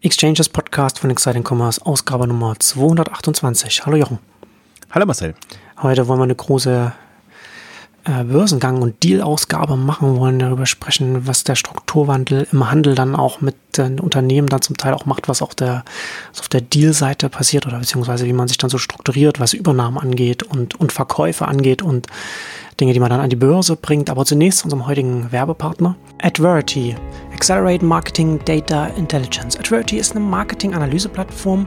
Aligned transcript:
Exchanges 0.00 0.48
Podcast 0.48 1.00
von 1.00 1.10
Exciting 1.10 1.42
Commerce, 1.42 1.84
Ausgabe 1.84 2.28
Nummer 2.28 2.54
228. 2.56 3.84
Hallo 3.84 3.96
Jochen. 3.96 4.20
Hallo 4.92 5.06
Marcel. 5.06 5.34
Heute 5.82 6.06
wollen 6.06 6.20
wir 6.20 6.24
eine 6.24 6.36
große 6.36 6.92
äh, 8.04 8.22
Börsengang- 8.22 8.80
und 8.80 9.02
Deal-Ausgabe 9.02 9.76
machen, 9.76 10.16
wollen 10.16 10.38
darüber 10.38 10.66
sprechen, 10.66 11.26
was 11.26 11.42
der 11.42 11.56
Strukturwandel 11.56 12.46
im 12.52 12.70
Handel 12.70 12.94
dann 12.94 13.16
auch 13.16 13.40
mit 13.40 13.56
den 13.76 13.98
Unternehmen 13.98 14.46
dann 14.46 14.62
zum 14.62 14.76
Teil 14.76 14.94
auch 14.94 15.04
macht, 15.04 15.28
was 15.28 15.42
auch 15.42 15.52
der, 15.52 15.84
was 16.30 16.42
auf 16.42 16.48
der 16.48 16.60
Deal-Seite 16.60 17.28
passiert 17.28 17.66
oder 17.66 17.80
beziehungsweise 17.80 18.24
wie 18.26 18.32
man 18.32 18.46
sich 18.46 18.58
dann 18.58 18.70
so 18.70 18.78
strukturiert, 18.78 19.40
was 19.40 19.52
Übernahmen 19.52 19.98
angeht 19.98 20.44
und, 20.44 20.78
und 20.78 20.92
Verkäufe 20.92 21.48
angeht 21.48 21.82
und 21.82 22.06
Dinge, 22.80 22.92
die 22.92 23.00
man 23.00 23.10
dann 23.10 23.20
an 23.20 23.30
die 23.30 23.36
Börse 23.36 23.76
bringt. 23.76 24.10
Aber 24.10 24.24
zunächst 24.24 24.64
unserem 24.64 24.86
heutigen 24.86 25.30
Werbepartner. 25.32 25.96
Adverity. 26.22 26.96
Accelerate 27.32 27.84
Marketing 27.84 28.40
Data 28.44 28.86
Intelligence. 28.96 29.56
Adverity 29.58 29.96
ist 29.98 30.16
eine 30.16 30.24
Marketing-Analyse-Plattform. 30.24 31.66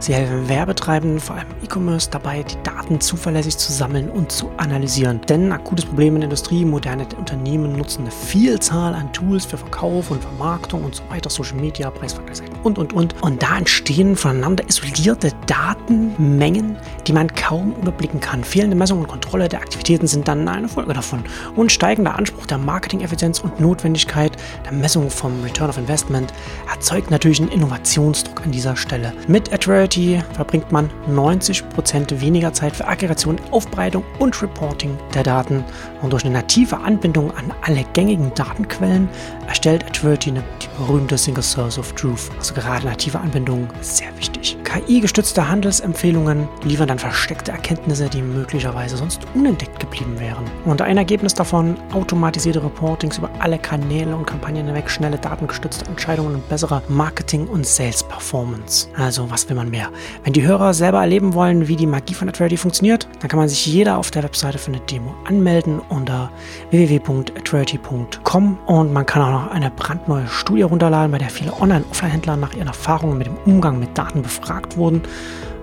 Sie 0.00 0.14
helfen 0.14 0.48
Werbetreibenden, 0.48 1.20
vor 1.20 1.36
allem 1.36 1.48
E-Commerce, 1.62 2.08
dabei, 2.10 2.42
die 2.42 2.56
Daten 2.62 3.02
zuverlässig 3.02 3.58
zu 3.58 3.70
sammeln 3.70 4.08
und 4.08 4.32
zu 4.32 4.50
analysieren. 4.56 5.20
Denn 5.28 5.52
akutes 5.52 5.84
Problem 5.84 6.14
in 6.14 6.22
der 6.22 6.28
Industrie, 6.28 6.64
moderne 6.64 7.06
Unternehmen 7.18 7.76
nutzen 7.76 8.02
eine 8.02 8.10
Vielzahl 8.10 8.94
an 8.94 9.12
Tools 9.12 9.44
für 9.44 9.58
Verkauf 9.58 10.10
und 10.10 10.22
Vermarktung 10.22 10.84
und 10.84 10.94
so 10.94 11.02
weiter, 11.10 11.28
Social 11.28 11.56
Media, 11.56 11.90
Preisvergleichsseiten 11.90 12.56
und, 12.62 12.78
und, 12.78 12.94
und. 12.94 13.14
Und 13.22 13.42
da 13.42 13.58
entstehen 13.58 14.16
voneinander 14.16 14.64
isolierte 14.66 15.32
Datenmengen, 15.46 16.78
die 17.06 17.12
man 17.12 17.28
kaum 17.34 17.74
überblicken 17.82 18.20
kann. 18.20 18.42
Fehlende 18.42 18.76
Messung 18.76 19.00
und 19.00 19.06
Kontrolle 19.08 19.50
der 19.50 19.60
Aktivitäten 19.60 20.06
sind 20.06 20.26
dann 20.28 20.48
eine 20.48 20.68
Folge 20.68 20.94
davon. 20.94 21.22
Und 21.56 21.72
steigender 21.72 22.16
Anspruch 22.16 22.46
der 22.46 22.56
Marketing-Effizienz 22.56 23.40
und 23.40 23.60
Notwendigkeit 23.60 24.32
der 24.64 24.72
Messung 24.72 25.10
vom 25.10 25.42
Return 25.42 25.68
of 25.68 25.76
Investment 25.76 26.32
erzeugt 26.72 27.10
natürlich 27.10 27.40
einen 27.40 27.50
Innovationsdruck 27.50 28.42
an 28.44 28.50
dieser 28.50 28.76
Stelle. 28.76 29.12
Mit 29.28 29.52
Adverity 29.90 30.22
verbringt 30.34 30.70
man 30.70 30.88
90% 31.12 32.20
weniger 32.20 32.52
Zeit 32.52 32.76
für 32.76 32.86
Aggregation, 32.86 33.40
Aufbereitung 33.50 34.04
und 34.20 34.40
Reporting 34.40 34.96
der 35.14 35.24
Daten. 35.24 35.64
Und 36.00 36.12
durch 36.12 36.24
eine 36.24 36.34
native 36.34 36.78
Anbindung 36.78 37.32
an 37.36 37.52
alle 37.62 37.84
gängigen 37.92 38.32
Datenquellen 38.34 39.08
erstellt 39.48 39.84
Adverity 39.84 40.30
eine, 40.30 40.44
die 40.62 40.68
berühmte 40.78 41.18
Single 41.18 41.42
Source 41.42 41.76
of 41.76 41.92
Truth. 41.94 42.30
Also 42.38 42.54
gerade 42.54 42.86
native 42.86 43.18
Anbindung 43.18 43.66
ist 43.80 43.96
sehr 43.96 44.16
wichtig. 44.16 44.56
KI-gestützte 44.62 45.48
Handelsempfehlungen 45.48 46.48
liefern 46.62 46.86
dann 46.86 46.98
versteckte 47.00 47.50
Erkenntnisse, 47.50 48.08
die 48.08 48.22
möglicherweise 48.22 48.96
sonst 48.96 49.22
unentdeckt 49.34 49.80
geblieben 49.80 50.20
wären. 50.20 50.44
Und 50.66 50.82
ein 50.82 50.98
Ergebnis 50.98 51.34
davon 51.34 51.76
automatisierte 51.92 52.62
Reportings 52.62 53.18
über 53.18 53.28
alle 53.40 53.58
Kanäle 53.58 54.14
und 54.14 54.26
Kampagnen 54.26 54.66
hinweg, 54.66 54.88
schnelle 54.88 55.18
datengestützte 55.18 55.86
Entscheidungen 55.86 56.36
und 56.36 56.48
bessere 56.48 56.80
Marketing- 56.88 57.48
und 57.48 57.66
Sales-Performance. 57.66 58.88
Also 58.96 59.28
was 59.28 59.48
will 59.48 59.56
man 59.56 59.68
mehr? 59.68 59.79
Wenn 60.24 60.32
die 60.32 60.42
Hörer 60.42 60.74
selber 60.74 61.00
erleben 61.00 61.34
wollen, 61.34 61.68
wie 61.68 61.76
die 61.76 61.86
Magie 61.86 62.14
von 62.14 62.28
Adverity 62.28 62.56
funktioniert, 62.56 63.08
dann 63.20 63.28
kann 63.28 63.38
man 63.38 63.48
sich 63.48 63.66
jeder 63.66 63.98
auf 63.98 64.10
der 64.10 64.22
Webseite 64.22 64.58
für 64.58 64.72
eine 64.72 64.80
Demo 64.80 65.14
anmelden 65.24 65.80
unter 65.88 66.30
www.adverity.com 66.70 68.58
und 68.66 68.92
man 68.92 69.06
kann 69.06 69.22
auch 69.22 69.30
noch 69.30 69.50
eine 69.50 69.70
brandneue 69.70 70.26
Studie 70.26 70.62
runterladen, 70.62 71.12
bei 71.12 71.18
der 71.18 71.30
viele 71.30 71.52
Online- 71.60 71.84
und 71.84 71.90
Offline-Händler 71.90 72.36
nach 72.36 72.54
ihren 72.54 72.68
Erfahrungen 72.68 73.18
mit 73.18 73.26
dem 73.26 73.36
Umgang 73.46 73.78
mit 73.78 73.96
Daten 73.96 74.22
befragt 74.22 74.76
wurden. 74.76 75.02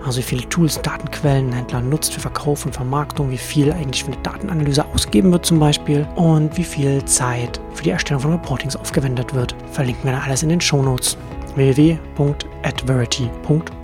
Also 0.06 0.20
wie 0.20 0.24
viele 0.24 0.48
Tools, 0.48 0.82
Datenquellen 0.82 1.52
Händler 1.52 1.82
nutzt 1.82 2.14
für 2.14 2.22
Verkauf 2.22 2.66
und 2.66 2.74
Vermarktung, 2.74 3.30
wie 3.30 3.38
viel 3.38 3.74
eigentlich 3.74 4.06
für 4.06 4.14
eine 4.14 4.22
Datenanalyse 4.22 4.86
ausgeben 4.86 5.34
wird 5.34 5.46
zum 5.46 5.60
Beispiel 5.60 6.08
und 6.16 6.58
wie 6.58 6.64
viel 6.64 7.04
Zeit 7.04 7.60
für 7.74 7.84
die 7.84 7.90
Erstellung 7.90 8.22
von 8.22 8.32
Reportings 8.32 8.78
aufgewendet 8.78 9.34
wird. 9.34 9.54
Verlinken 9.72 10.06
wir 10.06 10.14
dann 10.14 10.22
alles 10.22 10.44
in 10.44 10.50
den 10.50 10.62
Shownotes 10.62 11.18
www.adverity.com. 11.56 13.77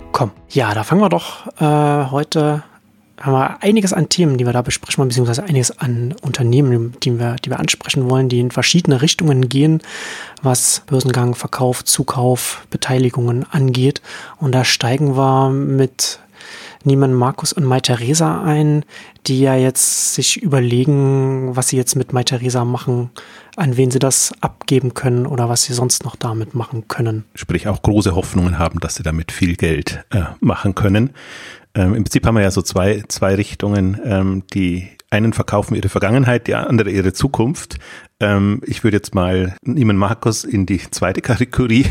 Ja, 0.50 0.74
da 0.74 0.84
fangen 0.84 1.00
wir 1.00 1.08
doch 1.08 1.46
äh, 1.60 2.10
heute 2.10 2.62
haben 3.20 3.32
wir 3.32 3.62
einiges 3.62 3.92
an 3.92 4.08
Themen, 4.08 4.38
die 4.38 4.44
wir 4.44 4.52
da 4.52 4.62
besprechen 4.62 4.98
wollen, 4.98 5.08
beziehungsweise 5.08 5.44
einiges 5.44 5.78
an 5.78 6.14
Unternehmen, 6.22 6.94
die 7.02 7.18
wir, 7.18 7.36
die 7.36 7.50
wir 7.50 7.60
ansprechen 7.60 8.10
wollen, 8.10 8.28
die 8.28 8.40
in 8.40 8.50
verschiedene 8.50 9.02
Richtungen 9.02 9.48
gehen, 9.48 9.80
was 10.42 10.82
Börsengang, 10.86 11.34
Verkauf, 11.34 11.84
Zukauf, 11.84 12.66
Beteiligungen 12.70 13.46
angeht. 13.50 14.02
Und 14.38 14.52
da 14.52 14.64
steigen 14.64 15.16
wir 15.16 15.50
mit 15.50 16.18
Niemann 16.86 17.14
Markus 17.14 17.52
und 17.52 17.64
Mai 17.64 17.80
Theresa 17.80 18.42
ein, 18.42 18.84
die 19.26 19.40
ja 19.40 19.54
jetzt 19.54 20.14
sich 20.14 20.42
überlegen, 20.42 21.56
was 21.56 21.68
sie 21.68 21.76
jetzt 21.76 21.94
mit 21.96 22.12
Mai 22.12 22.24
Theresa 22.24 22.64
machen, 22.64 23.10
an 23.56 23.76
wen 23.76 23.90
sie 23.90 23.98
das 23.98 24.32
abgeben 24.40 24.94
können 24.94 25.26
oder 25.26 25.48
was 25.48 25.64
sie 25.64 25.72
sonst 25.72 26.04
noch 26.04 26.16
damit 26.16 26.54
machen 26.54 26.88
können. 26.88 27.24
Sprich 27.34 27.68
auch 27.68 27.82
große 27.82 28.14
Hoffnungen 28.14 28.58
haben, 28.58 28.80
dass 28.80 28.96
sie 28.96 29.02
damit 29.02 29.32
viel 29.32 29.56
Geld 29.56 30.04
äh, 30.10 30.22
machen 30.40 30.74
können. 30.74 31.10
Ähm, 31.74 31.94
Im 31.94 32.04
Prinzip 32.04 32.26
haben 32.26 32.36
wir 32.36 32.42
ja 32.42 32.50
so 32.50 32.62
zwei, 32.62 33.02
zwei 33.08 33.34
Richtungen, 33.34 34.00
ähm, 34.04 34.42
die 34.52 34.88
einen 35.10 35.32
verkaufen 35.32 35.74
ihre 35.74 35.88
Vergangenheit, 35.88 36.46
die 36.46 36.54
andere 36.54 36.90
ihre 36.90 37.12
Zukunft. 37.12 37.78
Ähm, 38.20 38.60
ich 38.64 38.84
würde 38.84 38.96
jetzt 38.96 39.14
mal 39.14 39.56
Niemann 39.62 39.96
Markus 39.96 40.44
in 40.44 40.66
die 40.66 40.78
zweite 40.78 41.20
Kategorie 41.20 41.86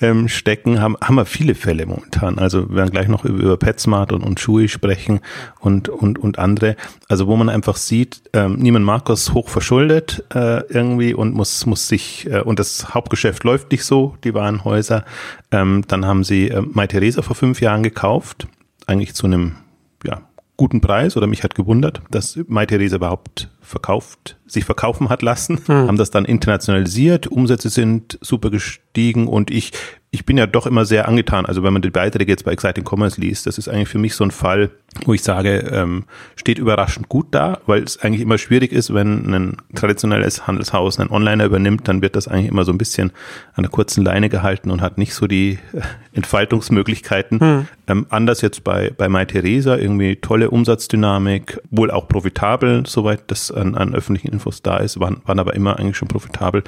ähm, 0.00 0.28
stecken. 0.28 0.80
Haben, 0.80 0.96
haben 1.02 1.16
wir 1.16 1.26
viele 1.26 1.54
Fälle 1.54 1.86
momentan. 1.86 2.38
Also 2.38 2.70
wir 2.70 2.76
werden 2.76 2.90
gleich 2.90 3.08
noch 3.08 3.24
über, 3.24 3.42
über 3.42 3.56
PetSmart 3.56 4.12
und, 4.12 4.22
und 4.22 4.40
Schuhe 4.40 4.68
sprechen 4.68 5.20
und, 5.60 5.88
und, 5.88 6.18
und 6.18 6.38
andere. 6.38 6.76
Also 7.08 7.26
wo 7.26 7.36
man 7.36 7.48
einfach 7.48 7.76
sieht, 7.76 8.22
ähm, 8.32 8.56
Niemann 8.56 8.84
Markus 8.84 9.34
hoch 9.34 9.48
verschuldet 9.48 10.24
äh, 10.34 10.62
irgendwie 10.72 11.14
und 11.14 11.34
muss, 11.34 11.66
muss 11.66 11.88
sich, 11.88 12.26
äh, 12.30 12.40
und 12.40 12.58
das 12.58 12.94
Hauptgeschäft 12.94 13.44
läuft 13.44 13.70
nicht 13.70 13.84
so, 13.84 14.16
die 14.24 14.34
Warenhäuser. 14.34 15.04
Ähm, 15.50 15.84
dann 15.88 16.06
haben 16.06 16.24
sie 16.24 16.48
äh, 16.48 16.62
Mai 16.62 16.86
Theresa 16.86 17.22
vor 17.22 17.36
fünf 17.36 17.60
Jahren 17.60 17.82
gekauft 17.82 18.48
eigentlich 18.86 19.14
zu 19.14 19.26
einem 19.26 19.56
ja, 20.04 20.22
guten 20.56 20.80
Preis 20.80 21.16
oder 21.16 21.26
mich 21.26 21.42
hat 21.42 21.54
gewundert, 21.54 22.02
dass 22.10 22.38
Mai 22.46 22.66
Theresa 22.66 22.96
überhaupt 22.96 23.50
verkauft, 23.66 24.36
sich 24.46 24.64
verkaufen 24.64 25.08
hat 25.08 25.22
lassen, 25.22 25.60
hm. 25.66 25.88
haben 25.88 25.98
das 25.98 26.10
dann 26.10 26.24
internationalisiert, 26.24 27.26
Umsätze 27.26 27.68
sind 27.68 28.18
super 28.20 28.50
gestiegen 28.50 29.26
und 29.26 29.50
ich, 29.50 29.72
ich 30.10 30.24
bin 30.24 30.38
ja 30.38 30.46
doch 30.46 30.66
immer 30.66 30.84
sehr 30.84 31.08
angetan. 31.08 31.46
Also 31.46 31.62
wenn 31.62 31.72
man 31.72 31.82
die 31.82 31.90
Beiträge 31.90 32.32
jetzt 32.32 32.44
bei 32.44 32.52
Exciting 32.52 32.84
Commerce 32.88 33.20
liest, 33.20 33.46
das 33.46 33.58
ist 33.58 33.68
eigentlich 33.68 33.88
für 33.88 33.98
mich 33.98 34.14
so 34.14 34.24
ein 34.24 34.30
Fall, 34.30 34.70
wo 35.04 35.12
ich 35.12 35.22
sage, 35.22 35.58
ähm, 35.72 36.04
steht 36.36 36.58
überraschend 36.58 37.08
gut 37.08 37.26
da, 37.32 37.58
weil 37.66 37.82
es 37.82 38.00
eigentlich 38.00 38.22
immer 38.22 38.38
schwierig 38.38 38.72
ist, 38.72 38.94
wenn 38.94 39.34
ein 39.34 39.56
traditionelles 39.74 40.46
Handelshaus 40.46 40.98
einen 40.98 41.10
Onliner 41.10 41.44
übernimmt, 41.44 41.88
dann 41.88 42.00
wird 42.02 42.16
das 42.16 42.28
eigentlich 42.28 42.50
immer 42.50 42.64
so 42.64 42.72
ein 42.72 42.78
bisschen 42.78 43.12
an 43.54 43.64
der 43.64 43.70
kurzen 43.70 44.04
Leine 44.04 44.28
gehalten 44.28 44.70
und 44.70 44.80
hat 44.80 44.96
nicht 44.96 45.12
so 45.12 45.26
die 45.26 45.58
äh, 45.72 45.80
Entfaltungsmöglichkeiten. 46.12 47.40
Hm. 47.40 47.68
Ähm, 47.88 48.06
anders 48.08 48.40
jetzt 48.40 48.64
bei, 48.64 48.92
bei 48.96 49.08
Mai 49.08 49.26
Theresa, 49.26 49.76
irgendwie 49.76 50.16
tolle 50.16 50.50
Umsatzdynamik, 50.50 51.60
wohl 51.70 51.90
auch 51.90 52.08
profitabel, 52.08 52.84
soweit 52.86 53.24
das 53.26 53.50
an, 53.56 53.74
an 53.74 53.94
öffentlichen 53.94 54.28
Infos 54.28 54.62
da 54.62 54.78
ist, 54.78 55.00
waren, 55.00 55.22
waren 55.24 55.38
aber 55.38 55.54
immer 55.54 55.78
eigentlich 55.78 55.96
schon 55.96 56.08
profitabel. 56.08 56.64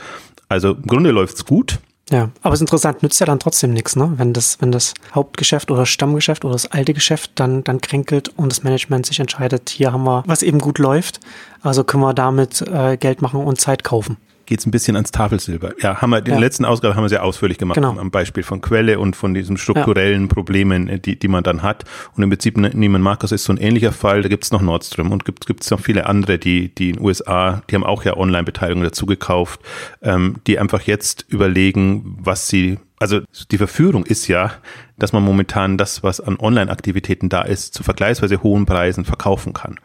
Also 0.49 0.73
im 0.73 0.83
Grunde 0.83 1.11
läuft's 1.11 1.45
gut. 1.45 1.79
Ja, 2.11 2.31
aber 2.43 2.55
es 2.55 2.59
ist 2.59 2.63
interessant, 2.63 3.03
nützt 3.03 3.21
ja 3.21 3.27
dann 3.27 3.39
trotzdem 3.39 3.75
nichts, 3.75 3.95
ne? 3.95 4.15
Wenn 4.17 4.33
das, 4.33 4.63
wenn 4.63 4.73
das 4.73 4.95
Hauptgeschäft 5.15 5.71
oder 5.71 5.85
Stammgeschäft 5.85 6.43
oder 6.45 6.55
das 6.55 6.65
alte 6.73 6.95
Geschäft 6.95 7.33
dann, 7.35 7.65
dann 7.65 7.83
kränkelt 7.83 8.31
und 8.31 8.51
das 8.51 8.63
Management 8.63 9.05
sich 9.05 9.21
entscheidet, 9.21 9.69
hier 9.69 9.93
haben 9.93 10.05
wir, 10.05 10.23
was 10.27 10.43
eben 10.43 10.59
gut 10.59 10.79
läuft, 10.79 11.21
also 11.61 11.85
können 11.85 12.03
wir 12.03 12.15
damit 12.15 12.63
äh, 12.63 12.97
Geld 12.97 13.21
machen 13.21 13.43
und 13.43 13.61
Zeit 13.61 13.85
kaufen 13.85 14.17
geht 14.49 14.61
es 14.61 14.67
ein 14.67 14.71
bisschen 14.71 14.97
ans 14.97 15.13
Tafelsilber. 15.13 15.73
Ja, 15.81 16.01
haben 16.01 16.11
wir, 16.11 16.19
in 16.19 16.25
der 16.25 16.41
letzten 16.41 16.65
Ausgabe 16.65 16.97
haben 16.97 17.05
wir 17.05 17.09
sehr 17.11 17.23
ausführlich 17.23 17.59
gemacht, 17.59 17.77
genau. 17.77 17.99
am 17.99 18.11
Beispiel 18.11 18.43
von 18.43 18.63
Quelle 18.63 18.99
und 18.99 19.15
von 19.15 19.35
diesen 19.35 19.59
strukturellen 19.59 20.23
ja. 20.23 20.29
Problemen, 20.29 20.89
äh, 20.89 20.99
die, 20.99 21.19
die 21.19 21.29
man 21.29 21.45
dann 21.45 21.63
hat. 21.63 21.85
Und 22.17 22.23
im 22.23 22.31
Prinzip 22.31 22.57
ne, 22.57 22.71
Neiman 22.75 23.03
Marcus 23.03 23.31
ist 23.31 23.45
so 23.45 23.53
ein 23.53 23.59
ähnlicher 23.59 23.93
Fall, 23.93 24.23
da 24.23 24.29
gibt 24.29 24.45
es 24.45 24.51
noch 24.51 24.63
Nordstrom 24.63 25.13
und 25.13 25.27
gibt 25.27 25.45
es 25.61 25.71
noch 25.71 25.81
viele 25.81 26.07
andere, 26.07 26.39
die, 26.39 26.75
die 26.75 26.91
in 26.91 26.97
den 26.97 27.05
USA, 27.05 27.63
die 27.69 27.75
haben 27.75 27.85
auch 27.85 28.05
ja 28.05 28.17
Online-Beteiligung 28.17 28.83
dazu 28.83 29.05
gekauft, 29.05 29.61
ähm, 30.03 30.37
die 30.47 30.59
einfach 30.59 30.81
jetzt 30.83 31.27
überlegen, 31.29 32.17
was 32.21 32.49
sie 32.49 32.79
also 33.01 33.21
die 33.53 33.59
Verführung 33.59 34.05
ist 34.05 34.27
ja, 34.27 34.51
dass 34.99 35.13
man 35.13 35.23
momentan 35.23 35.79
das, 35.79 36.03
was 36.03 36.21
an 36.21 36.37
Online-Aktivitäten 36.37 37.29
da 37.29 37.43
ist, 37.43 37.75
zu 37.75 37.85
vergleichsweise 37.85 38.43
hohen 38.43 38.67
Preisen 38.67 39.05
verkaufen 39.05 39.53
kann. 39.53 39.79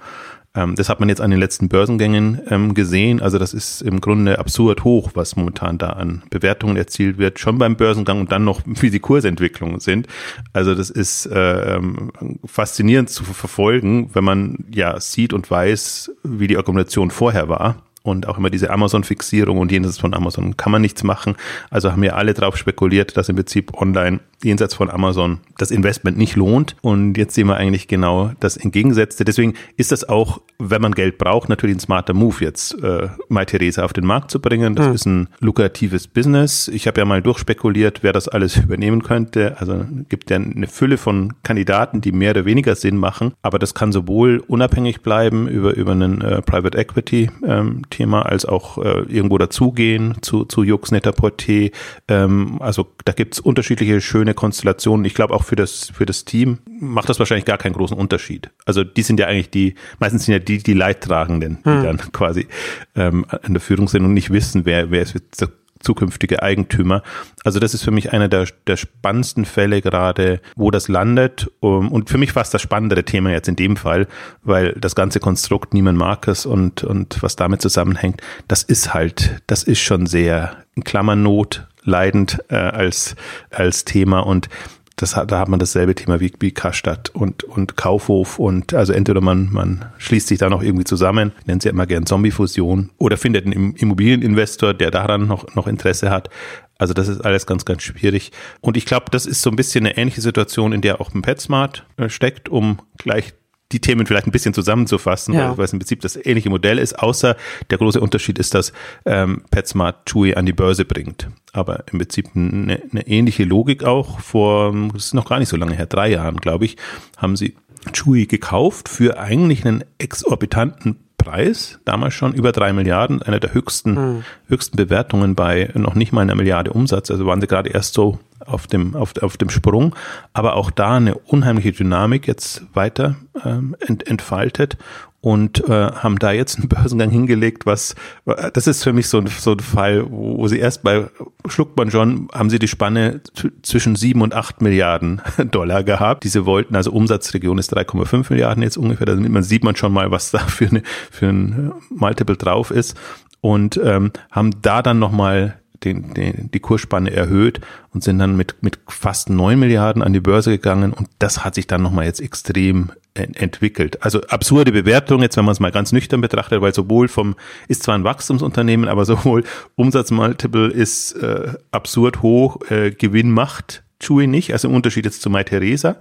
Ähm, 0.55 0.75
das 0.75 0.89
hat 0.89 0.99
man 0.99 1.09
jetzt 1.09 1.21
an 1.21 1.31
den 1.31 1.39
letzten 1.39 1.69
Börsengängen 1.69 2.41
ähm, 2.49 2.73
gesehen. 2.73 3.21
Also 3.21 3.39
das 3.39 3.53
ist 3.53 3.81
im 3.81 4.01
Grunde 4.01 4.39
absurd 4.39 4.83
hoch, 4.83 5.11
was 5.13 5.35
momentan 5.35 5.77
da 5.77 5.89
an 5.91 6.23
Bewertungen 6.29 6.77
erzielt 6.77 7.17
wird, 7.17 7.39
schon 7.39 7.57
beim 7.57 7.75
Börsengang 7.75 8.19
und 8.19 8.31
dann 8.31 8.43
noch, 8.43 8.61
wie 8.65 8.89
die 8.89 8.99
Kursentwicklungen 8.99 9.79
sind. 9.79 10.07
Also 10.53 10.75
das 10.75 10.89
ist 10.89 11.25
äh, 11.25 11.75
ähm, 11.75 12.11
faszinierend 12.45 13.09
zu 13.09 13.23
verfolgen, 13.23 14.11
wenn 14.13 14.23
man 14.23 14.65
ja 14.71 14.99
sieht 14.99 15.33
und 15.33 15.49
weiß, 15.49 16.11
wie 16.23 16.47
die 16.47 16.57
Argumentation 16.57 17.11
vorher 17.11 17.49
war 17.49 17.83
und 18.03 18.27
auch 18.27 18.37
immer 18.37 18.49
diese 18.49 18.69
Amazon-Fixierung 18.69 19.57
und 19.57 19.71
jenes 19.71 19.97
von 19.97 20.13
Amazon 20.13 20.57
kann 20.57 20.71
man 20.71 20.81
nichts 20.81 21.03
machen. 21.03 21.35
Also 21.69 21.91
haben 21.91 22.01
wir 22.01 22.17
alle 22.17 22.33
drauf 22.33 22.57
spekuliert, 22.57 23.15
dass 23.17 23.29
im 23.29 23.37
Prinzip 23.37 23.73
online 23.73 24.19
jenseits 24.43 24.73
von 24.75 24.89
Amazon 24.89 25.39
das 25.57 25.71
Investment 25.71 26.17
nicht 26.17 26.35
lohnt. 26.35 26.75
Und 26.81 27.17
jetzt 27.17 27.33
sehen 27.33 27.47
wir 27.47 27.55
eigentlich 27.55 27.87
genau 27.87 28.31
das 28.39 28.57
Entgegengesetzte. 28.57 29.23
Deswegen 29.23 29.53
ist 29.77 29.91
das 29.91 30.07
auch, 30.07 30.41
wenn 30.59 30.81
man 30.81 30.93
Geld 30.93 31.17
braucht, 31.17 31.49
natürlich 31.49 31.77
ein 31.77 31.79
smarter 31.79 32.13
Move, 32.13 32.43
jetzt 32.43 32.81
äh, 32.83 33.07
MyTheresa 33.29 33.83
auf 33.83 33.93
den 33.93 34.05
Markt 34.05 34.31
zu 34.31 34.39
bringen. 34.39 34.75
Das 34.75 34.87
mhm. 34.87 34.93
ist 34.93 35.05
ein 35.05 35.29
lukratives 35.39 36.07
Business. 36.07 36.67
Ich 36.67 36.87
habe 36.87 36.99
ja 36.99 37.05
mal 37.05 37.21
durchspekuliert, 37.21 38.03
wer 38.03 38.13
das 38.13 38.27
alles 38.27 38.57
übernehmen 38.63 39.03
könnte. 39.03 39.55
Also 39.59 39.85
gibt 40.09 40.29
ja 40.29 40.37
eine 40.37 40.67
Fülle 40.67 40.97
von 40.97 41.33
Kandidaten, 41.43 42.01
die 42.01 42.11
mehr 42.11 42.31
oder 42.31 42.45
weniger 42.45 42.75
Sinn 42.75 42.97
machen. 42.97 43.33
Aber 43.41 43.59
das 43.59 43.73
kann 43.73 43.91
sowohl 43.91 44.43
unabhängig 44.47 45.01
bleiben 45.01 45.47
über, 45.47 45.73
über 45.75 45.91
einen 45.91 46.21
äh, 46.21 46.41
Private 46.41 46.77
Equity 46.77 47.29
ähm, 47.45 47.81
Thema 47.93 48.23
als 48.23 48.45
auch 48.45 48.77
äh, 48.77 49.03
irgendwo 49.07 49.37
dazugehen 49.37 50.15
zu, 50.21 50.45
zu 50.45 50.63
Jux 50.63 50.91
Net-a-Porter. 50.91 51.69
Ähm, 52.07 52.57
also 52.59 52.87
da 53.05 53.13
gibt's 53.13 53.39
unterschiedliche 53.39 54.01
schöne 54.01 54.33
Konstellationen. 54.33 55.05
Ich 55.05 55.13
glaube 55.13 55.33
auch 55.33 55.43
für 55.43 55.55
das, 55.55 55.91
für 55.93 56.05
das 56.05 56.25
Team 56.25 56.59
macht 56.79 57.09
das 57.09 57.19
wahrscheinlich 57.19 57.45
gar 57.45 57.57
keinen 57.57 57.73
großen 57.73 57.97
Unterschied. 57.97 58.49
Also 58.65 58.83
die 58.83 59.03
sind 59.03 59.19
ja 59.19 59.27
eigentlich 59.27 59.49
die, 59.49 59.75
meistens 59.99 60.25
sind 60.25 60.33
ja 60.33 60.39
die, 60.39 60.57
die 60.57 60.73
Leidtragenden, 60.73 61.59
die 61.65 61.69
hm. 61.69 61.83
dann 61.83 61.97
quasi 62.11 62.47
ähm, 62.95 63.25
an 63.29 63.53
der 63.53 63.61
Führung 63.61 63.87
sind 63.87 64.03
und 64.05 64.13
nicht 64.13 64.31
wissen, 64.31 64.65
wer, 64.65 64.89
wer 64.91 65.03
ist 65.03 65.41
der 65.41 65.49
zukünftige 65.83 66.41
Eigentümer. 66.41 67.03
Also 67.43 67.59
das 67.59 67.73
ist 67.73 67.83
für 67.83 67.91
mich 67.91 68.13
einer 68.13 68.27
der, 68.27 68.47
der 68.67 68.77
spannendsten 68.77 69.45
Fälle 69.45 69.81
gerade, 69.81 70.41
wo 70.55 70.71
das 70.71 70.87
landet. 70.87 71.51
Und 71.59 72.09
für 72.09 72.17
mich 72.17 72.31
fast 72.31 72.53
das 72.53 72.61
spannendere 72.61 73.03
Thema 73.03 73.31
jetzt 73.31 73.47
in 73.47 73.55
dem 73.55 73.75
Fall, 73.75 74.07
weil 74.43 74.73
das 74.73 74.95
ganze 74.95 75.19
Konstrukt 75.19 75.73
Niemann 75.73 75.97
Marcus 75.97 76.45
und, 76.45 76.83
und 76.83 77.21
was 77.21 77.35
damit 77.35 77.61
zusammenhängt, 77.61 78.21
das 78.47 78.63
ist 78.63 78.93
halt, 78.93 79.41
das 79.47 79.63
ist 79.63 79.79
schon 79.79 80.05
sehr 80.07 80.57
in 80.75 80.83
Klammern 80.83 81.21
Not 81.21 81.67
leidend 81.83 82.39
äh, 82.49 82.55
als, 82.55 83.15
als 83.51 83.85
Thema 83.85 84.21
und 84.21 84.49
das 84.95 85.15
hat, 85.15 85.31
da 85.31 85.39
hat 85.39 85.49
man 85.49 85.59
dasselbe 85.59 85.95
Thema 85.95 86.19
wie, 86.19 86.31
wie 86.39 86.51
Karstadt 86.51 87.09
und, 87.09 87.43
und 87.43 87.75
Kaufhof 87.75 88.37
und 88.37 88.73
also 88.73 88.93
entweder 88.93 89.21
man, 89.21 89.51
man 89.51 89.85
schließt 89.97 90.27
sich 90.27 90.37
da 90.37 90.49
noch 90.49 90.61
irgendwie 90.61 90.83
zusammen, 90.83 91.31
nennt 91.45 91.63
sie 91.63 91.69
immer 91.69 91.87
gern 91.87 92.05
Zombie-Fusion 92.05 92.91
oder 92.97 93.17
findet 93.17 93.45
einen 93.45 93.75
Immobilieninvestor, 93.75 94.73
der 94.73 94.91
daran 94.91 95.27
noch, 95.27 95.55
noch 95.55 95.67
Interesse 95.67 96.11
hat. 96.11 96.29
Also 96.77 96.93
das 96.93 97.07
ist 97.07 97.21
alles 97.21 97.45
ganz, 97.45 97.65
ganz 97.65 97.81
schwierig. 97.81 98.31
Und 98.61 98.77
ich 98.77 98.85
glaube, 98.85 99.05
das 99.11 99.25
ist 99.25 99.41
so 99.41 99.49
ein 99.49 99.55
bisschen 99.55 99.85
eine 99.85 99.97
ähnliche 99.97 100.21
Situation, 100.21 100.73
in 100.73 100.81
der 100.81 101.01
auch 101.01 101.13
ein 101.13 101.21
PetSmart 101.21 101.85
äh, 101.97 102.09
steckt, 102.09 102.49
um 102.49 102.77
gleich 102.97 103.33
die 103.73 103.79
Themen 103.79 104.05
vielleicht 104.05 104.27
ein 104.27 104.31
bisschen 104.31 104.53
zusammenzufassen, 104.53 105.33
ja. 105.33 105.57
weil, 105.57 105.65
es 105.65 105.73
im 105.73 105.79
Prinzip 105.79 106.01
das 106.01 106.15
ähnliche 106.15 106.49
Modell 106.49 106.77
ist, 106.77 106.97
außer 106.99 107.35
der 107.69 107.77
große 107.77 107.99
Unterschied 107.99 108.39
ist, 108.39 108.53
dass 108.53 108.71
ähm, 109.05 109.41
PetSmart 109.51 110.05
Chewy 110.05 110.35
an 110.35 110.45
die 110.45 110.53
Börse 110.53 110.85
bringt. 110.85 111.29
Aber 111.51 111.83
im 111.91 111.99
Prinzip 111.99 112.29
eine, 112.35 112.81
eine 112.91 113.07
ähnliche 113.07 113.43
Logik 113.43 113.83
auch. 113.83 114.19
Vor, 114.19 114.73
das 114.93 115.05
ist 115.05 115.13
noch 115.13 115.27
gar 115.27 115.39
nicht 115.39 115.49
so 115.49 115.57
lange 115.57 115.75
her, 115.75 115.87
drei 115.87 116.09
Jahren, 116.09 116.37
glaube 116.37 116.65
ich, 116.65 116.77
haben 117.17 117.35
sie 117.35 117.55
Chewy 117.91 118.27
gekauft 118.27 118.87
für 118.87 119.19
eigentlich 119.19 119.65
einen 119.65 119.83
exorbitanten 119.97 120.99
Preis, 121.23 121.79
damals 121.85 122.13
schon 122.13 122.33
über 122.33 122.51
drei 122.51 122.73
Milliarden, 122.73 123.21
einer 123.21 123.39
der 123.39 123.53
höchsten, 123.53 123.93
mhm. 123.93 124.23
höchsten 124.47 124.77
Bewertungen 124.77 125.35
bei 125.35 125.71
noch 125.73 125.95
nicht 125.95 126.11
mal 126.11 126.21
einer 126.21 126.35
Milliarde 126.35 126.71
Umsatz. 126.71 127.09
Also 127.09 127.25
waren 127.25 127.41
sie 127.41 127.47
gerade 127.47 127.69
erst 127.69 127.93
so 127.93 128.19
auf 128.45 128.67
dem, 128.67 128.95
auf, 128.95 129.13
auf 129.21 129.37
dem 129.37 129.49
Sprung, 129.49 129.95
aber 130.33 130.55
auch 130.55 130.69
da 130.69 130.97
eine 130.97 131.15
unheimliche 131.15 131.71
Dynamik 131.71 132.27
jetzt 132.27 132.63
weiter 132.73 133.15
ähm, 133.45 133.75
ent, 133.79 134.07
entfaltet 134.07 134.77
und 135.23 135.63
äh, 135.69 135.89
haben 135.93 136.19
da 136.19 136.33
jetzt 136.33 136.59
einen 136.59 136.67
Börsengang 136.67 137.09
hingelegt, 137.09 137.65
was 137.65 137.95
das 138.25 138.67
ist 138.67 138.83
für 138.83 138.91
mich 138.91 139.07
so 139.07 139.19
ein, 139.19 139.27
so 139.27 139.53
ein 139.53 139.61
Fall, 139.61 140.05
wo, 140.11 140.45
sie 140.49 140.59
erst 140.59 140.83
bei 140.83 141.05
schluckt 141.47 141.77
man 141.77 141.89
schon, 141.89 142.27
haben 142.33 142.49
sie 142.49 142.59
die 142.59 142.67
Spanne 142.67 143.21
zwischen 143.61 143.95
sieben 143.95 144.21
und 144.21 144.33
acht 144.33 144.61
Milliarden 144.61 145.21
Dollar 145.51 145.85
gehabt. 145.85 146.25
Diese 146.25 146.45
wollten, 146.45 146.75
also 146.75 146.91
Umsatzregion 146.91 147.57
ist 147.57 147.73
3,5 147.73 148.31
Milliarden 148.31 148.63
jetzt 148.63 148.75
ungefähr, 148.75 149.05
da 149.05 149.15
man, 149.15 149.43
sieht 149.43 149.63
man 149.63 149.77
schon 149.77 149.93
mal, 149.93 150.11
was 150.11 150.31
da 150.31 150.39
für, 150.39 150.67
eine, 150.67 150.83
für 151.09 151.27
ein 151.27 151.71
Multiple 151.89 152.35
drauf 152.35 152.69
ist 152.69 152.97
und 153.39 153.79
ähm, 153.81 154.11
haben 154.29 154.51
da 154.61 154.81
dann 154.81 154.99
nochmal 154.99 155.62
den, 155.83 156.13
den, 156.13 156.49
die 156.51 156.59
Kursspanne 156.59 157.11
erhöht 157.11 157.61
und 157.93 158.03
sind 158.03 158.19
dann 158.19 158.35
mit, 158.35 158.55
mit 158.61 158.79
fast 158.87 159.29
neun 159.29 159.59
Milliarden 159.59 160.01
an 160.01 160.13
die 160.13 160.19
Börse 160.19 160.51
gegangen 160.51 160.93
und 160.93 161.09
das 161.19 161.43
hat 161.43 161.55
sich 161.55 161.67
dann 161.67 161.81
nochmal 161.81 162.05
jetzt 162.05 162.21
extrem 162.21 162.91
entwickelt. 163.13 164.01
Also 164.01 164.21
absurde 164.23 164.71
Bewertung, 164.71 165.21
jetzt 165.21 165.37
wenn 165.37 165.45
man 165.45 165.51
es 165.51 165.59
mal 165.59 165.71
ganz 165.71 165.91
nüchtern 165.91 166.21
betrachtet, 166.21 166.61
weil 166.61 166.73
sowohl 166.73 167.07
vom, 167.07 167.35
ist 167.67 167.83
zwar 167.83 167.95
ein 167.95 168.03
Wachstumsunternehmen, 168.03 168.87
aber 168.89 169.05
sowohl 169.05 169.43
Umsatzmultiple 169.75 170.69
ist 170.69 171.13
äh, 171.13 171.53
absurd 171.71 172.21
hoch, 172.21 172.59
äh, 172.69 172.91
Gewinn 172.91 173.31
macht 173.31 173.83
Chewy 173.99 174.27
nicht, 174.27 174.51
also 174.51 174.67
im 174.67 174.75
Unterschied 174.75 175.05
jetzt 175.05 175.21
zu 175.21 175.29
MyTheresa, 175.29 175.95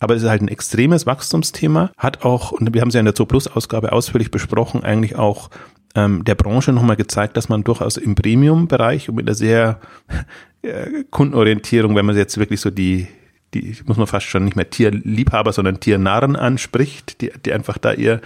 aber 0.00 0.16
es 0.16 0.22
ist 0.22 0.28
halt 0.28 0.42
ein 0.42 0.48
extremes 0.48 1.06
Wachstumsthema, 1.06 1.92
hat 1.96 2.24
auch, 2.24 2.50
und 2.52 2.72
wir 2.74 2.80
haben 2.80 2.88
es 2.88 2.94
ja 2.94 3.00
in 3.00 3.06
der 3.06 3.14
Zo-Plus-Ausgabe 3.14 3.92
ausführlich 3.92 4.30
besprochen, 4.30 4.82
eigentlich 4.82 5.16
auch 5.16 5.50
ähm, 5.94 6.24
der 6.24 6.34
Branche 6.34 6.72
nochmal 6.72 6.96
gezeigt, 6.96 7.36
dass 7.36 7.48
man 7.48 7.64
durchaus 7.64 7.96
im 7.96 8.14
Premium-Bereich 8.14 9.08
und 9.08 9.16
mit 9.16 9.26
einer 9.26 9.34
sehr 9.34 9.80
äh, 10.62 11.04
Kundenorientierung, 11.10 11.94
wenn 11.94 12.06
man 12.06 12.16
jetzt 12.16 12.38
wirklich 12.38 12.60
so 12.60 12.70
die, 12.70 13.06
die, 13.54 13.76
muss 13.86 13.96
man 13.96 14.06
fast 14.06 14.26
schon 14.26 14.44
nicht 14.44 14.56
mehr 14.56 14.70
Tierliebhaber, 14.70 15.52
sondern 15.52 15.80
Tiernarren 15.80 16.36
anspricht, 16.36 17.20
die, 17.20 17.30
die 17.44 17.52
einfach 17.52 17.78
da 17.78 17.92
ihr, 17.92 18.20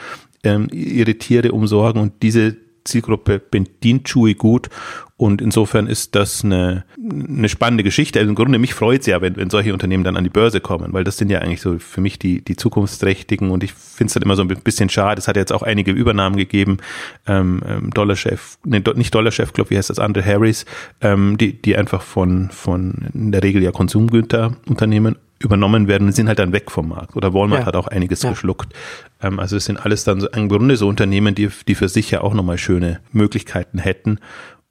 ähm, 0.44 0.68
ihre 0.72 1.14
Tiere 1.14 1.52
umsorgen 1.52 2.00
und 2.00 2.22
diese 2.22 2.56
Zielgruppe 2.84 3.38
bedient 3.38 4.04
Chewy 4.04 4.34
gut 4.34 4.70
und 5.18 5.42
insofern 5.42 5.88
ist 5.88 6.14
das 6.14 6.44
eine, 6.44 6.84
eine 6.96 7.48
spannende 7.48 7.82
Geschichte. 7.82 8.20
Also 8.20 8.28
im 8.28 8.36
Grunde 8.36 8.56
mich 8.60 8.72
freut 8.72 9.00
es 9.00 9.06
ja, 9.08 9.20
wenn, 9.20 9.34
wenn 9.34 9.50
solche 9.50 9.72
Unternehmen 9.72 10.04
dann 10.04 10.16
an 10.16 10.22
die 10.22 10.30
Börse 10.30 10.60
kommen, 10.60 10.92
weil 10.92 11.02
das 11.02 11.16
sind 11.16 11.28
ja 11.28 11.40
eigentlich 11.40 11.60
so 11.60 11.80
für 11.80 12.00
mich 12.00 12.20
die, 12.20 12.40
die 12.40 12.54
zukunftsträchtigen 12.54 13.50
und 13.50 13.64
ich 13.64 13.72
finde 13.72 14.10
es 14.10 14.14
halt 14.14 14.24
immer 14.24 14.36
so 14.36 14.42
ein 14.42 14.48
bisschen 14.48 14.88
schade. 14.88 15.18
Es 15.18 15.26
hat 15.26 15.36
jetzt 15.36 15.52
auch 15.52 15.62
einige 15.62 15.90
Übernahmen 15.90 16.36
gegeben. 16.36 16.76
Ähm, 17.26 17.60
ähm 17.66 17.90
Dollarchef, 17.90 18.58
nee, 18.64 18.80
nicht 18.94 19.12
Dollarchef, 19.12 19.52
glaube 19.52 19.70
wie 19.70 19.76
heißt 19.76 19.90
das 19.90 19.98
andere, 19.98 20.24
Harris, 20.24 20.64
ähm, 21.00 21.36
die, 21.36 21.60
die 21.60 21.76
einfach 21.76 22.02
von, 22.02 22.50
von 22.50 23.08
in 23.12 23.32
der 23.32 23.42
Regel 23.42 23.60
ja 23.60 23.72
Konsumgüterunternehmen 23.72 25.16
übernommen 25.40 25.88
werden 25.88 26.06
und 26.06 26.12
sind 26.14 26.28
halt 26.28 26.38
dann 26.38 26.52
weg 26.52 26.70
vom 26.70 26.90
Markt. 26.90 27.16
Oder 27.16 27.34
Walmart 27.34 27.62
ja. 27.62 27.66
hat 27.66 27.76
auch 27.76 27.88
einiges 27.88 28.22
ja. 28.22 28.30
geschluckt. 28.30 28.72
Ähm, 29.20 29.40
also 29.40 29.56
es 29.56 29.64
sind 29.64 29.84
alles 29.84 30.04
dann 30.04 30.20
so, 30.20 30.28
im 30.28 30.48
Grunde 30.48 30.76
so 30.76 30.86
Unternehmen, 30.86 31.34
die, 31.34 31.48
die 31.66 31.74
für 31.74 31.88
sich 31.88 32.12
ja 32.12 32.20
auch 32.20 32.34
nochmal 32.34 32.58
schöne 32.58 33.00
Möglichkeiten 33.12 33.78
hätten 33.78 34.20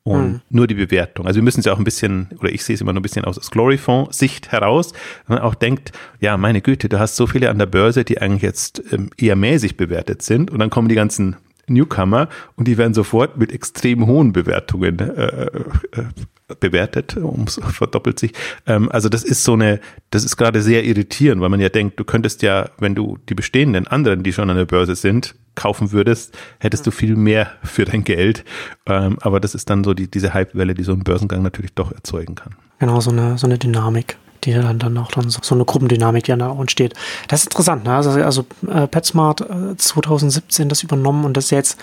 und 0.07 0.27
mhm. 0.27 0.41
nur 0.49 0.67
die 0.67 0.75
Bewertung. 0.75 1.27
Also 1.27 1.37
wir 1.37 1.43
müssen 1.43 1.59
es 1.59 1.65
ja 1.65 1.73
auch 1.73 1.77
ein 1.77 1.83
bisschen, 1.83 2.29
oder 2.39 2.49
ich 2.49 2.63
sehe 2.63 2.75
es 2.75 2.81
immer 2.81 2.93
nur 2.93 3.01
ein 3.01 3.03
bisschen 3.03 3.25
aus 3.25 3.51
Gloryfonds-Sicht 3.51 4.51
heraus, 4.51 4.93
wenn 5.27 5.35
man 5.35 5.43
auch 5.43 5.55
denkt, 5.55 5.91
ja, 6.21 6.37
meine 6.37 6.61
Güte, 6.61 6.87
du 6.87 6.97
hast 6.97 7.17
so 7.17 7.27
viele 7.27 7.49
an 7.49 7.59
der 7.59 7.65
Börse, 7.65 8.05
die 8.05 8.21
eigentlich 8.21 8.41
jetzt 8.41 8.81
ähm, 8.91 9.09
eher 9.17 9.35
mäßig 9.35 9.75
bewertet 9.75 10.21
sind 10.21 10.49
und 10.49 10.59
dann 10.59 10.69
kommen 10.69 10.87
die 10.87 10.95
ganzen 10.95 11.35
Newcomer 11.67 12.29
und 12.55 12.69
die 12.69 12.77
werden 12.77 12.93
sofort 12.93 13.37
mit 13.37 13.51
extrem 13.51 14.07
hohen 14.07 14.31
Bewertungen 14.31 14.99
äh, 14.99 15.25
äh, 15.25 16.55
bewertet, 16.61 17.17
ums 17.17 17.59
verdoppelt 17.73 18.17
sich. 18.17 18.31
Ähm, 18.65 18.89
also 18.89 19.09
das 19.09 19.25
ist 19.25 19.43
so 19.43 19.53
eine, 19.53 19.81
das 20.09 20.23
ist 20.23 20.37
gerade 20.37 20.61
sehr 20.61 20.85
irritierend, 20.85 21.41
weil 21.41 21.49
man 21.49 21.59
ja 21.59 21.67
denkt, 21.67 21.99
du 21.99 22.05
könntest 22.05 22.41
ja, 22.43 22.69
wenn 22.77 22.95
du 22.95 23.17
die 23.27 23.35
bestehenden 23.35 23.87
anderen, 23.87 24.23
die 24.23 24.31
schon 24.31 24.49
an 24.49 24.55
der 24.55 24.65
Börse 24.65 24.95
sind, 24.95 25.35
kaufen 25.57 25.91
würdest, 25.91 26.37
hättest 26.59 26.87
du 26.87 26.91
viel 26.91 27.17
mehr 27.17 27.51
für 27.63 27.83
dein 27.83 28.05
Geld. 28.05 28.45
Ähm, 28.85 29.17
aber 29.21 29.41
das 29.41 29.53
ist 29.53 29.69
dann 29.69 29.83
so 29.83 29.93
die, 29.93 30.09
diese 30.09 30.33
Hypewelle, 30.33 30.73
die 30.73 30.83
so 30.83 30.93
ein 30.93 31.03
Börsengang 31.03 31.41
natürlich 31.43 31.73
doch 31.73 31.91
erzeugen 31.91 32.35
kann. 32.35 32.55
Genau, 32.79 33.01
so 33.01 33.11
eine, 33.11 33.37
so 33.37 33.47
eine 33.47 33.57
Dynamik 33.57 34.17
die 34.43 34.53
dann, 34.53 34.79
dann 34.79 34.97
auch 34.97 35.11
dann 35.11 35.29
so, 35.29 35.39
so 35.41 35.55
eine 35.55 35.65
Gruppendynamik, 35.65 36.23
die 36.23 36.31
dann 36.31 36.41
auch 36.41 36.59
entsteht. 36.59 36.93
Das 37.27 37.41
ist 37.41 37.47
interessant, 37.47 37.83
ne? 37.83 37.95
Also, 37.95 38.11
also 38.11 38.45
äh, 38.67 38.87
PetSmart 38.87 39.41
äh, 39.41 39.75
2017 39.75 40.69
das 40.69 40.83
übernommen 40.83 41.25
und 41.25 41.35
das 41.35 41.49
jetzt 41.49 41.79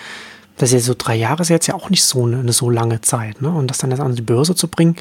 das 0.57 0.71
ist 0.71 0.73
ja 0.73 0.79
so 0.79 0.95
drei 0.97 1.15
Jahre 1.15 1.41
ist 1.41 1.49
jetzt 1.49 1.67
ja 1.67 1.75
auch 1.75 1.89
nicht 1.89 2.03
so 2.03 2.25
eine, 2.25 2.39
eine, 2.39 2.53
so 2.53 2.69
lange 2.69 3.01
Zeit, 3.01 3.41
ne? 3.41 3.49
Und 3.49 3.67
das 3.67 3.77
dann 3.77 3.91
jetzt 3.91 3.99
an 3.99 4.15
die 4.15 4.21
Börse 4.21 4.55
zu 4.55 4.67
bringen, 4.67 4.95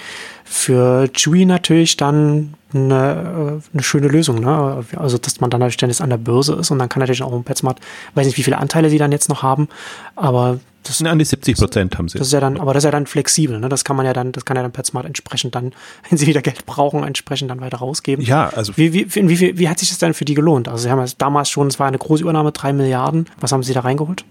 für 0.45 1.09
Chewy 1.13 1.47
natürlich 1.47 1.97
dann 1.97 2.55
eine, 2.73 3.61
äh, 3.63 3.73
eine 3.73 3.83
schöne 3.83 4.09
Lösung, 4.09 4.41
ne? 4.41 4.85
Also, 4.97 5.19
dass 5.19 5.41
man 5.41 5.51
dann 5.51 5.61
natürlich 5.61 5.77
dann 5.77 5.91
jetzt 5.91 6.01
an 6.01 6.11
der 6.11 6.17
Börse 6.17 6.55
ist 6.55 6.71
und 6.71 6.79
dann 6.79 6.89
kann 6.89 7.01
natürlich 7.01 7.23
auch 7.23 7.33
ein 7.33 7.45
PetSmart, 7.45 7.79
weiß 8.15 8.27
nicht, 8.27 8.37
wie 8.37 8.43
viele 8.43 8.59
Anteile 8.59 8.91
sie 8.91 8.99
dann 8.99 9.13
jetzt 9.13 9.29
noch 9.29 9.43
haben, 9.43 9.69
aber 10.17 10.59
das 10.83 10.99
sind 10.99 11.07
an 11.07 11.19
die 11.19 11.25
70 11.25 11.57
Prozent 11.57 11.97
haben 11.97 12.09
sie. 12.09 12.19
Das 12.19 12.27
ist 12.27 12.33
ja 12.35 12.41
dann, 12.41 12.61
aber 12.61 12.75
das 12.75 12.83
ist 12.83 12.87
ja 12.87 12.91
dann 12.91 13.07
flexibel, 13.07 13.59
ne? 13.59 13.69
Das 13.69 13.85
kann 13.85 13.97
man 13.97 14.05
ja 14.07 14.13
dann, 14.13 14.33
das 14.33 14.45
kann 14.45 14.57
ja 14.57 14.63
dann 14.63 14.73
PetSmart 14.73 15.07
entsprechend 15.07 15.55
dann, 15.55 15.73
wenn 16.09 16.19
sie 16.19 16.27
wieder 16.27 16.43
Geld 16.43 16.67
brauchen, 16.67 17.05
entsprechend 17.05 17.51
dann 17.51 17.61
weiter 17.61 17.79
rausgeben. 17.79 18.25
Ja, 18.25 18.49
also. 18.49 18.77
Wie, 18.77 18.93
wie, 18.93 19.15
wie, 19.15 19.41
wie, 19.41 19.59
wie 19.59 19.69
hat 19.69 19.79
sich 19.79 19.89
das 19.89 19.99
denn 19.99 20.15
für 20.15 20.25
die 20.25 20.35
gelohnt? 20.35 20.69
Also, 20.69 20.83
sie 20.83 20.91
haben 20.91 21.05
damals 21.19 21.49
schon, 21.49 21.69
es 21.69 21.79
war 21.79 21.87
eine 21.87 21.99
große 21.99 22.23
Übernahme, 22.23 22.51
drei 22.51 22.73
Milliarden. 22.73 23.27
Was 23.41 23.53
haben 23.53 23.63
sie 23.63 23.73
da 23.73 23.81
reingeholt? 23.81 24.25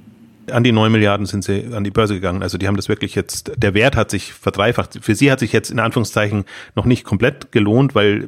An 0.51 0.63
die 0.63 0.71
9 0.71 0.91
Milliarden 0.91 1.25
sind 1.25 1.43
sie 1.43 1.69
an 1.73 1.83
die 1.83 1.91
Börse 1.91 2.13
gegangen. 2.13 2.43
Also 2.43 2.57
die 2.57 2.67
haben 2.67 2.75
das 2.75 2.89
wirklich 2.89 3.15
jetzt, 3.15 3.51
der 3.57 3.73
Wert 3.73 3.95
hat 3.95 4.09
sich 4.09 4.33
verdreifacht. 4.33 4.99
Für 5.01 5.15
sie 5.15 5.31
hat 5.31 5.39
sich 5.39 5.53
jetzt 5.53 5.71
in 5.71 5.79
Anführungszeichen 5.79 6.45
noch 6.75 6.85
nicht 6.85 7.03
komplett 7.03 7.51
gelohnt, 7.51 7.95
weil 7.95 8.27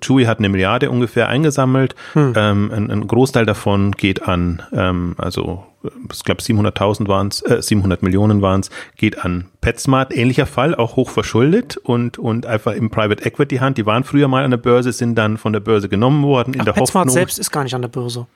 Chewy 0.00 0.24
hat 0.24 0.38
eine 0.38 0.48
Milliarde 0.48 0.90
ungefähr 0.90 1.28
eingesammelt. 1.28 1.94
Hm. 2.12 2.32
Ähm, 2.36 2.70
ein, 2.72 2.90
ein, 2.90 3.06
Großteil 3.06 3.46
davon 3.46 3.92
geht 3.92 4.22
an, 4.22 4.62
ähm, 4.72 5.14
also 5.18 5.64
ich 6.12 6.24
glaube 6.24 6.42
700.000 6.42 7.08
waren 7.08 7.28
es, 7.28 7.42
äh, 7.42 7.62
700 7.62 8.02
Millionen 8.02 8.42
waren 8.42 8.60
es, 8.60 8.70
geht 8.96 9.24
an 9.24 9.46
PetSmart. 9.60 10.14
Ähnlicher 10.16 10.46
Fall, 10.46 10.74
auch 10.74 10.96
hoch 10.96 11.10
verschuldet 11.10 11.76
und, 11.76 12.18
und 12.18 12.46
einfach 12.46 12.72
im 12.72 12.90
Private 12.90 13.24
Equity 13.24 13.56
Hand. 13.58 13.78
Die 13.78 13.86
waren 13.86 14.04
früher 14.04 14.28
mal 14.28 14.44
an 14.44 14.50
der 14.50 14.58
Börse, 14.58 14.92
sind 14.92 15.14
dann 15.14 15.38
von 15.38 15.52
der 15.52 15.60
Börse 15.60 15.88
genommen 15.88 16.24
worden 16.24 16.54
in 16.54 16.60
Ach, 16.60 16.64
der 16.64 16.72
PetSmart 16.72 17.06
Hoffnung. 17.06 17.14
selbst 17.14 17.38
ist 17.38 17.50
gar 17.50 17.64
nicht 17.64 17.74
an 17.74 17.82
der 17.82 17.88
Börse. 17.88 18.26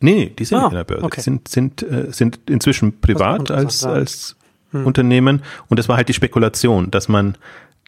Nee, 0.00 0.14
nee, 0.14 0.32
die 0.38 0.44
sind 0.44 0.58
Ah, 0.58 0.62
nicht 0.62 0.70
an 0.70 0.76
der 0.76 0.84
Börse. 0.84 1.04
okay. 1.04 1.20
Sind, 1.20 1.48
sind, 1.48 1.82
äh, 1.82 2.10
sind 2.10 2.40
inzwischen 2.48 3.00
privat 3.00 3.50
als, 3.50 3.84
als 3.84 4.36
Unternehmen. 4.72 5.42
Und 5.68 5.78
das 5.78 5.88
war 5.88 5.96
halt 5.96 6.08
die 6.08 6.14
Spekulation, 6.14 6.90
dass 6.90 7.08
man, 7.08 7.36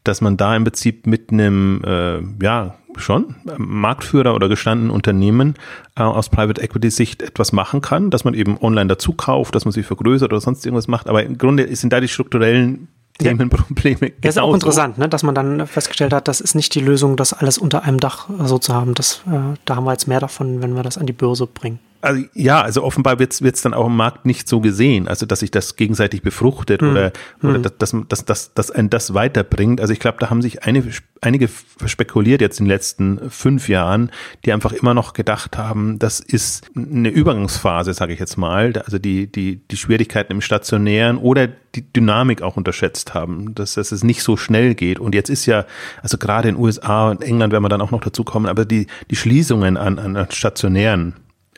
dass 0.04 0.21
man 0.21 0.37
da 0.37 0.54
im 0.57 0.64
Prinzip 0.64 1.07
mit 1.07 1.31
einem, 1.31 1.83
äh, 1.85 2.21
ja, 2.45 2.75
schon 2.97 3.37
Marktführer 3.57 4.35
oder 4.35 4.50
gestandenen 4.50 4.90
Unternehmen 4.90 5.54
äh, 5.97 6.02
aus 6.02 6.28
Private 6.28 6.61
Equity 6.61 6.90
Sicht 6.90 7.23
etwas 7.23 7.52
machen 7.52 7.81
kann, 7.81 8.11
dass 8.11 8.25
man 8.25 8.35
eben 8.35 8.59
online 8.61 8.88
dazu 8.88 9.14
kauft, 9.14 9.54
dass 9.54 9.64
man 9.64 9.73
sich 9.73 9.87
vergrößert 9.87 10.31
oder 10.31 10.40
sonst 10.42 10.66
irgendwas 10.66 10.88
macht. 10.88 11.09
Aber 11.09 11.23
im 11.25 11.38
Grunde 11.38 11.75
sind 11.75 11.90
da 11.95 12.00
die 12.00 12.09
strukturellen 12.09 12.88
Themenprobleme. 13.19 14.12
Ja, 14.23 14.28
ist 14.28 14.38
auch 14.38 14.52
interessant, 14.52 14.99
ne? 14.99 15.09
dass 15.09 15.23
man 15.23 15.35
dann 15.35 15.66
festgestellt 15.66 16.12
hat, 16.12 16.28
das 16.28 16.40
ist 16.42 16.54
nicht 16.54 16.75
die 16.75 16.81
Lösung, 16.81 17.16
das 17.16 17.33
alles 17.33 17.57
unter 17.57 17.85
einem 17.85 17.99
Dach 18.00 18.28
so 18.45 18.59
zu 18.59 18.75
haben. 18.75 18.92
Das, 18.95 19.23
äh, 19.26 19.57
da 19.64 19.76
haben 19.76 19.85
wir 19.85 19.92
jetzt 19.92 20.09
mehr 20.09 20.21
davon, 20.21 20.61
wenn 20.62 20.75
wir 20.75 20.83
das 20.83 20.99
an 20.99 21.07
die 21.07 21.12
Börse 21.14 21.47
bringen. 21.47 21.78
Also 22.02 22.25
ja, 22.35 22.61
also 22.61 22.82
offenbar 22.82 23.21
wird 23.21 23.32
es 23.40 23.62
dann 23.62 23.75
auch 23.75 23.87
im 23.87 23.97
Markt 23.97 24.26
nicht 24.26 24.49
so 24.49 24.61
gesehen, 24.61 25.06
also 25.06 25.25
dass 25.25 25.38
sich 25.38 25.52
das 25.52 25.76
gegenseitig 25.76 26.23
befruchtet 26.23 26.82
oder, 26.82 27.12
oder 27.42 27.61
dass, 27.61 27.76
dass, 27.78 27.94
dass, 28.09 28.25
dass, 28.25 28.54
dass 28.54 28.71
ein 28.73 28.90
das 28.90 29.14
weiterbringt. 29.14 29.80
Also 29.80 29.92
ich 29.92 30.00
glaube, 30.00 30.18
da 30.18 30.28
haben 30.28 30.42
sich 30.42 30.64
einige, 30.64 30.90
einige 31.21 31.49
spekuliert 31.87 32.40
jetzt 32.40 32.59
in 32.59 32.64
den 32.64 32.71
letzten 32.71 33.30
fünf 33.30 33.68
Jahren, 33.68 34.11
die 34.44 34.52
einfach 34.52 34.73
immer 34.73 34.94
noch 34.94 35.12
gedacht 35.12 35.56
haben, 35.56 36.00
das 36.00 36.18
ist 36.18 36.66
eine 36.75 37.09
Übergangsphase, 37.09 37.94
sage 37.94 38.12
ich 38.12 38.18
jetzt 38.18 38.37
mal, 38.37 38.73
also 38.85 38.99
die, 38.99 39.30
die, 39.30 39.61
die 39.71 39.76
Schwierigkeiten 39.76 40.32
im 40.32 40.40
Stationären 40.40 41.18
oder 41.18 41.47
die 41.47 41.92
Dynamik 41.92 42.42
auch 42.42 42.56
unterschätzt 42.56 43.14
haben, 43.14 43.54
dass, 43.54 43.75
dass 43.75 43.92
es 43.92 44.02
nicht 44.02 44.25
so 44.25 44.37
schnell 44.37 44.75
geht. 44.75 44.99
Und 44.99 45.14
jetzt 45.14 45.30
ist 45.30 45.47
ja, 45.47 45.66
also 46.02 46.18
gerade 46.18 46.49
in 46.49 46.56
USA 46.56 47.11
und 47.11 47.23
England 47.23 47.52
werden 47.52 47.62
wir 47.62 47.68
dann 47.68 47.80
auch 47.80 47.92
noch 47.92 48.02
dazu 48.02 48.25
kommen, 48.25 48.47
aber 48.47 48.64
die, 48.64 48.88
die 49.09 49.16
Schließungen 49.16 49.76
an, 49.76 50.00
an 50.00 50.26
stationären 50.32 51.14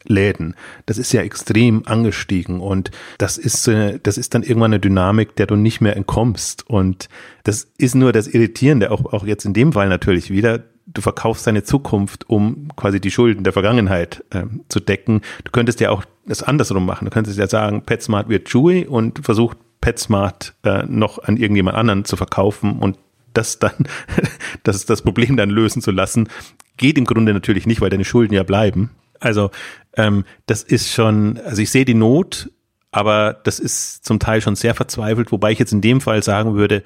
Läden. 0.07 0.55
Das 0.87 0.99
ist 0.99 1.13
ja 1.13 1.23
extrem 1.23 1.87
angestiegen 1.87 2.61
und 2.61 2.91
das 3.19 3.39
ist, 3.39 3.69
das 4.03 4.19
ist 4.19 4.35
dann 4.35 4.43
irgendwann 4.43 4.73
eine 4.73 4.81
Dynamik, 4.81 5.37
der 5.37 5.47
du 5.47 5.57
nicht 5.57 5.81
mehr 5.81 5.97
entkommst. 5.97 6.69
Und 6.69 7.09
das 7.45 7.69
ist 7.79 7.95
nur 7.95 8.13
das 8.13 8.29
Irritierende, 8.29 8.91
auch, 8.91 9.13
auch 9.13 9.27
jetzt 9.27 9.45
in 9.45 9.55
dem 9.55 9.73
Fall 9.73 9.89
natürlich 9.89 10.31
wieder. 10.31 10.63
Du 10.87 11.01
verkaufst 11.01 11.47
deine 11.47 11.63
Zukunft, 11.63 12.29
um 12.29 12.69
quasi 12.77 13.01
die 13.01 13.11
Schulden 13.11 13.45
der 13.45 13.55
Vergangenheit 13.55 14.23
ähm, 14.33 14.63
zu 14.69 14.81
decken. 14.81 15.23
Du 15.45 15.51
könntest 15.51 15.81
ja 15.81 15.91
auch 15.91 16.05
das 16.27 16.43
andersrum 16.43 16.85
machen. 16.85 17.07
Du 17.07 17.11
könntest 17.11 17.39
ja 17.39 17.47
sagen, 17.47 17.83
PetSmart 17.83 18.29
wird 18.29 18.49
Chewy 18.49 18.87
und 18.87 19.25
versucht 19.25 19.57
PetSmart 19.81 20.55
äh, 20.63 20.85
noch 20.87 21.19
an 21.23 21.37
irgendjemand 21.37 21.77
anderen 21.77 22.05
zu 22.05 22.17
verkaufen 22.17 22.79
und 22.79 22.99
das 23.33 23.59
dann, 23.59 23.73
das, 24.63 24.85
das 24.87 25.03
Problem 25.03 25.37
dann 25.37 25.51
lösen 25.51 25.83
zu 25.83 25.91
lassen, 25.91 26.29
geht 26.77 26.99
im 26.99 27.05
Grunde 27.05 27.33
natürlich 27.33 27.67
nicht, 27.67 27.81
weil 27.81 27.91
deine 27.91 28.05
Schulden 28.05 28.35
ja 28.35 28.43
bleiben. 28.43 28.91
Also 29.21 29.51
ähm, 29.97 30.25
das 30.47 30.63
ist 30.63 30.93
schon, 30.93 31.39
also 31.39 31.63
ich 31.63 31.71
sehe 31.71 31.85
die 31.85 31.95
Not, 31.95 32.51
aber 32.91 33.41
das 33.45 33.59
ist 33.59 34.05
zum 34.05 34.19
Teil 34.19 34.41
schon 34.41 34.57
sehr 34.57 34.75
verzweifelt, 34.75 35.33
wobei 35.33 35.53
ich 35.53 35.59
jetzt 35.59 35.73
in 35.73 35.81
dem 35.81 36.01
Fall 36.01 36.23
sagen 36.23 36.55
würde, 36.55 36.83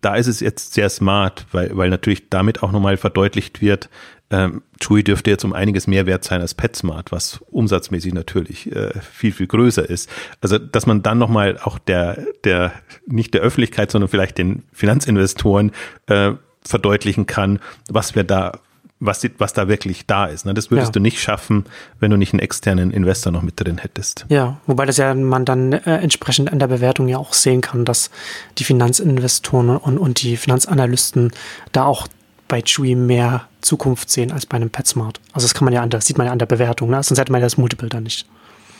da 0.00 0.14
ist 0.14 0.28
es 0.28 0.40
jetzt 0.40 0.74
sehr 0.74 0.88
smart, 0.88 1.46
weil, 1.52 1.76
weil 1.76 1.90
natürlich 1.90 2.30
damit 2.30 2.62
auch 2.62 2.72
nochmal 2.72 2.96
verdeutlicht 2.96 3.60
wird, 3.60 3.90
ähm, 4.30 4.62
Chewy 4.78 5.02
dürfte 5.02 5.30
jetzt 5.30 5.44
um 5.44 5.52
einiges 5.52 5.88
mehr 5.88 6.06
wert 6.06 6.22
sein 6.22 6.40
als 6.40 6.54
PetSmart, 6.54 7.10
was 7.10 7.40
umsatzmäßig 7.50 8.14
natürlich 8.14 8.70
äh, 8.74 8.92
viel, 9.00 9.32
viel 9.32 9.48
größer 9.48 9.88
ist. 9.88 10.08
Also, 10.40 10.56
dass 10.58 10.86
man 10.86 11.02
dann 11.02 11.18
nochmal 11.18 11.58
auch 11.58 11.78
der, 11.78 12.24
der, 12.44 12.72
nicht 13.06 13.34
der 13.34 13.40
Öffentlichkeit, 13.40 13.90
sondern 13.90 14.08
vielleicht 14.08 14.38
den 14.38 14.62
Finanzinvestoren 14.72 15.72
äh, 16.06 16.32
verdeutlichen 16.62 17.26
kann, 17.26 17.58
was 17.88 18.14
wir 18.14 18.22
da 18.22 18.60
was, 19.00 19.20
die, 19.20 19.30
was 19.38 19.52
da 19.54 19.66
wirklich 19.66 20.06
da 20.06 20.26
ist. 20.26 20.44
Ne? 20.46 20.52
Das 20.54 20.70
würdest 20.70 20.88
Ja. 20.88 20.92
du 20.92 21.00
nicht 21.00 21.20
schaffen, 21.20 21.64
wenn 21.98 22.10
du 22.10 22.16
nicht 22.18 22.32
einen 22.34 22.40
externen 22.40 22.90
Investor 22.90 23.32
noch 23.32 23.42
mit 23.42 23.58
drin 23.58 23.78
hättest. 23.78 24.26
Ja, 24.28 24.58
wobei 24.66 24.84
das 24.86 24.98
ja 24.98 25.14
man 25.14 25.44
dann 25.46 25.72
äh, 25.72 25.96
entsprechend 25.98 26.52
an 26.52 26.58
der 26.58 26.66
Bewertung 26.68 27.08
ja 27.08 27.16
auch 27.18 27.32
sehen 27.32 27.62
kann, 27.62 27.84
dass 27.86 28.10
die 28.58 28.64
Finanzinvestoren 28.64 29.76
und, 29.78 29.98
und 29.98 30.22
die 30.22 30.36
Finanzanalysten 30.36 31.32
da 31.72 31.84
auch 31.84 32.06
bei 32.48 32.62
Chewy 32.62 32.94
mehr 32.94 33.46
Zukunft 33.60 34.10
sehen 34.10 34.32
als 34.32 34.44
bei 34.44 34.56
einem 34.56 34.70
PetSmart. 34.70 35.20
Also 35.32 35.46
das 35.46 35.54
kann 35.54 35.64
man 35.64 35.72
ja 35.72 35.82
an 35.82 35.90
der, 35.90 36.00
sieht 36.00 36.18
man 36.18 36.26
ja 36.26 36.32
an 36.32 36.38
der 36.38 36.46
Bewertung, 36.46 36.90
ne? 36.90 37.02
sonst 37.02 37.18
hätte 37.18 37.32
man 37.32 37.40
ja 37.40 37.46
das 37.46 37.56
Multiple 37.56 37.88
da 37.88 38.00
nicht. 38.00 38.26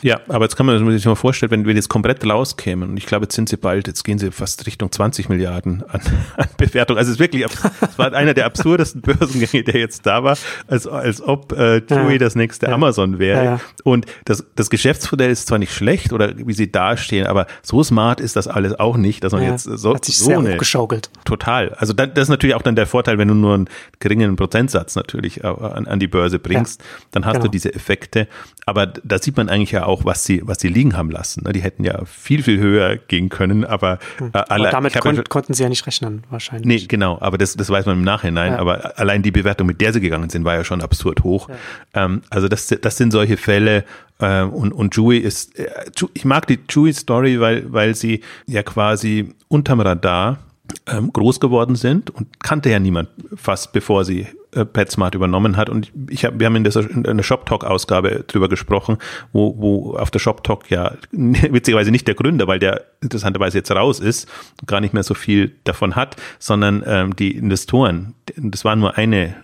Ja, 0.01 0.19
aber 0.27 0.45
jetzt 0.45 0.55
kann 0.55 0.65
man 0.65 0.91
sich 0.91 1.05
mal 1.05 1.15
vorstellen, 1.15 1.51
wenn 1.51 1.65
wir 1.65 1.73
jetzt 1.73 1.89
komplett 1.89 2.25
rauskämen, 2.25 2.89
und 2.89 2.97
ich 2.97 3.05
glaube, 3.05 3.25
jetzt 3.25 3.35
sind 3.35 3.49
sie 3.49 3.57
bald, 3.57 3.87
jetzt 3.87 4.03
gehen 4.03 4.17
sie 4.17 4.31
fast 4.31 4.65
Richtung 4.65 4.91
20 4.91 5.29
Milliarden 5.29 5.83
an, 5.87 6.01
an 6.37 6.47
Bewertung. 6.57 6.97
Also 6.97 7.09
es 7.09 7.15
ist 7.15 7.19
wirklich, 7.19 7.45
es 7.45 7.97
war 7.97 8.13
einer 8.13 8.33
der 8.33 8.45
absurdesten 8.45 9.01
Börsengänge, 9.01 9.63
der 9.63 9.79
jetzt 9.79 10.05
da 10.05 10.23
war, 10.23 10.37
als, 10.67 10.87
als 10.87 11.21
ob 11.21 11.51
äh, 11.51 11.81
Chewy 11.81 12.13
Ja. 12.13 12.17
das 12.17 12.35
nächste 12.35 12.67
Ja. 12.67 12.73
Amazon 12.73 13.19
wäre. 13.19 13.43
Ja. 13.45 13.59
Und 13.83 14.05
das, 14.25 14.43
das 14.55 14.69
Geschäftsmodell 14.69 15.29
ist 15.29 15.47
zwar 15.47 15.59
nicht 15.59 15.73
schlecht 15.73 16.13
oder 16.13 16.33
wie 16.35 16.53
sie 16.53 16.71
dastehen, 16.71 17.27
aber 17.27 17.45
so 17.61 17.83
smart 17.83 18.19
ist 18.19 18.35
das 18.35 18.47
alles 18.47 18.79
auch 18.79 18.97
nicht, 18.97 19.23
dass 19.23 19.33
man 19.33 19.43
jetzt 19.43 19.63
so, 19.63 19.93
hat 19.93 20.05
sich 20.05 20.17
so 20.17 20.25
sehr 20.25 20.39
eine 20.39 20.53
hochgeschaukelt. 20.53 21.09
Total. 21.25 21.73
Also 21.75 21.93
das 21.93 22.09
ist 22.15 22.29
natürlich 22.29 22.55
auch 22.55 22.61
dann 22.61 22.75
der 22.75 22.87
Vorteil, 22.87 23.17
wenn 23.17 23.27
du 23.27 23.33
nur 23.35 23.53
einen 23.53 23.69
geringen 23.99 24.35
Prozentsatz 24.35 24.95
natürlich 24.95 25.43
äh, 25.43 25.47
an, 25.47 25.85
an 25.87 25.99
die 25.99 26.07
Börse 26.07 26.39
bringst, 26.39 26.83
dann 27.11 27.25
hast 27.25 27.33
genau. 27.33 27.45
du 27.45 27.51
diese 27.51 27.73
Effekte. 27.73 28.27
Aber 28.65 28.85
da 28.87 29.17
sieht 29.19 29.37
man 29.37 29.49
eigentlich 29.49 29.71
ja 29.71 29.85
auch, 29.85 29.90
was 30.05 30.23
sie, 30.23 30.41
was 30.43 30.59
sie 30.59 30.67
liegen 30.67 30.95
haben 30.95 31.11
lassen. 31.11 31.43
ne? 31.43 31.53
Die 31.53 31.61
hätten 31.61 31.83
ja 31.83 32.03
viel, 32.05 32.43
viel 32.43 32.59
höher 32.59 32.97
gehen 32.97 33.29
können, 33.29 33.65
aber, 33.65 33.99
äh, 34.19 34.23
Aber 34.31 34.51
alle, 34.51 34.69
damit 34.69 34.91
ich 34.93 34.97
hab 34.97 35.05
ja 35.05 35.13
kon 35.13 35.23
konnten 35.25 35.53
sie 35.53 35.63
ja 35.63 35.69
nicht 35.69 35.85
rechnen, 35.85 36.23
wahrscheinlich. 36.29 36.65
Nee, 36.65 36.87
genau, 36.87 37.17
aber 37.19 37.37
das, 37.37 37.55
das 37.55 37.69
weiß 37.69 37.85
man 37.85 37.97
im 37.97 38.03
Nachhinein. 38.03 38.53
Ja. 38.53 38.59
Aber 38.59 38.97
allein 38.97 39.21
die 39.21 39.31
Bewertung, 39.31 39.67
mit 39.67 39.81
der 39.81 39.93
sie 39.93 40.01
gegangen 40.01 40.29
sind, 40.29 40.45
war 40.45 40.55
ja 40.55 40.63
schon 40.63 40.81
absurd 40.81 41.23
hoch. 41.23 41.49
Ähm, 41.93 42.21
also 42.29 42.47
das, 42.47 42.67
das 42.67 42.97
sind 42.97 43.11
solche 43.11 43.37
Fälle. 43.37 43.83
Äh, 44.19 44.43
und, 44.43 44.71
und 44.71 44.93
Chewy 44.93 45.17
ist, 45.17 45.57
äh, 45.59 45.69
ich 46.13 46.25
mag 46.25 46.47
die 46.47 46.59
Chewy-Story, 46.67 47.39
weil, 47.39 47.71
weil 47.71 47.95
sie 47.95 48.21
ja 48.45 48.63
quasi 48.63 49.33
unterm 49.47 49.81
Radar 49.81 50.39
ähm, 50.87 51.11
groß 51.13 51.39
geworden 51.39 51.75
sind 51.75 52.09
und 52.09 52.41
kannte 52.41 52.69
ja 52.69 52.79
niemand 52.79 53.09
fast, 53.35 53.73
bevor 53.73 54.05
sie 54.05 54.27
äh, 54.53 54.65
PetSmart 54.65 55.15
übernommen 55.15 55.57
hat. 55.57 55.69
Und 55.69 55.91
ich 56.09 56.25
hab, 56.25 56.39
wir 56.39 56.45
haben 56.45 56.55
in 56.55 56.63
der, 56.63 56.75
in 56.75 57.03
der 57.03 57.23
Shop 57.23 57.45
Talk 57.45 57.63
Ausgabe 57.63 58.23
drüber 58.27 58.49
gesprochen, 58.49 58.97
wo, 59.31 59.55
wo 59.57 59.95
auf 59.95 60.11
der 60.11 60.19
Shop 60.19 60.43
Talk 60.43 60.69
ja 60.69 60.93
witzigerweise 61.11 61.91
nicht 61.91 62.07
der 62.07 62.15
Gründer, 62.15 62.47
weil 62.47 62.59
der 62.59 62.85
interessanterweise 63.01 63.59
jetzt 63.59 63.71
raus 63.71 63.99
ist 63.99 64.29
gar 64.65 64.81
nicht 64.81 64.93
mehr 64.93 65.03
so 65.03 65.13
viel 65.13 65.55
davon 65.63 65.95
hat, 65.95 66.15
sondern 66.39 66.83
ähm, 66.85 67.15
die 67.15 67.31
Investoren. 67.31 68.13
Das 68.35 68.65
war 68.65 68.75
nur 68.75 68.97
eine 68.97 69.35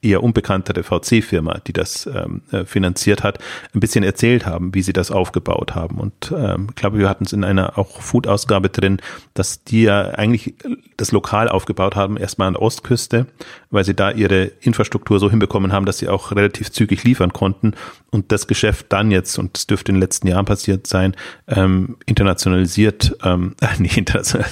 eher 0.00 0.22
unbekanntere 0.22 0.84
VC-Firma, 0.84 1.60
die 1.66 1.72
das 1.72 2.06
ähm, 2.06 2.42
äh, 2.52 2.64
finanziert 2.64 3.24
hat, 3.24 3.38
ein 3.74 3.80
bisschen 3.80 4.04
erzählt 4.04 4.46
haben, 4.46 4.74
wie 4.74 4.82
sie 4.82 4.92
das 4.92 5.10
aufgebaut 5.10 5.74
haben. 5.74 5.98
Und 5.98 6.32
ähm, 6.36 6.68
ich 6.70 6.76
glaube, 6.76 6.98
wir 6.98 7.08
hatten 7.08 7.24
es 7.24 7.32
in 7.32 7.42
einer 7.42 7.78
auch 7.78 8.00
Food-Ausgabe 8.00 8.68
drin, 8.68 9.00
dass 9.34 9.64
die 9.64 9.82
ja 9.82 10.10
eigentlich 10.10 10.54
das 10.96 11.10
lokal 11.10 11.48
aufgebaut 11.48 11.96
haben, 11.96 12.16
erstmal 12.16 12.48
an 12.48 12.54
der 12.54 12.62
Ostküste, 12.62 13.26
weil 13.70 13.84
sie 13.84 13.94
da 13.94 14.10
ihre 14.12 14.44
Infrastruktur 14.60 15.18
so 15.18 15.30
hinbekommen 15.30 15.72
haben, 15.72 15.84
dass 15.84 15.98
sie 15.98 16.08
auch 16.08 16.30
relativ 16.30 16.70
zügig 16.70 17.02
liefern 17.02 17.32
konnten 17.32 17.74
und 18.10 18.32
das 18.32 18.46
Geschäft 18.46 18.86
dann 18.90 19.10
jetzt, 19.10 19.38
und 19.38 19.54
das 19.56 19.66
dürfte 19.66 19.92
in 19.92 19.96
den 19.96 20.02
letzten 20.02 20.28
Jahren 20.28 20.44
passiert 20.44 20.86
sein, 20.86 21.14
ähm, 21.46 21.96
internationalisiert, 22.06 23.16
ähm, 23.22 23.54
äh, 23.60 23.80
nicht 23.80 23.96
international, 23.96 24.46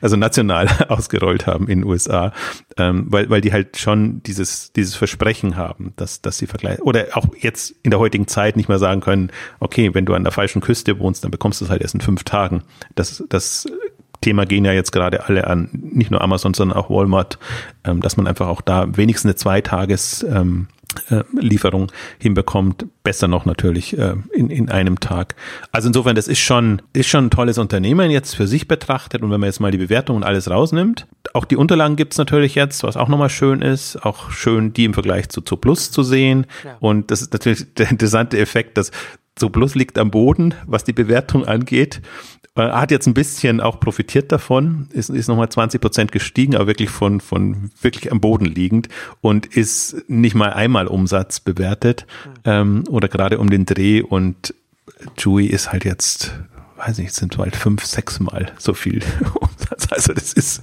also 0.00 0.16
national 0.16 0.68
ausgerollt 0.88 1.46
haben 1.46 1.68
in 1.68 1.80
den 1.80 1.88
USA, 1.88 2.32
ähm, 2.76 3.06
weil, 3.08 3.28
weil 3.28 3.40
die 3.40 3.52
halt 3.52 3.76
schon 3.76 4.22
dieses, 4.22 4.72
dieses 4.72 4.91
Versprechen 4.94 5.56
haben, 5.56 5.92
dass, 5.96 6.22
dass 6.22 6.38
sie 6.38 6.46
vergleichen, 6.46 6.82
oder 6.82 7.06
auch 7.14 7.26
jetzt 7.38 7.74
in 7.82 7.90
der 7.90 8.00
heutigen 8.00 8.26
Zeit 8.26 8.56
nicht 8.56 8.68
mehr 8.68 8.78
sagen 8.78 9.00
können, 9.00 9.30
okay, 9.60 9.94
wenn 9.94 10.04
du 10.04 10.14
an 10.14 10.24
der 10.24 10.32
falschen 10.32 10.60
Küste 10.60 10.98
wohnst, 10.98 11.24
dann 11.24 11.30
bekommst 11.30 11.60
du 11.60 11.64
es 11.64 11.70
halt 11.70 11.82
erst 11.82 11.94
in 11.94 12.00
fünf 12.00 12.24
Tagen. 12.24 12.62
Das, 12.94 13.22
das 13.28 13.66
Thema 14.20 14.46
gehen 14.46 14.64
ja 14.64 14.72
jetzt 14.72 14.92
gerade 14.92 15.26
alle 15.26 15.46
an, 15.46 15.68
nicht 15.72 16.10
nur 16.10 16.22
Amazon, 16.22 16.54
sondern 16.54 16.78
auch 16.78 16.88
Walmart, 16.88 17.38
ähm, 17.84 18.00
dass 18.00 18.16
man 18.16 18.26
einfach 18.26 18.48
auch 18.48 18.60
da 18.60 18.96
wenigstens 18.96 19.30
eine 19.30 19.36
Zweitages 19.36 20.22
ähm, 20.22 20.68
äh, 21.10 21.22
Lieferung 21.40 21.90
hinbekommt, 22.18 22.86
besser 23.02 23.28
noch 23.28 23.44
natürlich 23.44 23.96
äh, 23.98 24.14
in, 24.32 24.50
in 24.50 24.70
einem 24.70 25.00
Tag. 25.00 25.34
Also 25.70 25.88
insofern, 25.88 26.14
das 26.14 26.28
ist 26.28 26.40
schon, 26.40 26.82
ist 26.92 27.08
schon 27.08 27.26
ein 27.26 27.30
tolles 27.30 27.58
Unternehmen 27.58 28.10
jetzt 28.10 28.34
für 28.34 28.46
sich 28.46 28.68
betrachtet 28.68 29.22
und 29.22 29.30
wenn 29.30 29.40
man 29.40 29.48
jetzt 29.48 29.60
mal 29.60 29.70
die 29.70 29.78
Bewertung 29.78 30.16
und 30.16 30.24
alles 30.24 30.50
rausnimmt, 30.50 31.06
auch 31.34 31.44
die 31.44 31.56
Unterlagen 31.56 31.96
gibt's 31.96 32.18
natürlich 32.18 32.54
jetzt, 32.54 32.82
was 32.82 32.96
auch 32.96 33.08
nochmal 33.08 33.30
schön 33.30 33.62
ist, 33.62 34.04
auch 34.04 34.30
schön 34.30 34.72
die 34.72 34.84
im 34.84 34.94
Vergleich 34.94 35.28
zu 35.28 35.40
Plus 35.42 35.90
zu 35.90 36.02
sehen 36.02 36.46
Ja. 36.64 36.76
und 36.80 37.10
das 37.10 37.22
ist 37.22 37.32
natürlich 37.32 37.74
der 37.74 37.90
interessante 37.90 38.38
Effekt, 38.38 38.78
dass 38.78 38.90
Plus 39.50 39.74
liegt 39.74 39.98
am 39.98 40.10
Boden, 40.10 40.54
was 40.66 40.84
die 40.84 40.92
Bewertung 40.92 41.46
angeht. 41.46 42.00
Äh, 42.54 42.68
Hat 42.70 42.90
jetzt 42.90 43.06
ein 43.06 43.14
bisschen 43.14 43.60
auch 43.60 43.80
profitiert 43.80 44.30
davon, 44.30 44.88
ist, 44.92 45.08
ist 45.10 45.28
nochmal 45.28 45.48
20 45.48 45.80
Prozent 45.80 46.12
gestiegen, 46.12 46.54
aber 46.54 46.66
wirklich 46.66 46.90
von, 46.90 47.20
von 47.20 47.70
wirklich 47.80 48.12
am 48.12 48.20
Boden 48.20 48.44
liegend 48.44 48.88
und 49.20 49.46
ist 49.46 50.04
nicht 50.08 50.34
mal 50.34 50.52
einmal 50.52 50.86
Umsatz 50.86 51.40
bewertet 51.40 52.06
ähm, 52.44 52.84
oder 52.88 53.08
gerade 53.08 53.38
um 53.38 53.48
den 53.48 53.64
Dreh 53.64 54.02
und 54.02 54.54
Chewy 55.16 55.46
ist 55.46 55.72
halt 55.72 55.84
jetzt 55.84 56.32
weiß 56.76 56.98
nicht, 56.98 57.14
sind 57.14 57.38
halt 57.38 57.54
fünf, 57.54 57.84
sechs 57.84 58.18
Mal 58.18 58.52
so 58.58 58.74
viel 58.74 59.02
Umsatz. 59.34 59.52
Also 59.92 60.14
das 60.14 60.32
ist 60.32 60.62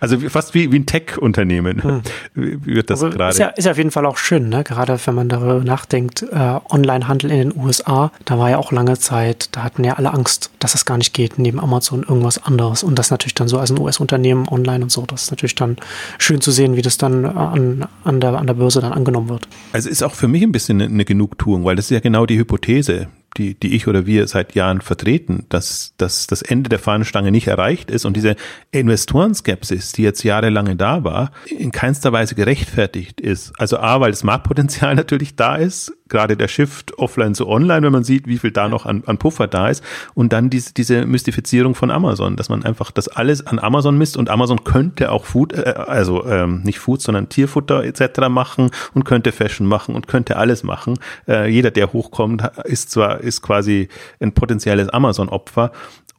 also 0.00 0.18
fast 0.28 0.54
wie, 0.54 0.70
wie 0.70 0.78
ein 0.78 0.86
Tech-Unternehmen 0.86 1.82
hm. 1.82 2.02
wird 2.34 2.88
das 2.88 3.02
also 3.02 3.16
gerade. 3.16 3.32
Ist 3.32 3.38
ja, 3.38 3.48
ist 3.48 3.64
ja 3.64 3.72
auf 3.72 3.76
jeden 3.78 3.90
Fall 3.90 4.06
auch 4.06 4.16
schön, 4.16 4.48
ne? 4.48 4.64
gerade 4.64 4.98
wenn 5.04 5.14
man 5.14 5.28
darüber 5.28 5.62
nachdenkt, 5.64 6.22
äh, 6.22 6.60
Online-Handel 6.70 7.30
in 7.30 7.50
den 7.50 7.56
USA, 7.56 8.12
da 8.24 8.38
war 8.38 8.50
ja 8.50 8.58
auch 8.58 8.72
lange 8.72 8.98
Zeit, 8.98 9.48
da 9.52 9.64
hatten 9.64 9.84
ja 9.84 9.94
alle 9.94 10.12
Angst, 10.12 10.50
dass 10.58 10.72
das 10.72 10.84
gar 10.84 10.98
nicht 10.98 11.14
geht, 11.14 11.38
neben 11.38 11.58
Amazon 11.58 12.04
irgendwas 12.08 12.42
anderes. 12.42 12.82
Und 12.82 12.98
das 12.98 13.10
natürlich 13.10 13.34
dann 13.34 13.48
so 13.48 13.58
als 13.58 13.70
ein 13.70 13.78
US-Unternehmen 13.78 14.48
online 14.48 14.84
und 14.84 14.92
so, 14.92 15.04
das 15.06 15.24
ist 15.24 15.30
natürlich 15.30 15.54
dann 15.54 15.76
schön 16.18 16.40
zu 16.40 16.50
sehen, 16.50 16.76
wie 16.76 16.82
das 16.82 16.96
dann 16.96 17.24
an, 17.24 17.86
an, 18.04 18.20
der, 18.20 18.34
an 18.34 18.46
der 18.46 18.54
Börse 18.54 18.80
dann 18.80 18.92
angenommen 18.92 19.28
wird. 19.28 19.48
Also 19.72 19.88
ist 19.88 20.02
auch 20.02 20.14
für 20.14 20.28
mich 20.28 20.42
ein 20.42 20.52
bisschen 20.52 20.80
eine 20.80 21.04
Genugtuung, 21.04 21.64
weil 21.64 21.76
das 21.76 21.86
ist 21.86 21.90
ja 21.90 22.00
genau 22.00 22.26
die 22.26 22.38
Hypothese, 22.38 23.08
die, 23.36 23.54
die 23.54 23.74
ich 23.74 23.86
oder 23.86 24.06
wir 24.06 24.26
seit 24.26 24.54
Jahren 24.54 24.80
vertreten, 24.80 25.46
dass, 25.48 25.94
dass 25.96 26.26
das 26.26 26.42
Ende 26.42 26.68
der 26.68 26.78
Fahnenstange 26.78 27.30
nicht 27.30 27.46
erreicht 27.46 27.90
ist 27.90 28.04
und 28.04 28.16
diese 28.16 28.36
Investorenskepsis, 28.72 29.92
die 29.92 30.02
jetzt 30.02 30.22
jahrelange 30.22 30.76
da 30.76 31.04
war, 31.04 31.30
in 31.46 31.70
keinster 31.70 32.12
Weise 32.12 32.34
gerechtfertigt 32.34 33.20
ist. 33.20 33.52
Also 33.58 33.78
A, 33.78 34.00
weil 34.00 34.10
das 34.10 34.24
Marktpotenzial 34.24 34.94
natürlich 34.96 35.36
da 35.36 35.56
ist, 35.56 35.92
gerade 36.10 36.36
der 36.36 36.48
Shift 36.48 36.98
offline 36.98 37.34
zu 37.34 37.48
online, 37.48 37.82
wenn 37.82 37.92
man 37.92 38.04
sieht, 38.04 38.26
wie 38.26 38.38
viel 38.38 38.50
da 38.50 38.68
noch 38.68 38.86
an, 38.86 39.02
an 39.06 39.18
Puffer 39.18 39.46
da 39.46 39.68
ist 39.68 39.82
und 40.14 40.32
dann 40.32 40.50
diese, 40.50 40.74
diese 40.74 41.06
Mystifizierung 41.06 41.74
von 41.74 41.90
Amazon, 41.90 42.36
dass 42.36 42.48
man 42.48 42.64
einfach 42.64 42.90
das 42.90 43.08
alles 43.08 43.46
an 43.46 43.58
Amazon 43.58 43.96
misst 43.96 44.16
und 44.16 44.28
Amazon 44.28 44.64
könnte 44.64 45.12
auch 45.12 45.24
Food, 45.24 45.52
äh, 45.52 45.74
also 45.76 46.26
ähm, 46.26 46.62
nicht 46.62 46.78
Food, 46.78 47.00
sondern 47.00 47.28
Tierfutter 47.28 47.84
etc. 47.84 48.28
machen 48.28 48.70
und 48.94 49.04
könnte 49.04 49.32
Fashion 49.32 49.66
machen 49.66 49.94
und 49.94 50.08
könnte 50.08 50.36
alles 50.36 50.62
machen. 50.62 50.98
Äh, 51.26 51.50
jeder, 51.50 51.70
der 51.70 51.92
hochkommt, 51.92 52.42
ist 52.64 52.90
zwar 52.90 53.20
ist 53.20 53.42
quasi 53.42 53.88
ein 54.20 54.32
potenzielles 54.32 54.88
Amazon-Opfer. 54.88 55.72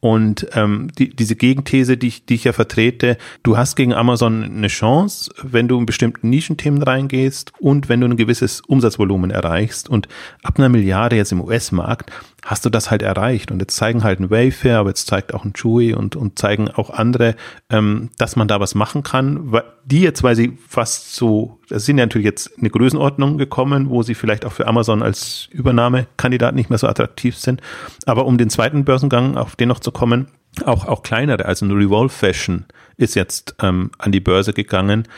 Und 0.04 0.48
ähm, 0.54 0.88
die, 0.98 1.10
diese 1.10 1.36
Gegenthese, 1.36 1.96
die 1.96 2.08
ich, 2.08 2.26
die 2.26 2.34
ich 2.34 2.42
ja 2.42 2.52
vertrete, 2.52 3.16
du 3.44 3.56
hast 3.56 3.76
gegen 3.76 3.94
Amazon 3.94 4.42
eine 4.42 4.66
Chance, 4.66 5.32
wenn 5.40 5.68
du 5.68 5.78
in 5.78 5.86
bestimmten 5.86 6.28
Nischenthemen 6.28 6.82
reingehst 6.82 7.52
und 7.60 7.88
wenn 7.88 8.00
du 8.00 8.08
ein 8.08 8.16
gewisses 8.16 8.62
Umsatzvolumen 8.62 9.30
erreichst. 9.30 9.81
Und 9.88 10.08
ab 10.42 10.58
einer 10.58 10.68
Milliarde 10.68 11.16
jetzt 11.16 11.32
im 11.32 11.40
US-Markt 11.40 12.10
hast 12.44 12.64
du 12.64 12.70
das 12.70 12.90
halt 12.90 13.02
erreicht. 13.02 13.50
Und 13.50 13.60
jetzt 13.60 13.76
zeigen 13.76 14.02
halt 14.02 14.20
ein 14.20 14.30
Wayfair, 14.30 14.78
aber 14.78 14.90
jetzt 14.90 15.06
zeigt 15.06 15.32
auch 15.32 15.44
ein 15.44 15.52
Chewy 15.52 15.94
und, 15.94 16.16
und 16.16 16.38
zeigen 16.38 16.68
auch 16.68 16.90
andere, 16.90 17.36
ähm, 17.70 18.10
dass 18.18 18.36
man 18.36 18.48
da 18.48 18.60
was 18.60 18.74
machen 18.74 19.02
kann. 19.02 19.52
Die 19.84 20.00
jetzt, 20.00 20.22
weil 20.22 20.36
sie 20.36 20.58
fast 20.68 21.14
so, 21.14 21.60
das 21.68 21.84
sind 21.84 21.98
ja 21.98 22.04
natürlich 22.04 22.26
jetzt 22.26 22.58
eine 22.58 22.70
Größenordnung 22.70 23.38
gekommen, 23.38 23.90
wo 23.90 24.02
sie 24.02 24.14
vielleicht 24.14 24.44
auch 24.44 24.52
für 24.52 24.66
Amazon 24.66 25.02
als 25.02 25.48
Übernahmekandidat 25.52 26.54
nicht 26.54 26.70
mehr 26.70 26.78
so 26.78 26.88
attraktiv 26.88 27.36
sind. 27.36 27.60
Aber 28.06 28.26
um 28.26 28.38
den 28.38 28.50
zweiten 28.50 28.84
Börsengang, 28.84 29.36
auf 29.36 29.56
den 29.56 29.68
noch 29.68 29.80
zu 29.80 29.92
kommen, 29.92 30.26
auch, 30.64 30.86
auch 30.86 31.02
kleinere, 31.02 31.46
also 31.46 31.64
ein 31.64 31.72
Revolve 31.72 32.12
Fashion 32.12 32.66
ist 32.96 33.14
jetzt 33.14 33.54
ähm, 33.60 33.90
an 33.98 34.12
die 34.12 34.20
Börse 34.20 34.52
gegangen 34.52 35.08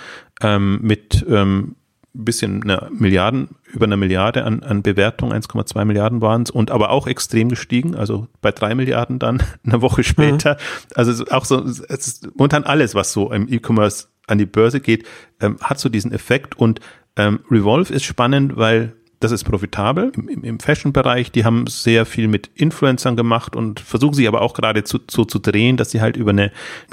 ähm, 0.41 0.79
mit 0.81 1.25
ähm, 1.29 1.77
bisschen 2.15 2.63
eine 2.63 2.89
Milliarden, 2.93 3.49
über 3.73 3.87
eine 3.87 3.97
Milliarde 3.97 4.45
an, 4.45 4.63
an 4.63 4.83
Bewertung, 4.83 5.33
1,2 5.33 5.85
Milliarden 5.85 6.21
waren 6.21 6.43
es 6.43 6.51
und 6.51 6.71
aber 6.71 6.91
auch 6.91 7.07
extrem 7.07 7.49
gestiegen, 7.49 7.97
also 7.97 8.29
bei 8.41 8.53
drei 8.53 8.75
Milliarden 8.75 9.19
dann 9.19 9.43
eine 9.67 9.83
Woche 9.83 10.05
später. 10.05 10.55
Mhm. 10.55 10.89
Also 10.95 11.25
auch 11.31 11.45
so, 11.45 11.63
es 11.63 11.81
ist 11.81 12.29
momentan 12.37 12.65
alles, 12.65 12.95
was 12.95 13.13
so 13.13 13.33
im 13.33 13.53
E-Commerce 13.53 14.07
an 14.27 14.39
die 14.39 14.47
Börse 14.47 14.81
geht, 14.81 15.07
ähm, 15.41 15.59
hat 15.61 15.79
so 15.79 15.89
diesen 15.89 16.13
Effekt 16.13 16.57
und 16.57 16.81
ähm, 17.17 17.41
Revolve 17.51 17.93
ist 17.93 18.05
spannend, 18.05 18.57
weil 18.57 18.95
das 19.25 19.33
ist 19.33 19.45
profitabel 19.45 20.13
im, 20.17 20.45
im 20.45 20.61
Fashion-Bereich. 20.61 21.33
Die 21.33 21.45
haben 21.45 21.67
sehr 21.67 22.05
viel 22.05 22.29
mit 22.29 22.51
Influencern 22.55 23.17
gemacht 23.17 23.57
und 23.57 23.81
versuchen 23.81 24.15
sie 24.15 24.29
aber 24.29 24.43
auch 24.43 24.53
gerade 24.53 24.85
zu, 24.85 24.99
so 25.11 25.25
zu 25.25 25.39
drehen, 25.39 25.77
dass 25.77 25.91
sie 25.91 26.03
halt 26.03 26.17
über 26.17 26.31
eine, 26.31 26.53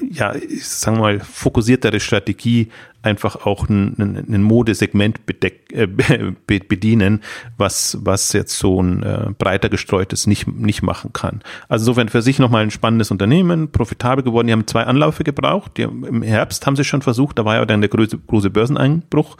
ja, 0.09 0.33
ich 0.33 0.65
sag 0.65 0.97
mal, 0.97 1.19
fokussiertere 1.19 1.99
Strategie 1.99 2.69
einfach 3.03 3.45
auch 3.45 3.67
ein, 3.67 3.95
ein, 3.97 4.33
ein 4.33 4.43
Modesegment 4.43 5.25
bedeck, 5.25 5.71
äh, 5.73 5.87
bedienen, 6.45 7.21
was, 7.57 7.97
was 8.01 8.33
jetzt 8.33 8.57
so 8.57 8.81
ein 8.81 9.03
äh, 9.03 9.27
breiter 9.37 9.69
gestreutes 9.69 10.27
nicht, 10.27 10.47
nicht 10.47 10.83
machen 10.83 11.13
kann. 11.13 11.41
Also 11.67 11.83
insofern 11.83 12.09
für 12.09 12.21
sich 12.21 12.39
nochmal 12.39 12.63
ein 12.63 12.71
spannendes 12.71 13.11
Unternehmen, 13.11 13.71
profitabel 13.71 14.23
geworden. 14.23 14.47
Die 14.47 14.53
haben 14.53 14.67
zwei 14.67 14.83
Anläufe 14.83 15.23
gebraucht. 15.23 15.77
Die, 15.77 15.83
Im 15.83 16.21
Herbst 16.21 16.65
haben 16.67 16.75
sie 16.75 16.83
schon 16.83 17.01
versucht, 17.01 17.39
da 17.39 17.45
war 17.45 17.55
ja 17.55 17.65
dann 17.65 17.81
der 17.81 17.89
große, 17.89 18.17
große 18.19 18.49
Börseneinbruch, 18.49 19.37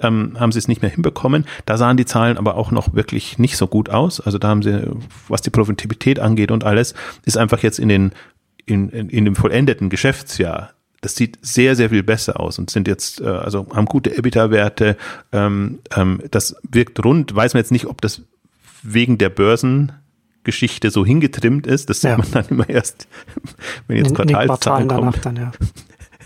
ähm, 0.00 0.36
haben 0.38 0.52
sie 0.52 0.58
es 0.58 0.68
nicht 0.68 0.82
mehr 0.82 0.90
hinbekommen. 0.90 1.44
Da 1.66 1.76
sahen 1.76 1.96
die 1.96 2.06
Zahlen 2.06 2.38
aber 2.38 2.56
auch 2.56 2.70
noch 2.70 2.94
wirklich 2.94 3.38
nicht 3.38 3.56
so 3.56 3.66
gut 3.66 3.90
aus. 3.90 4.20
Also 4.20 4.38
da 4.38 4.48
haben 4.48 4.62
sie, 4.62 4.90
was 5.28 5.42
die 5.42 5.50
Profitabilität 5.50 6.18
angeht 6.18 6.50
und 6.50 6.64
alles, 6.64 6.94
ist 7.24 7.36
einfach 7.36 7.62
jetzt 7.62 7.78
in 7.78 7.88
den 7.88 8.12
in, 8.64 8.90
in, 8.90 9.08
in 9.08 9.24
dem 9.24 9.34
vollendeten 9.34 9.90
Geschäftsjahr 9.90 10.70
das 11.02 11.16
sieht 11.16 11.38
sehr, 11.42 11.76
sehr 11.76 11.90
viel 11.90 12.04
besser 12.04 12.40
aus 12.40 12.58
und 12.58 12.70
sind 12.70 12.88
jetzt, 12.88 13.20
äh, 13.20 13.26
also 13.26 13.66
haben 13.74 13.86
gute 13.86 14.16
EBITDA-Werte. 14.16 14.96
Ähm, 15.32 15.80
ähm, 15.94 16.22
das 16.30 16.56
wirkt 16.62 17.04
rund. 17.04 17.34
Weiß 17.34 17.54
man 17.54 17.60
jetzt 17.60 17.72
nicht, 17.72 17.86
ob 17.86 18.00
das 18.00 18.22
wegen 18.84 19.18
der 19.18 19.28
Börsengeschichte 19.28 20.90
so 20.90 21.04
hingetrimmt 21.04 21.66
ist. 21.66 21.90
Das 21.90 22.00
sieht 22.02 22.10
ja. 22.10 22.18
man 22.18 22.30
dann 22.30 22.46
immer 22.48 22.68
erst, 22.68 23.08
wenn 23.88 23.96
jetzt 23.96 24.14
Quartalszahlen 24.14 24.88
kommen. 24.88 25.12
Dann, 25.22 25.36
ja. 25.36 25.52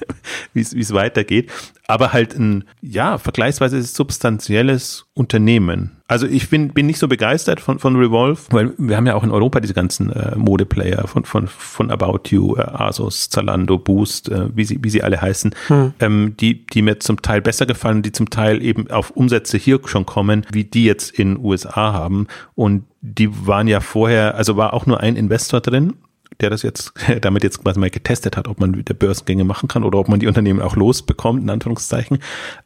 wie 0.53 0.61
es 0.61 0.93
weitergeht. 0.93 1.51
Aber 1.89 2.13
halt 2.13 2.37
ein, 2.37 2.65
ja, 2.83 3.19
vergleichsweise 3.19 3.81
substanzielles 3.83 5.07
Unternehmen. 5.15 5.93
Also 6.09 6.27
ich 6.27 6.51
bin, 6.51 6.69
bin 6.69 6.87
nicht 6.87 6.99
so 6.99 7.09
begeistert 7.09 7.61
von, 7.61 7.79
von 7.79 7.97
Revolve, 7.97 8.41
weil 8.51 8.73
wir 8.79 8.97
haben 8.97 9.07
ja 9.07 9.15
auch 9.15 9.25
in 9.25 9.33
Europa 9.33 9.59
diese 9.61 9.75
ganzen 9.75 10.11
äh, 10.11 10.37
Modeplayer 10.37 11.07
von, 11.09 11.25
von, 11.25 11.49
von 11.49 11.91
About 11.91 12.29
You, 12.29 12.57
äh, 12.57 12.63
Asos, 12.63 13.29
Zalando, 13.29 13.79
Boost, 13.79 14.29
äh, 14.29 14.49
wie, 14.55 14.65
sie, 14.65 14.79
wie 14.83 14.91
sie 14.91 15.03
alle 15.03 15.21
heißen, 15.21 15.55
hm. 15.67 15.95
ähm, 15.99 16.35
die, 16.39 16.65
die 16.67 16.83
mir 16.83 17.01
zum 17.01 17.23
Teil 17.23 17.43
besser 17.43 17.67
gefallen, 17.67 18.03
die 18.03 18.13
zum 18.13 18.31
Teil 18.31 18.63
eben 18.63 18.89
auf 18.91 19.11
Umsätze 19.11 19.59
hier 19.59 19.81
schon 19.85 20.07
kommen, 20.07 20.47
wie 20.53 20.65
die 20.65 20.85
jetzt 20.85 21.19
in 21.19 21.39
USA 21.39 21.93
haben. 21.93 22.29
Und 22.55 22.85
die 23.01 23.47
waren 23.47 23.67
ja 23.67 23.81
vorher, 23.81 24.37
also 24.37 24.57
war 24.57 24.75
auch 24.75 24.87
nur 24.87 25.01
ein 25.01 25.17
Investor 25.17 25.61
drin 25.61 25.95
der 26.41 26.51
das 26.51 26.63
jetzt, 26.63 26.93
damit 27.21 27.45
jetzt 27.45 27.63
quasi 27.63 27.81
mal 27.81 27.91
getestet 27.91 28.37
hat, 28.37 28.49
ob 28.49 28.61
man 28.61 28.77
wieder 28.77 28.95
Börsengänge 28.95 29.45
machen 29.45 29.69
kann 29.69 29.85
oder 29.85 29.99
ob 29.99 30.09
man 30.09 30.21
die 30.21 30.27
Unternehmen 30.27 30.61
auch 30.61 30.77
losbekommt, 30.77 31.43
in 31.43 31.51
Anführungszeichen. 31.51 32.19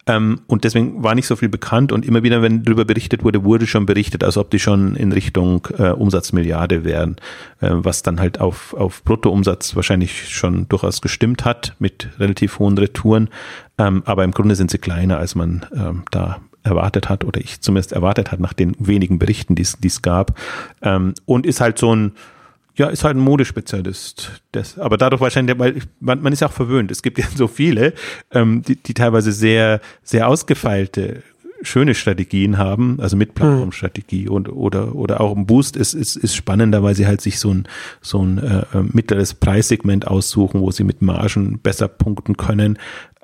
Ähm, 0.06 0.40
und 0.46 0.64
deswegen 0.64 1.02
war 1.02 1.14
nicht 1.14 1.26
so 1.26 1.36
viel 1.36 1.48
bekannt 1.48 1.92
und 1.92 2.04
immer 2.04 2.22
wieder, 2.22 2.42
wenn 2.42 2.64
darüber 2.64 2.84
berichtet 2.84 3.24
wurde, 3.24 3.44
wurde 3.44 3.66
schon 3.66 3.86
berichtet, 3.86 4.24
als 4.24 4.36
ob 4.36 4.50
die 4.50 4.58
schon 4.58 4.96
in 4.96 5.12
Richtung 5.12 5.66
äh, 5.78 5.90
Umsatzmilliarde 5.90 6.84
wären, 6.84 7.16
äh, 7.60 7.70
was 7.70 8.02
dann 8.02 8.20
halt 8.20 8.40
auf, 8.40 8.74
auf 8.74 9.04
Bruttoumsatz 9.04 9.76
wahrscheinlich 9.76 10.28
schon 10.28 10.68
durchaus 10.68 11.00
gestimmt 11.00 11.44
hat 11.44 11.74
mit 11.78 12.08
relativ 12.18 12.58
hohen 12.58 12.78
Retouren. 12.78 13.28
Ähm, 13.78 14.02
aber 14.04 14.24
im 14.24 14.32
Grunde 14.32 14.54
sind 14.54 14.70
sie 14.70 14.78
kleiner, 14.78 15.18
als 15.18 15.34
man 15.34 15.66
ähm, 15.74 16.02
da 16.10 16.40
erwartet 16.62 17.08
hat 17.08 17.24
oder 17.24 17.40
ich 17.40 17.60
zumindest 17.60 17.92
erwartet 17.92 18.32
hat 18.32 18.40
nach 18.40 18.52
den 18.52 18.76
wenigen 18.78 19.18
Berichten, 19.18 19.54
die 19.54 19.62
es 19.62 20.02
gab. 20.02 20.38
Ähm, 20.82 21.14
und 21.24 21.46
ist 21.46 21.60
halt 21.60 21.78
so 21.78 21.94
ein, 21.94 22.12
ja, 22.80 22.88
ist 22.88 23.04
halt 23.04 23.14
ein 23.14 23.20
Modespezialist. 23.20 24.40
Das, 24.52 24.78
aber 24.78 24.96
dadurch 24.96 25.20
wahrscheinlich, 25.20 25.58
weil 25.58 25.82
man, 26.00 26.22
man 26.22 26.32
ist 26.32 26.40
ja 26.40 26.48
auch 26.48 26.52
verwöhnt. 26.52 26.90
Es 26.90 27.02
gibt 27.02 27.18
ja 27.18 27.26
so 27.36 27.46
viele, 27.46 27.92
ähm, 28.32 28.62
die, 28.62 28.76
die 28.76 28.94
teilweise 28.94 29.32
sehr, 29.32 29.82
sehr 30.02 30.26
ausgefeilte 30.26 31.22
schöne 31.62 31.94
Strategien 31.94 32.56
haben, 32.56 32.98
also 33.00 33.18
mit 33.18 33.34
Plattformstrategie 33.34 34.30
und 34.30 34.48
oder 34.48 34.94
oder 34.94 35.20
auch 35.20 35.36
ein 35.36 35.44
Boost 35.44 35.76
ist 35.76 35.92
ist, 35.92 36.16
ist 36.16 36.34
spannender, 36.34 36.82
weil 36.82 36.94
sie 36.94 37.06
halt 37.06 37.20
sich 37.20 37.38
so 37.38 37.52
ein 37.52 37.68
so 38.00 38.24
ein 38.24 38.38
äh, 38.38 38.60
äh 38.72 38.82
mittleres 38.82 39.34
Preissegment 39.34 40.06
aussuchen, 40.06 40.62
wo 40.62 40.70
sie 40.70 40.84
mit 40.84 41.02
Margen 41.02 41.58
besser 41.58 41.86
punkten 41.86 42.38
können. 42.38 42.78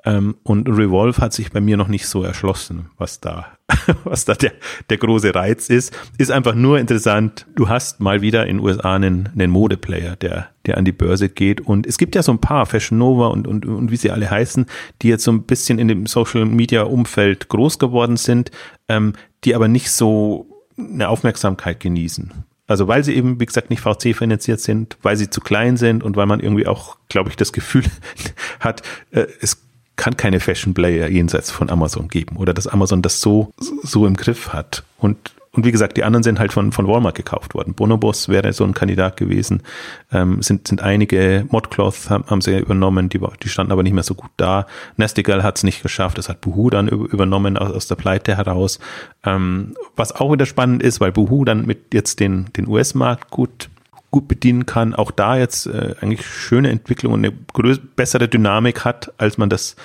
Ähm, 0.07 0.35
und 0.43 0.69
Revolve 0.69 1.21
hat 1.21 1.33
sich 1.33 1.51
bei 1.51 1.59
mir 1.59 1.75
noch 1.75 1.89
nicht 1.89 2.07
so 2.07 2.23
erschlossen, 2.23 2.89
was 2.97 3.19
da, 3.19 3.57
was 4.05 4.23
da 4.23 4.35
der, 4.35 4.53
der 4.89 4.97
große 4.97 5.35
Reiz 5.35 5.69
ist. 5.69 5.93
Ist 6.17 6.31
einfach 6.31 6.55
nur 6.55 6.79
interessant. 6.79 7.45
Du 7.57 7.67
hast 7.67 7.99
mal 7.99 8.21
wieder 8.21 8.47
in 8.47 8.57
den 8.57 8.65
USA 8.65 8.95
einen, 8.95 9.27
einen 9.33 9.51
Modeplayer, 9.51 10.15
der, 10.15 10.47
der 10.65 10.77
an 10.77 10.85
die 10.85 10.93
Börse 10.93 11.27
geht. 11.27 11.59
Und 11.59 11.85
es 11.85 11.97
gibt 11.97 12.15
ja 12.15 12.23
so 12.23 12.31
ein 12.31 12.39
paar, 12.39 12.65
Fashion 12.65 12.97
Nova 12.97 13.27
und, 13.27 13.47
und, 13.47 13.65
und 13.65 13.91
wie 13.91 13.97
sie 13.97 14.09
alle 14.09 14.31
heißen, 14.31 14.65
die 15.01 15.09
jetzt 15.09 15.25
so 15.25 15.31
ein 15.31 15.43
bisschen 15.43 15.77
in 15.77 15.89
dem 15.89 16.05
Social 16.05 16.45
Media 16.45 16.83
Umfeld 16.83 17.49
groß 17.49 17.77
geworden 17.77 18.15
sind, 18.15 18.49
ähm, 18.87 19.11
die 19.43 19.55
aber 19.55 19.67
nicht 19.67 19.91
so 19.91 20.65
eine 20.77 21.09
Aufmerksamkeit 21.09 21.81
genießen. 21.81 22.31
Also 22.65 22.87
weil 22.87 23.03
sie 23.03 23.15
eben, 23.15 23.39
wie 23.41 23.45
gesagt, 23.45 23.69
nicht 23.69 23.81
VC 23.81 24.15
finanziert 24.15 24.61
sind, 24.61 24.97
weil 25.01 25.17
sie 25.17 25.29
zu 25.29 25.41
klein 25.41 25.75
sind 25.77 26.03
und 26.03 26.15
weil 26.15 26.25
man 26.27 26.39
irgendwie 26.39 26.67
auch, 26.67 26.97
glaube 27.09 27.29
ich, 27.29 27.35
das 27.35 27.51
Gefühl 27.51 27.83
hat, 28.59 28.83
äh, 29.11 29.25
es 29.41 29.66
kann 29.97 30.15
keine 30.15 30.39
Fashion 30.39 30.73
Player 30.73 31.09
jenseits 31.09 31.51
von 31.51 31.69
Amazon 31.69 32.07
geben 32.07 32.37
oder 32.37 32.53
dass 32.53 32.67
Amazon 32.67 33.01
das 33.01 33.19
so, 33.19 33.51
so 33.59 34.07
im 34.07 34.15
Griff 34.15 34.53
hat. 34.53 34.83
Und 34.97 35.33
und 35.57 35.65
wie 35.65 35.71
gesagt, 35.71 35.97
die 35.97 36.03
anderen 36.03 36.21
sind 36.21 36.37
halt 36.37 36.53
von, 36.53 36.71
von 36.71 36.87
Walmart 36.87 37.15
gekauft 37.15 37.55
worden. 37.55 37.73
Bonobos 37.73 38.29
wäre 38.29 38.53
so 38.53 38.63
ein 38.63 38.75
Kandidat 38.75 39.17
gewesen. 39.17 39.63
Ähm, 40.11 40.39
sind, 40.43 40.67
sind 40.67 40.83
einige 40.83 41.47
Modcloth 41.49 42.11
haben, 42.11 42.25
haben 42.27 42.41
sie 42.41 42.59
übernommen, 42.59 43.09
die, 43.09 43.19
die 43.41 43.49
standen 43.49 43.71
aber 43.71 43.81
nicht 43.81 43.93
mehr 43.93 44.03
so 44.03 44.13
gut 44.13 44.29
da. 44.37 44.67
Nestigal 44.97 45.41
hat 45.41 45.57
es 45.57 45.63
nicht 45.63 45.81
geschafft, 45.81 46.19
das 46.19 46.29
hat 46.29 46.41
Buhu 46.41 46.69
dann 46.69 46.87
übernommen 46.87 47.57
aus, 47.57 47.71
aus 47.71 47.87
der 47.87 47.95
Pleite 47.95 48.37
heraus. 48.37 48.77
Ähm, 49.25 49.73
was 49.95 50.11
auch 50.15 50.31
wieder 50.31 50.45
spannend 50.45 50.83
ist, 50.83 51.01
weil 51.01 51.11
Buhu 51.11 51.43
dann 51.43 51.65
mit 51.65 51.91
jetzt 51.91 52.19
den, 52.19 52.53
den 52.55 52.67
US-Markt 52.67 53.31
gut 53.31 53.69
gut 54.17 54.27
bedienen 54.27 54.65
kann, 54.65 54.95
auch 54.95 55.11
da 55.11 55.37
jetzt 55.37 55.67
äh, 55.67 55.93
eigentlich 56.01 56.25
schöne 56.25 56.69
Entwicklung 56.71 57.13
und 57.13 57.23
eine 57.23 57.35
größere, 57.53 57.85
bessere 57.95 58.27
Dynamik 58.27 58.83
hat, 58.83 59.13
als 59.19 59.37
man 59.37 59.47
das 59.47 59.75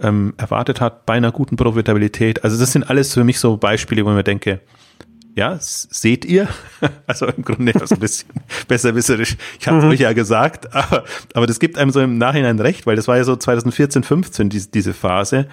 ähm, 0.00 0.34
erwartet 0.36 0.82
hat, 0.82 1.06
bei 1.06 1.14
einer 1.14 1.32
guten 1.32 1.56
Profitabilität. 1.56 2.44
Also 2.44 2.58
das 2.58 2.72
sind 2.72 2.90
alles 2.90 3.14
für 3.14 3.24
mich 3.24 3.38
so 3.38 3.56
Beispiele, 3.56 4.04
wo 4.04 4.10
ich 4.10 4.16
mir 4.16 4.22
denke, 4.22 4.60
ja, 5.34 5.56
seht 5.60 6.24
ihr? 6.24 6.48
Also 7.06 7.26
im 7.26 7.42
Grunde 7.42 7.72
so 7.84 7.94
ein 7.94 8.00
bisschen 8.00 8.28
besserwisserisch. 8.68 9.36
Ich 9.58 9.66
habe 9.66 9.78
es 9.78 9.84
mhm. 9.84 9.90
euch 9.90 10.00
ja 10.00 10.12
gesagt, 10.12 10.74
aber, 10.74 11.04
aber 11.34 11.46
das 11.46 11.58
gibt 11.58 11.76
einem 11.76 11.90
so 11.90 12.00
im 12.00 12.18
Nachhinein 12.18 12.58
recht, 12.60 12.86
weil 12.86 12.96
das 12.96 13.08
war 13.08 13.16
ja 13.16 13.24
so 13.24 13.34
2014, 13.34 14.04
15 14.04 14.48
diese, 14.48 14.70
diese 14.70 14.94
Phase. 14.94 15.46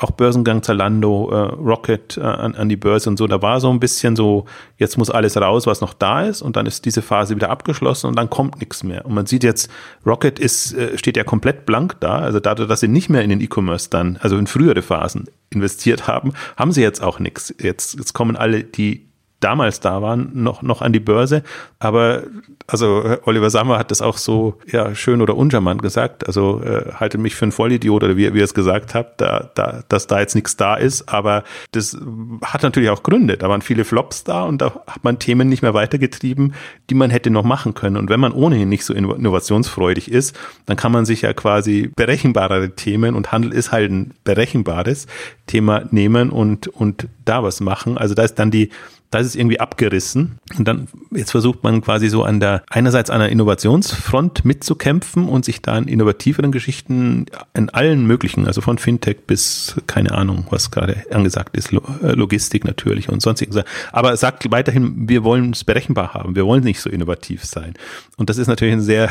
Auch 0.00 0.10
Börsengang 0.10 0.62
Zalando, 0.62 1.30
äh, 1.30 1.36
Rocket 1.54 2.16
äh, 2.16 2.22
an, 2.22 2.54
an 2.54 2.68
die 2.68 2.76
Börse 2.76 3.08
und 3.08 3.16
so. 3.16 3.26
Da 3.26 3.40
war 3.42 3.60
so 3.60 3.70
ein 3.70 3.80
bisschen 3.80 4.16
so, 4.16 4.46
jetzt 4.76 4.98
muss 4.98 5.08
alles 5.08 5.36
raus, 5.36 5.66
was 5.66 5.80
noch 5.80 5.94
da 5.94 6.22
ist 6.22 6.42
und 6.42 6.56
dann 6.56 6.66
ist 6.66 6.84
diese 6.84 7.00
Phase 7.00 7.36
wieder 7.36 7.50
abgeschlossen 7.50 8.08
und 8.08 8.16
dann 8.16 8.28
kommt 8.28 8.58
nichts 8.58 8.82
mehr. 8.82 9.06
Und 9.06 9.14
man 9.14 9.26
sieht 9.26 9.44
jetzt, 9.44 9.70
Rocket 10.04 10.38
ist, 10.38 10.74
äh, 10.74 10.98
steht 10.98 11.16
ja 11.16 11.24
komplett 11.24 11.64
blank 11.64 11.96
da. 12.00 12.18
Also 12.18 12.40
dadurch, 12.40 12.68
dass 12.68 12.80
sie 12.80 12.88
nicht 12.88 13.08
mehr 13.08 13.22
in 13.22 13.30
den 13.30 13.40
E-Commerce 13.40 13.88
dann, 13.88 14.18
also 14.20 14.36
in 14.36 14.46
frühere 14.46 14.82
Phasen 14.82 15.24
investiert 15.50 16.08
haben, 16.08 16.32
haben 16.56 16.72
sie 16.72 16.82
jetzt 16.82 17.02
auch 17.02 17.20
nichts. 17.20 17.54
Jetzt, 17.60 17.94
jetzt 17.94 18.12
kommen 18.12 18.36
alle 18.36 18.64
die 18.64 19.13
damals 19.44 19.80
da 19.80 20.00
waren, 20.00 20.30
noch, 20.32 20.62
noch 20.62 20.80
an 20.80 20.92
die 20.92 21.00
Börse. 21.00 21.42
Aber 21.78 22.22
also 22.66 23.18
Oliver 23.24 23.50
Sammer 23.50 23.78
hat 23.78 23.90
das 23.90 24.00
auch 24.00 24.16
so 24.16 24.58
ja, 24.66 24.94
schön 24.94 25.20
oder 25.20 25.36
uncharmant 25.36 25.82
gesagt. 25.82 26.26
Also 26.26 26.62
äh, 26.62 26.92
halte 26.94 27.18
mich 27.18 27.34
für 27.34 27.44
einen 27.44 27.52
Vollidiot 27.52 28.02
oder 28.02 28.16
wie, 28.16 28.32
wie 28.32 28.40
er 28.40 28.44
es 28.44 28.54
gesagt 28.54 28.94
hat, 28.94 29.20
da, 29.20 29.50
da, 29.54 29.82
dass 29.88 30.06
da 30.06 30.20
jetzt 30.20 30.34
nichts 30.34 30.56
da 30.56 30.76
ist. 30.76 31.10
Aber 31.10 31.44
das 31.72 31.96
hat 32.42 32.62
natürlich 32.62 32.88
auch 32.88 33.02
Gründe. 33.02 33.36
Da 33.36 33.50
waren 33.50 33.60
viele 33.60 33.84
Flops 33.84 34.24
da 34.24 34.44
und 34.44 34.62
da 34.62 34.82
hat 34.86 35.04
man 35.04 35.18
Themen 35.18 35.48
nicht 35.48 35.60
mehr 35.60 35.74
weitergetrieben, 35.74 36.54
die 36.88 36.94
man 36.94 37.10
hätte 37.10 37.28
noch 37.28 37.44
machen 37.44 37.74
können. 37.74 37.98
Und 37.98 38.08
wenn 38.08 38.20
man 38.20 38.32
ohnehin 38.32 38.70
nicht 38.70 38.86
so 38.86 38.94
innovationsfreudig 38.94 40.10
ist, 40.10 40.34
dann 40.64 40.78
kann 40.78 40.90
man 40.90 41.04
sich 41.04 41.20
ja 41.20 41.34
quasi 41.34 41.90
berechenbarere 41.94 42.70
Themen 42.70 43.14
und 43.14 43.30
Handel 43.30 43.52
ist 43.52 43.72
halt 43.72 43.90
ein 43.90 44.14
berechenbares 44.24 45.06
Thema 45.46 45.84
nehmen 45.90 46.30
und, 46.30 46.68
und 46.68 47.08
da 47.26 47.42
was 47.42 47.60
machen. 47.60 47.98
Also 47.98 48.14
da 48.14 48.22
ist 48.22 48.38
dann 48.38 48.50
die 48.50 48.70
da 49.14 49.20
ist 49.20 49.28
es 49.28 49.36
irgendwie 49.36 49.60
abgerissen. 49.60 50.40
Und 50.58 50.66
dann, 50.66 50.88
jetzt 51.12 51.30
versucht 51.30 51.62
man 51.62 51.80
quasi 51.82 52.08
so 52.08 52.24
an 52.24 52.40
der, 52.40 52.64
einerseits 52.68 53.10
an 53.10 53.20
der 53.20 53.28
Innovationsfront 53.28 54.44
mitzukämpfen 54.44 55.28
und 55.28 55.44
sich 55.44 55.62
da 55.62 55.78
in 55.78 55.86
innovativeren 55.86 56.50
Geschichten 56.50 57.26
in 57.54 57.70
allen 57.70 58.06
möglichen, 58.08 58.48
also 58.48 58.60
von 58.60 58.76
Fintech 58.76 59.18
bis, 59.28 59.76
keine 59.86 60.12
Ahnung, 60.12 60.46
was 60.50 60.72
gerade 60.72 60.96
angesagt 61.12 61.56
ist, 61.56 61.72
äh, 61.72 61.78
Logistik 62.12 62.64
natürlich 62.64 63.08
und 63.08 63.22
sonstiges. 63.22 63.62
Aber 63.92 64.16
sagt 64.16 64.50
weiterhin, 64.50 65.08
wir 65.08 65.22
wollen 65.22 65.52
es 65.52 65.62
berechenbar 65.62 66.12
haben. 66.12 66.34
Wir 66.34 66.44
wollen 66.44 66.64
nicht 66.64 66.80
so 66.80 66.90
innovativ 66.90 67.44
sein. 67.44 67.74
Und 68.16 68.30
das 68.30 68.38
ist 68.38 68.48
natürlich 68.48 68.74
ein 68.74 68.80
sehr, 68.80 69.08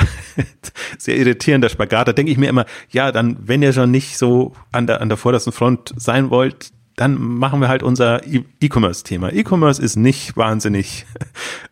sehr 0.97 1.15
irritierender 1.15 1.69
Spagat. 1.69 2.09
Da 2.09 2.13
denke 2.13 2.29
ich 2.29 2.37
mir 2.37 2.49
immer, 2.49 2.65
ja, 2.89 3.13
dann, 3.13 3.37
wenn 3.39 3.61
ihr 3.61 3.71
schon 3.71 3.91
nicht 3.91 4.17
so 4.17 4.51
an 4.73 4.85
der, 4.85 4.99
an 4.99 5.07
der 5.07 5.17
vordersten 5.17 5.53
Front 5.53 5.93
sein 5.95 6.29
wollt, 6.29 6.73
dann 6.95 7.19
machen 7.21 7.59
wir 7.61 7.67
halt 7.67 7.83
unser 7.83 8.25
e- 8.27 8.43
E-Commerce-Thema. 8.61 9.33
E-Commerce 9.33 9.81
ist 9.81 9.95
nicht 9.95 10.37
wahnsinnig. 10.37 11.05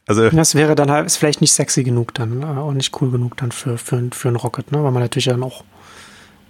Also 0.07 0.29
das 0.29 0.55
wäre 0.55 0.75
dann 0.75 0.91
halt 0.91 1.05
ist 1.05 1.15
vielleicht 1.15 1.39
nicht 1.39 1.53
sexy 1.53 1.83
genug 1.83 2.13
dann, 2.13 2.41
äh, 2.41 2.45
auch 2.45 2.73
nicht 2.73 3.01
cool 3.01 3.11
genug 3.11 3.37
dann 3.37 3.53
für, 3.53 3.77
für, 3.77 4.09
für 4.11 4.27
ein 4.27 4.35
Rocket, 4.35 4.69
ne? 4.73 4.83
Weil 4.83 4.91
man 4.91 5.01
natürlich 5.01 5.25
dann 5.25 5.41
auch 5.41 5.63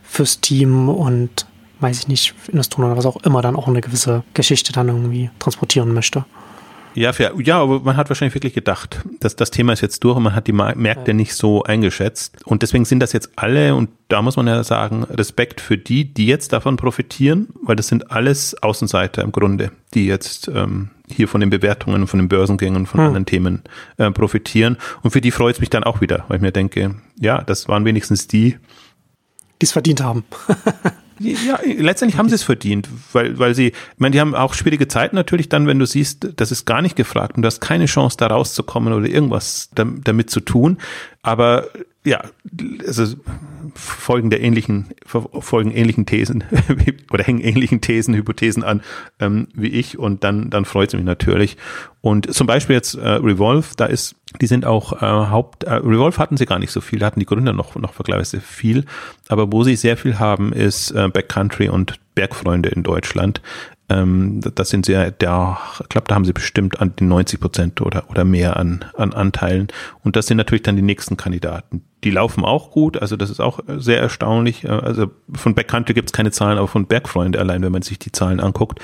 fürs 0.01 0.41
Team 0.41 0.89
und 0.89 1.45
weiß 1.79 1.99
ich 1.99 2.07
nicht, 2.07 2.33
Investoren 2.47 2.85
oder 2.85 2.97
was 2.97 3.05
auch 3.05 3.17
immer 3.23 3.43
dann 3.43 3.55
auch 3.55 3.67
eine 3.67 3.81
gewisse 3.81 4.23
Geschichte 4.33 4.73
dann 4.73 4.87
irgendwie 4.87 5.29
transportieren 5.37 5.93
möchte. 5.93 6.25
Ja, 6.93 7.13
fair. 7.13 7.33
ja, 7.43 7.61
aber 7.61 7.79
man 7.79 7.97
hat 7.97 8.09
wahrscheinlich 8.09 8.35
wirklich 8.35 8.53
gedacht, 8.53 9.01
dass 9.19 9.35
das 9.35 9.51
Thema 9.51 9.73
ist 9.73 9.81
jetzt 9.81 10.03
durch 10.03 10.17
und 10.17 10.23
man 10.23 10.35
hat 10.35 10.47
die 10.47 10.53
Märkte 10.53 11.13
nicht 11.13 11.35
so 11.35 11.63
eingeschätzt. 11.63 12.45
Und 12.45 12.61
deswegen 12.61 12.85
sind 12.85 12.99
das 12.99 13.13
jetzt 13.13 13.31
alle, 13.35 13.75
und 13.75 13.89
da 14.07 14.21
muss 14.21 14.35
man 14.35 14.47
ja 14.47 14.63
sagen, 14.63 15.03
Respekt 15.03 15.61
für 15.61 15.77
die, 15.77 16.13
die 16.13 16.25
jetzt 16.25 16.53
davon 16.53 16.77
profitieren, 16.77 17.49
weil 17.63 17.75
das 17.75 17.87
sind 17.87 18.11
alles 18.11 18.61
Außenseiter 18.61 19.21
im 19.21 19.31
Grunde, 19.31 19.71
die 19.93 20.05
jetzt 20.05 20.49
ähm, 20.53 20.89
hier 21.09 21.27
von 21.27 21.41
den 21.41 21.49
Bewertungen, 21.49 22.07
von 22.07 22.19
den 22.19 22.29
Börsengängen, 22.29 22.85
von 22.85 22.99
hm. 22.99 23.07
anderen 23.07 23.25
Themen 23.25 23.61
äh, 23.97 24.11
profitieren. 24.11 24.77
Und 25.01 25.11
für 25.11 25.21
die 25.21 25.31
freut 25.31 25.55
es 25.55 25.61
mich 25.61 25.69
dann 25.69 25.83
auch 25.83 26.01
wieder, 26.01 26.25
weil 26.27 26.37
ich 26.37 26.41
mir 26.41 26.51
denke, 26.51 26.95
ja, 27.19 27.41
das 27.41 27.67
waren 27.67 27.85
wenigstens 27.85 28.27
die, 28.27 28.57
die 29.61 29.65
es 29.65 29.71
verdient 29.71 30.01
haben. 30.01 30.23
Ja, 31.21 31.59
letztendlich 31.63 32.17
haben 32.17 32.29
sie 32.29 32.35
es 32.35 32.43
verdient, 32.43 32.89
weil, 33.13 33.37
weil 33.37 33.53
sie, 33.53 33.67
ich 33.67 33.99
meine, 33.99 34.13
die 34.13 34.19
haben 34.19 34.33
auch 34.33 34.53
schwierige 34.53 34.87
Zeiten 34.87 35.15
natürlich 35.15 35.49
dann, 35.49 35.67
wenn 35.67 35.77
du 35.77 35.85
siehst, 35.85 36.29
das 36.37 36.51
ist 36.51 36.65
gar 36.65 36.81
nicht 36.81 36.95
gefragt 36.95 37.35
und 37.35 37.43
du 37.43 37.47
hast 37.47 37.61
keine 37.61 37.85
Chance, 37.85 38.17
da 38.17 38.27
rauszukommen 38.27 38.93
oder 38.93 39.07
irgendwas 39.07 39.69
damit 39.75 40.29
zu 40.29 40.39
tun. 40.39 40.77
Aber 41.21 41.67
ja, 42.03 42.23
also 42.85 43.15
folgen 43.75 44.29
der 44.29 44.41
ähnlichen, 44.41 44.87
folgen 45.05 45.71
ähnlichen 45.71 46.05
Thesen 46.05 46.43
oder 47.11 47.23
hängen 47.23 47.41
ähnlichen 47.41 47.79
Thesen, 47.79 48.15
Hypothesen 48.15 48.63
an 48.63 48.81
ähm, 49.19 49.47
wie 49.53 49.67
ich 49.67 49.99
und 49.99 50.23
dann, 50.23 50.49
dann 50.49 50.65
freut 50.65 50.89
es 50.89 50.95
mich 50.95 51.05
natürlich. 51.05 51.57
Und 52.01 52.33
zum 52.33 52.47
Beispiel 52.47 52.75
jetzt 52.75 52.95
äh, 52.95 53.07
Revolve, 53.07 53.67
da 53.77 53.85
ist, 53.85 54.15
die 54.41 54.47
sind 54.47 54.65
auch 54.65 54.93
äh, 55.01 55.05
Haupt, 55.05 55.63
äh, 55.63 55.73
Revolve 55.73 56.17
hatten 56.17 56.37
sie 56.37 56.45
gar 56.45 56.59
nicht 56.59 56.71
so 56.71 56.81
viel, 56.81 56.99
da 56.99 57.05
hatten 57.05 57.19
die 57.19 57.25
Gründer 57.25 57.53
noch, 57.53 57.75
noch 57.75 57.93
vergleichsweise 57.93 58.41
viel, 58.41 58.85
aber 59.27 59.51
wo 59.51 59.63
sie 59.63 59.75
sehr 59.75 59.95
viel 59.95 60.17
haben, 60.17 60.53
ist 60.53 60.91
äh, 60.91 61.07
Backcountry 61.07 61.69
und 61.69 61.99
Bergfreunde 62.15 62.69
in 62.69 62.83
Deutschland. 62.83 63.41
Ähm, 63.91 64.41
das 64.55 64.69
sind 64.69 64.85
sehr, 64.85 65.11
der, 65.11 65.57
ich 65.81 65.89
glaube, 65.89 66.07
da 66.07 66.15
haben 66.15 66.25
sie 66.25 66.33
bestimmt 66.33 66.79
an 66.79 66.93
die 66.97 67.03
90 67.03 67.39
Prozent 67.39 67.81
oder, 67.81 68.09
oder 68.09 68.23
mehr 68.23 68.57
an, 68.57 68.85
an 68.95 69.13
Anteilen. 69.13 69.67
Und 70.03 70.15
das 70.15 70.27
sind 70.27 70.37
natürlich 70.37 70.63
dann 70.63 70.75
die 70.75 70.81
nächsten 70.81 71.17
Kandidaten. 71.17 71.83
Die 72.03 72.11
laufen 72.11 72.45
auch 72.45 72.71
gut, 72.71 72.99
also 72.99 73.15
das 73.15 73.29
ist 73.29 73.39
auch 73.39 73.59
sehr 73.67 73.99
erstaunlich. 73.99 74.63
Äh, 74.63 74.69
also 74.69 75.11
von 75.33 75.55
Backcountry 75.55 75.93
gibt 75.93 76.09
es 76.09 76.13
keine 76.13 76.31
Zahlen, 76.31 76.57
aber 76.57 76.67
von 76.67 76.85
Bergfreunde 76.85 77.39
allein, 77.39 77.61
wenn 77.61 77.71
man 77.71 77.81
sich 77.81 77.99
die 77.99 78.11
Zahlen 78.11 78.39
anguckt. 78.39 78.79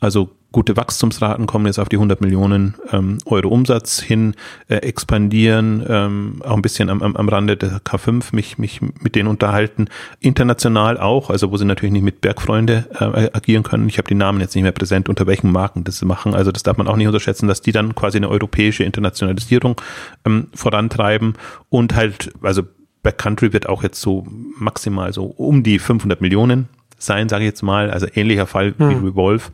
Also 0.00 0.30
gute 0.56 0.74
Wachstumsraten 0.74 1.44
kommen 1.44 1.66
jetzt 1.66 1.78
auf 1.78 1.90
die 1.90 1.96
100 1.96 2.22
Millionen 2.22 2.76
ähm, 2.90 3.18
Euro 3.26 3.48
Umsatz 3.48 4.00
hin, 4.00 4.34
äh, 4.68 4.76
expandieren, 4.76 5.84
ähm, 5.86 6.40
auch 6.42 6.56
ein 6.56 6.62
bisschen 6.62 6.88
am, 6.88 7.02
am, 7.02 7.14
am 7.14 7.28
Rande 7.28 7.58
der 7.58 7.82
K5 7.82 8.34
mich, 8.34 8.56
mich 8.56 8.80
mit 8.80 9.16
denen 9.16 9.28
unterhalten. 9.28 9.88
International 10.18 10.96
auch, 10.96 11.28
also 11.28 11.52
wo 11.52 11.58
sie 11.58 11.66
natürlich 11.66 11.92
nicht 11.92 12.04
mit 12.04 12.22
Bergfreunde 12.22 12.86
äh, 12.98 13.36
agieren 13.36 13.64
können. 13.64 13.86
Ich 13.90 13.98
habe 13.98 14.08
die 14.08 14.14
Namen 14.14 14.40
jetzt 14.40 14.54
nicht 14.54 14.62
mehr 14.62 14.72
präsent, 14.72 15.10
unter 15.10 15.26
welchen 15.26 15.52
Marken 15.52 15.84
das 15.84 15.98
sie 15.98 16.06
machen. 16.06 16.34
Also 16.34 16.52
das 16.52 16.62
darf 16.62 16.78
man 16.78 16.88
auch 16.88 16.96
nicht 16.96 17.08
unterschätzen, 17.08 17.48
dass 17.48 17.60
die 17.60 17.72
dann 17.72 17.94
quasi 17.94 18.16
eine 18.16 18.30
europäische 18.30 18.82
Internationalisierung 18.82 19.78
ähm, 20.24 20.46
vorantreiben 20.54 21.34
und 21.68 21.94
halt, 21.94 22.32
also 22.40 22.62
Backcountry 23.02 23.52
wird 23.52 23.68
auch 23.68 23.82
jetzt 23.82 24.00
so 24.00 24.26
maximal 24.58 25.12
so 25.12 25.24
um 25.24 25.62
die 25.62 25.78
500 25.78 26.22
Millionen 26.22 26.70
sein, 26.96 27.28
sage 27.28 27.44
ich 27.44 27.48
jetzt 27.48 27.62
mal, 27.62 27.90
also 27.90 28.06
ähnlicher 28.14 28.46
Fall 28.46 28.72
hm. 28.78 28.88
wie 28.88 29.06
Revolve 29.08 29.50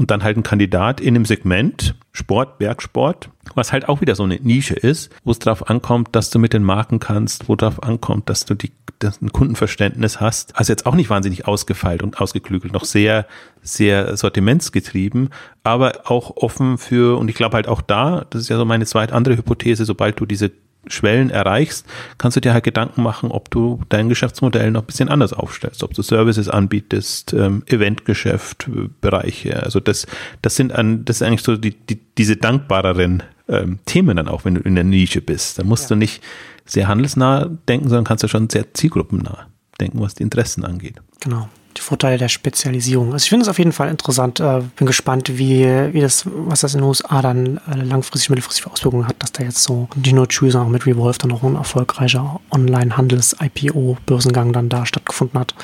und 0.00 0.10
dann 0.10 0.24
halt 0.24 0.38
ein 0.38 0.42
Kandidat 0.42 0.98
in 0.98 1.14
einem 1.14 1.26
Segment, 1.26 1.94
Sport, 2.12 2.56
Bergsport, 2.56 3.28
was 3.54 3.70
halt 3.70 3.86
auch 3.86 4.00
wieder 4.00 4.14
so 4.14 4.22
eine 4.22 4.36
Nische 4.36 4.72
ist, 4.72 5.12
wo 5.24 5.30
es 5.30 5.38
darauf 5.38 5.68
ankommt, 5.68 6.08
dass 6.12 6.30
du 6.30 6.38
mit 6.38 6.54
den 6.54 6.62
Marken 6.62 7.00
kannst, 7.00 7.50
wo 7.50 7.54
darauf 7.54 7.82
ankommt, 7.82 8.30
dass 8.30 8.46
du 8.46 8.54
die, 8.54 8.72
dass 8.98 9.20
ein 9.20 9.30
Kundenverständnis 9.30 10.18
hast. 10.18 10.56
Also 10.56 10.72
jetzt 10.72 10.86
auch 10.86 10.94
nicht 10.94 11.10
wahnsinnig 11.10 11.46
ausgefeilt 11.46 12.02
und 12.02 12.18
ausgeklügelt, 12.18 12.72
noch 12.72 12.86
sehr, 12.86 13.26
sehr 13.60 14.16
sortimentsgetrieben, 14.16 15.28
aber 15.64 16.10
auch 16.10 16.34
offen 16.38 16.78
für, 16.78 17.18
und 17.18 17.28
ich 17.28 17.36
glaube 17.36 17.56
halt 17.56 17.68
auch 17.68 17.82
da, 17.82 18.24
das 18.30 18.40
ist 18.40 18.48
ja 18.48 18.56
so 18.56 18.64
meine 18.64 18.86
zweite 18.86 19.12
andere 19.12 19.36
Hypothese, 19.36 19.84
sobald 19.84 20.18
du 20.18 20.24
diese 20.24 20.50
Schwellen 20.86 21.30
erreichst, 21.30 21.86
kannst 22.18 22.36
du 22.36 22.40
dir 22.40 22.52
halt 22.52 22.64
Gedanken 22.64 23.02
machen, 23.02 23.30
ob 23.30 23.50
du 23.50 23.80
dein 23.88 24.08
Geschäftsmodell 24.08 24.70
noch 24.70 24.82
ein 24.82 24.86
bisschen 24.86 25.08
anders 25.08 25.32
aufstellst, 25.32 25.82
ob 25.82 25.94
du 25.94 26.02
Services 26.02 26.48
anbietest, 26.48 27.32
ähm, 27.32 27.62
Eventgeschäft, 27.66 28.68
äh, 28.68 28.88
Bereiche. 29.00 29.62
Also 29.62 29.80
das, 29.80 30.06
das 30.42 30.56
sind 30.56 30.72
an, 30.72 31.04
das 31.04 31.20
ist 31.20 31.22
eigentlich 31.22 31.42
so 31.42 31.56
die, 31.56 31.72
die, 31.72 32.00
diese 32.16 32.36
dankbareren 32.36 33.22
ähm, 33.48 33.78
Themen 33.84 34.16
dann 34.16 34.28
auch, 34.28 34.44
wenn 34.44 34.54
du 34.54 34.60
in 34.62 34.74
der 34.74 34.84
Nische 34.84 35.20
bist. 35.20 35.58
Da 35.58 35.64
musst 35.64 35.84
ja. 35.84 35.88
du 35.90 35.96
nicht 35.96 36.22
sehr 36.64 36.88
handelsnah 36.88 37.50
denken, 37.68 37.88
sondern 37.88 38.04
kannst 38.04 38.24
du 38.24 38.28
schon 38.28 38.48
sehr 38.48 38.72
zielgruppennah 38.72 39.48
denken, 39.80 40.00
was 40.00 40.14
die 40.14 40.22
Interessen 40.22 40.64
angeht. 40.64 40.96
Genau 41.20 41.48
die 41.76 41.80
Vorteile 41.80 42.18
der 42.18 42.28
Spezialisierung. 42.28 43.12
Also 43.12 43.24
ich 43.24 43.28
finde 43.28 43.44
es 43.44 43.48
auf 43.48 43.58
jeden 43.58 43.72
Fall 43.72 43.88
interessant. 43.88 44.40
Äh, 44.40 44.62
bin 44.76 44.86
gespannt, 44.86 45.38
wie, 45.38 45.64
wie 45.92 46.00
das, 46.00 46.24
was 46.26 46.60
das 46.60 46.74
in 46.74 46.80
den 46.80 46.88
USA 46.88 47.22
dann 47.22 47.60
äh, 47.70 47.82
langfristig, 47.82 48.30
mittelfristig 48.30 48.64
für 48.64 48.70
Auswirkungen 48.70 49.06
hat, 49.06 49.16
dass 49.20 49.32
da 49.32 49.44
jetzt 49.44 49.62
so 49.62 49.88
die 49.94 50.12
No 50.12 50.26
Choose 50.26 50.60
auch 50.60 50.68
mit 50.68 50.86
Revolve 50.86 51.18
dann 51.18 51.32
auch 51.32 51.42
ein 51.42 51.56
erfolgreicher 51.56 52.40
Online-Handels-IPO-Börsengang 52.50 54.52
dann 54.52 54.68
da 54.68 54.86
stattgefunden 54.86 55.38
hat. 55.38 55.54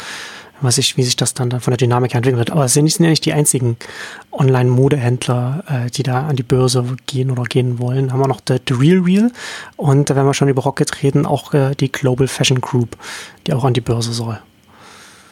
was 0.61 0.79
ich, 0.79 0.97
wie 0.97 1.03
sich 1.03 1.17
das 1.17 1.35
dann, 1.35 1.51
dann 1.51 1.61
von 1.61 1.73
der 1.73 1.79
Dynamik 1.79 2.15
entwickelt 2.15 2.39
wird. 2.39 2.51
Aber 2.51 2.65
es 2.65 2.73
sind 2.73 2.85
nicht, 2.85 2.97
sind 2.97 3.05
ja 3.05 3.11
nicht 3.11 3.27
die 3.27 3.33
einzigen 3.33 3.77
Online-Modehändler, 4.33 5.65
äh, 5.69 5.91
die 5.91 6.03
da 6.03 6.29
an 6.29 6.37
die 6.37 6.43
Börse 6.43 6.85
gehen 7.07 7.31
oder 7.31 7.43
gehen 7.43 7.79
wollen. 7.79 8.13
Haben 8.13 8.21
wir 8.21 8.29
noch 8.29 8.41
The, 8.47 8.57
The 8.67 8.75
Real 8.75 9.01
Real 9.01 9.31
und 9.77 10.09
da 10.09 10.17
werden 10.17 10.27
wir 10.27 10.35
schon 10.35 10.49
über 10.49 10.63
Rocket 10.63 11.03
reden, 11.03 11.27
auch 11.27 11.53
äh, 11.53 11.75
die 11.75 11.91
Global 11.91 12.29
Fashion 12.29 12.61
Group, 12.61 12.97
die 13.47 13.53
auch 13.53 13.65
an 13.65 13.75
die 13.75 13.81
Börse 13.81 14.13
soll. 14.13 14.39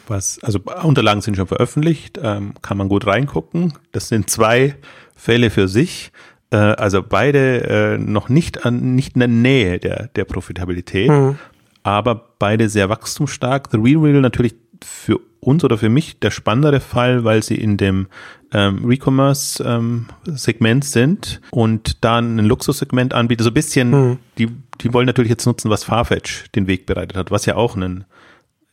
Was, 0.07 0.39
also 0.43 0.59
Unterlagen 0.83 1.21
sind 1.21 1.35
schon 1.35 1.47
veröffentlicht, 1.47 2.19
ähm, 2.21 2.53
kann 2.61 2.77
man 2.77 2.89
gut 2.89 3.07
reingucken. 3.07 3.73
Das 3.91 4.07
sind 4.07 4.29
zwei 4.29 4.75
Fälle 5.15 5.49
für 5.49 5.67
sich. 5.67 6.11
Äh, 6.51 6.57
also 6.57 7.01
beide 7.01 7.63
äh, 7.63 7.97
noch 7.97 8.29
nicht 8.29 8.65
an, 8.65 8.95
nicht 8.95 9.15
in 9.15 9.19
der 9.19 9.27
Nähe 9.27 9.79
der, 9.79 10.09
der 10.15 10.25
Profitabilität, 10.25 11.09
mhm. 11.09 11.37
aber 11.83 12.29
beide 12.39 12.69
sehr 12.69 12.89
wachstumsstark. 12.89 13.69
The 13.71 13.77
Real 13.77 14.01
Real 14.01 14.21
natürlich 14.21 14.55
für 14.83 15.19
uns 15.39 15.63
oder 15.63 15.77
für 15.77 15.89
mich 15.89 16.19
der 16.19 16.31
spannendere 16.31 16.79
Fall, 16.79 17.23
weil 17.23 17.43
sie 17.43 17.55
in 17.55 17.77
dem 17.77 18.07
ähm, 18.51 18.83
Recommerce-Segment 18.85 20.83
ähm, 20.85 20.89
sind 20.89 21.41
und 21.51 22.03
dann 22.03 22.39
ein 22.39 22.45
Luxussegment 22.45 23.13
anbieten. 23.13 23.43
So 23.43 23.49
ein 23.49 23.53
bisschen, 23.53 23.91
mhm. 23.91 24.17
die, 24.37 24.49
die 24.81 24.93
wollen 24.93 25.05
natürlich 25.05 25.29
jetzt 25.29 25.45
nutzen, 25.45 25.69
was 25.69 25.83
Farfetch 25.83 26.45
den 26.53 26.67
Weg 26.67 26.85
bereitet 26.85 27.17
hat, 27.17 27.31
was 27.31 27.45
ja 27.45 27.55
auch 27.55 27.75
ein 27.75 28.05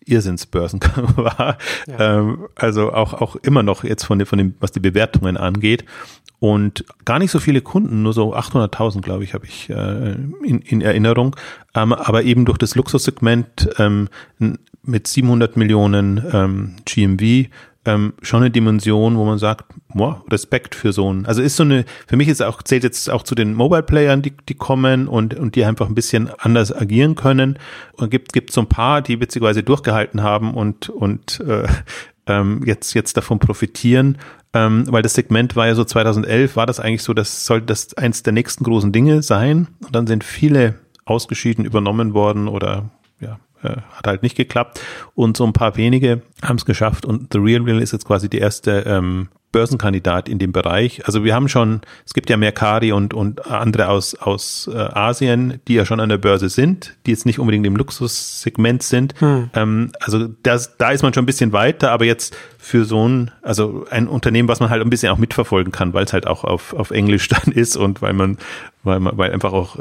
Irrsinnsbörsengang 0.07 1.17
war. 1.17 1.59
Ja. 1.87 2.19
Ähm, 2.19 2.49
also 2.55 2.93
auch, 2.93 3.15
auch 3.15 3.37
immer 3.37 3.63
noch 3.63 3.85
jetzt 3.85 4.05
von, 4.05 4.19
dem, 4.19 4.27
von 4.27 4.39
dem, 4.39 4.55
was 4.61 4.73
die 4.73 4.81
Bewertungen 4.81 5.37
angeht. 5.37 5.85
Und 6.39 6.85
gar 7.05 7.21
nicht 7.21 7.31
so 7.31 7.39
viele 7.39 7.61
Kunden, 7.61 8.03
nur 8.03 8.13
so 8.13 8.35
800.000, 8.35 9.01
glaube 9.01 9.23
ich, 9.23 9.33
habe 9.33 9.47
ich 9.47 9.71
äh, 9.71 10.17
in, 10.45 10.61
in 10.61 10.81
Erinnerung. 10.81 11.37
Ähm, 11.75 11.93
aber 11.93 12.25
eben 12.25 12.45
durch 12.45 12.59
das 12.59 12.75
Luxussegment 12.75 13.69
ähm, 13.79 14.09
mit 14.83 15.07
700 15.07 15.57
Millionen 15.57 16.21
ähm, 16.33 16.77
GMV 16.85 17.49
ähm, 17.85 18.13
schon 18.23 18.43
eine 18.43 18.51
Dimension, 18.51 19.17
wo 19.17 19.25
man 19.25 19.39
sagt, 19.39 19.67
boah, 19.93 20.25
Respekt 20.31 20.75
für 20.75 20.93
so 20.93 21.13
ein, 21.13 21.27
also 21.27 21.43
ist 21.43 21.57
so 21.57 21.65
eine, 21.65 21.85
für 22.07 22.17
mich 22.17 22.29
ist 22.29 22.43
auch, 22.43 22.63
zählt 22.63 22.85
jetzt 22.85 23.11
auch 23.11 23.25
zu 23.25 23.35
den 23.35 23.55
Mobile-Playern, 23.55 24.23
die, 24.23 24.35
die 24.49 24.55
kommen 24.55 25.09
und, 25.09 25.35
und 25.35 25.57
die 25.57 25.65
einfach 25.65 25.89
ein 25.89 25.95
bisschen 25.95 26.31
anders 26.39 26.75
agieren 26.75 27.17
können. 27.17 27.59
Und 27.95 28.11
gibt, 28.11 28.33
gibt 28.33 28.53
so 28.53 28.61
ein 28.61 28.69
paar, 28.69 29.03
die 29.03 29.21
witzigerweise 29.21 29.63
durchgehalten 29.63 30.23
haben 30.23 30.55
und, 30.55 30.89
und 30.91 31.41
äh, 31.41 31.67
ähm, 32.27 32.63
jetzt, 32.65 32.95
jetzt 32.95 33.17
davon 33.17 33.41
profitieren. 33.41 34.19
Ähm, 34.55 34.85
weil 34.89 35.03
das 35.03 35.15
Segment 35.15 35.57
war 35.57 35.67
ja 35.67 35.75
so 35.75 35.85
2011, 35.85 36.57
war 36.57 36.67
das 36.67 36.79
eigentlich 36.79 37.03
so, 37.03 37.15
das 37.15 37.47
sollte 37.47 37.67
das 37.67 37.95
eins 37.95 38.23
der 38.23 38.33
nächsten 38.33 38.65
großen 38.65 38.93
Dinge 38.93 39.23
sein. 39.23 39.69
Und 39.85 39.95
dann 39.95 40.07
sind 40.07 40.23
viele 40.23 40.75
ausgeschieden, 41.05 41.65
übernommen 41.65 42.15
worden 42.15 42.49
oder 42.49 42.91
äh, 43.63 43.77
hat 43.93 44.07
halt 44.07 44.23
nicht 44.23 44.37
geklappt. 44.37 44.81
Und 45.15 45.37
so 45.37 45.45
ein 45.45 45.53
paar 45.53 45.77
wenige 45.77 46.23
haben 46.43 46.57
es 46.57 46.65
geschafft. 46.65 47.05
Und 47.05 47.33
The 47.33 47.39
Real 47.39 47.63
Real 47.63 47.81
ist 47.81 47.93
jetzt 47.93 48.07
quasi 48.07 48.29
die 48.29 48.39
erste 48.39 48.85
ähm, 48.87 49.29
Börsenkandidat 49.53 50.29
in 50.29 50.39
dem 50.39 50.53
Bereich. 50.53 51.07
Also 51.07 51.25
wir 51.25 51.35
haben 51.35 51.49
schon, 51.49 51.83
es 52.05 52.15
gibt 52.15 52.31
ja 52.31 52.37
Mercari 52.37 52.93
und, 52.93 53.15
und 53.15 53.47
andere 53.47 53.89
aus, 53.89 54.15
aus 54.15 54.69
äh, 54.73 54.77
Asien, 54.77 55.61
die 55.69 55.75
ja 55.75 55.85
schon 55.85 56.01
an 56.01 56.09
der 56.09 56.19
Börse 56.19 56.49
sind, 56.49 56.95
die 57.07 57.11
jetzt 57.11 57.27
nicht 57.27 57.39
unbedingt 57.39 57.67
im 57.67 57.77
Luxussegment 57.77 58.83
sind. 58.83 59.15
Hm. 59.21 59.51
Ähm, 59.55 59.93
also 60.01 60.29
das, 60.43 60.77
da 60.79 60.91
ist 60.91 61.03
man 61.03 61.13
schon 61.13 61.25
ein 61.25 61.27
bisschen 61.27 61.53
weiter, 61.53 61.91
aber 61.91 62.07
jetzt 62.07 62.35
für 62.59 62.85
so 62.85 63.09
ein, 63.09 63.33
also 63.43 63.87
ein 63.91 64.07
Unternehmen, 64.07 64.49
was 64.49 64.61
man 64.61 64.71
halt 64.71 64.83
ein 64.83 64.89
bisschen 64.89 65.13
auch 65.13 65.19
mitverfolgen 65.19 65.73
kann, 65.73 65.95
weil 65.95 66.05
es 66.05 66.13
halt 66.13 66.29
auch 66.29 66.45
auf, 66.45 66.73
auf 66.75 66.93
Englisch 66.93 67.29
dann 67.29 67.53
ist 67.53 67.77
und 67.77 68.03
weil 68.03 68.13
man, 68.13 68.39
weil 68.85 69.01
man, 69.01 69.19
weil 69.19 69.33
einfach 69.33 69.53
auch 69.53 69.79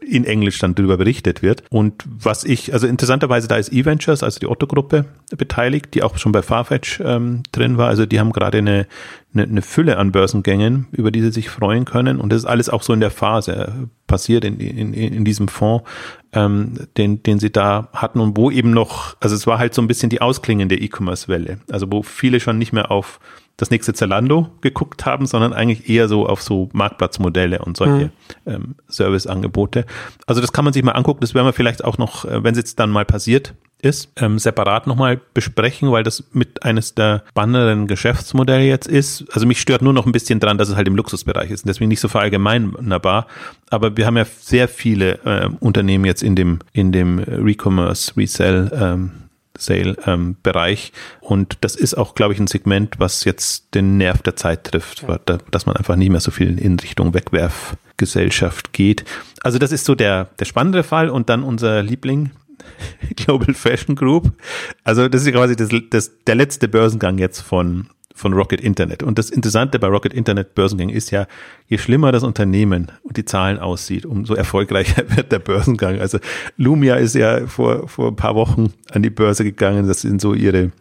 in 0.00 0.24
Englisch 0.24 0.58
dann 0.60 0.74
darüber 0.74 0.96
berichtet 0.96 1.42
wird. 1.42 1.64
Und 1.68 2.04
was 2.06 2.44
ich, 2.44 2.72
also 2.72 2.86
interessanterweise, 2.86 3.48
da 3.48 3.56
ist 3.56 3.72
E-Ventures, 3.72 4.22
also 4.22 4.38
die 4.38 4.46
Otto-Gruppe 4.46 5.06
beteiligt, 5.36 5.94
die 5.94 6.04
auch 6.04 6.16
schon 6.16 6.30
bei 6.32 6.42
Farfetch 6.42 7.00
ähm, 7.04 7.42
drin 7.50 7.76
war. 7.76 7.88
Also 7.88 8.06
die 8.06 8.20
haben 8.20 8.32
gerade 8.32 8.58
eine, 8.58 8.85
eine, 9.32 9.44
eine 9.44 9.62
Fülle 9.62 9.98
an 9.98 10.12
Börsengängen, 10.12 10.86
über 10.92 11.10
die 11.10 11.20
sie 11.20 11.32
sich 11.32 11.48
freuen 11.48 11.84
können. 11.84 12.20
Und 12.20 12.30
das 12.30 12.40
ist 12.40 12.46
alles 12.46 12.68
auch 12.68 12.82
so 12.82 12.92
in 12.92 13.00
der 13.00 13.10
Phase 13.10 13.88
passiert 14.06 14.44
in, 14.44 14.58
in, 14.60 14.92
in 14.92 15.24
diesem 15.24 15.48
Fonds, 15.48 15.88
ähm, 16.32 16.74
den, 16.96 17.22
den 17.22 17.38
sie 17.38 17.50
da 17.50 17.88
hatten 17.92 18.20
und 18.20 18.36
wo 18.36 18.50
eben 18.50 18.70
noch, 18.70 19.16
also 19.20 19.34
es 19.34 19.46
war 19.46 19.58
halt 19.58 19.74
so 19.74 19.82
ein 19.82 19.88
bisschen 19.88 20.10
die 20.10 20.20
ausklingende 20.20 20.76
E-Commerce-Welle. 20.76 21.58
Also 21.70 21.90
wo 21.90 22.02
viele 22.02 22.40
schon 22.40 22.58
nicht 22.58 22.72
mehr 22.72 22.90
auf 22.90 23.20
das 23.56 23.70
nächste 23.70 23.94
Zalando 23.94 24.48
geguckt 24.60 25.06
haben, 25.06 25.26
sondern 25.26 25.52
eigentlich 25.52 25.88
eher 25.88 26.08
so 26.08 26.26
auf 26.26 26.42
so 26.42 26.68
Marktplatzmodelle 26.72 27.60
und 27.60 27.76
solche 27.76 28.06
mhm. 28.06 28.10
ähm, 28.44 28.74
Serviceangebote. 28.88 29.86
Also 30.26 30.40
das 30.40 30.52
kann 30.52 30.64
man 30.64 30.74
sich 30.74 30.82
mal 30.82 30.92
angucken. 30.92 31.20
Das 31.22 31.34
werden 31.34 31.46
wir 31.46 31.54
vielleicht 31.54 31.82
auch 31.84 31.96
noch, 31.96 32.26
äh, 32.26 32.44
wenn 32.44 32.52
es 32.52 32.58
jetzt 32.58 32.78
dann 32.78 32.90
mal 32.90 33.06
passiert, 33.06 33.54
ist, 33.82 34.10
ähm, 34.16 34.38
separat 34.38 34.86
nochmal 34.86 35.20
besprechen, 35.34 35.92
weil 35.92 36.02
das 36.02 36.24
mit 36.32 36.62
eines 36.62 36.94
der 36.94 37.22
spannenderen 37.28 37.86
Geschäftsmodelle 37.86 38.64
jetzt 38.64 38.88
ist. 38.88 39.26
Also 39.32 39.46
mich 39.46 39.60
stört 39.60 39.82
nur 39.82 39.92
noch 39.92 40.06
ein 40.06 40.12
bisschen 40.12 40.40
dran, 40.40 40.58
dass 40.58 40.68
es 40.68 40.76
halt 40.76 40.88
im 40.88 40.96
Luxusbereich 40.96 41.50
ist 41.50 41.64
und 41.64 41.68
deswegen 41.68 41.88
nicht 41.88 42.00
so 42.00 42.08
verallgemeinerbar. 42.08 43.26
Aber 43.70 43.96
wir 43.96 44.06
haben 44.06 44.16
ja 44.16 44.24
sehr 44.24 44.68
viele 44.68 45.18
äh, 45.24 45.48
Unternehmen 45.60 46.04
jetzt 46.04 46.22
in 46.22 46.36
dem, 46.36 46.60
in 46.72 46.92
dem 46.92 47.18
Recommerce, 47.18 48.16
Resell, 48.16 48.70
ähm, 48.74 49.12
Sale 49.58 49.96
ähm, 50.06 50.36
Bereich. 50.42 50.92
Und 51.20 51.58
das 51.62 51.76
ist 51.76 51.94
auch, 51.94 52.14
glaube 52.14 52.34
ich, 52.34 52.40
ein 52.40 52.46
Segment, 52.46 52.98
was 52.98 53.24
jetzt 53.24 53.74
den 53.74 53.96
Nerv 53.96 54.22
der 54.22 54.36
Zeit 54.36 54.64
trifft, 54.64 55.04
ja. 55.08 55.18
dass 55.50 55.66
man 55.66 55.76
einfach 55.76 55.96
nicht 55.96 56.10
mehr 56.10 56.20
so 56.20 56.30
viel 56.30 56.58
in 56.58 56.78
Richtung 56.78 57.14
Wegwerfgesellschaft 57.14 58.72
geht. 58.72 59.04
Also 59.42 59.58
das 59.58 59.72
ist 59.72 59.84
so 59.84 59.94
der, 59.94 60.28
der 60.38 60.44
spannende 60.44 60.82
Fall 60.82 61.08
und 61.08 61.28
dann 61.28 61.42
unser 61.42 61.82
Liebling, 61.82 62.30
Global 63.16 63.54
Fashion 63.54 63.96
Group. 63.96 64.32
Also 64.84 65.08
das 65.08 65.26
ist 65.26 65.32
quasi 65.32 65.56
das, 65.56 65.70
das, 65.90 66.12
der 66.26 66.34
letzte 66.34 66.68
Börsengang 66.68 67.18
jetzt 67.18 67.40
von, 67.40 67.88
von 68.14 68.32
Rocket 68.32 68.60
Internet. 68.60 69.02
Und 69.02 69.18
das 69.18 69.30
Interessante 69.30 69.78
bei 69.78 69.88
Rocket 69.88 70.12
Internet 70.12 70.54
Börsengängen 70.54 70.94
ist 70.94 71.10
ja, 71.10 71.26
je 71.66 71.78
schlimmer 71.78 72.12
das 72.12 72.22
Unternehmen 72.22 72.90
und 73.02 73.16
die 73.16 73.24
Zahlen 73.24 73.58
aussieht, 73.58 74.06
umso 74.06 74.34
erfolgreicher 74.34 75.04
wird 75.16 75.32
der 75.32 75.38
Börsengang. 75.38 76.00
Also 76.00 76.18
Lumia 76.56 76.96
ist 76.96 77.14
ja 77.14 77.46
vor, 77.46 77.88
vor 77.88 78.08
ein 78.08 78.16
paar 78.16 78.34
Wochen 78.34 78.72
an 78.90 79.02
die 79.02 79.10
Börse 79.10 79.44
gegangen. 79.44 79.86
Das 79.86 80.00
sind 80.00 80.20
so 80.20 80.34
ihre, 80.34 80.72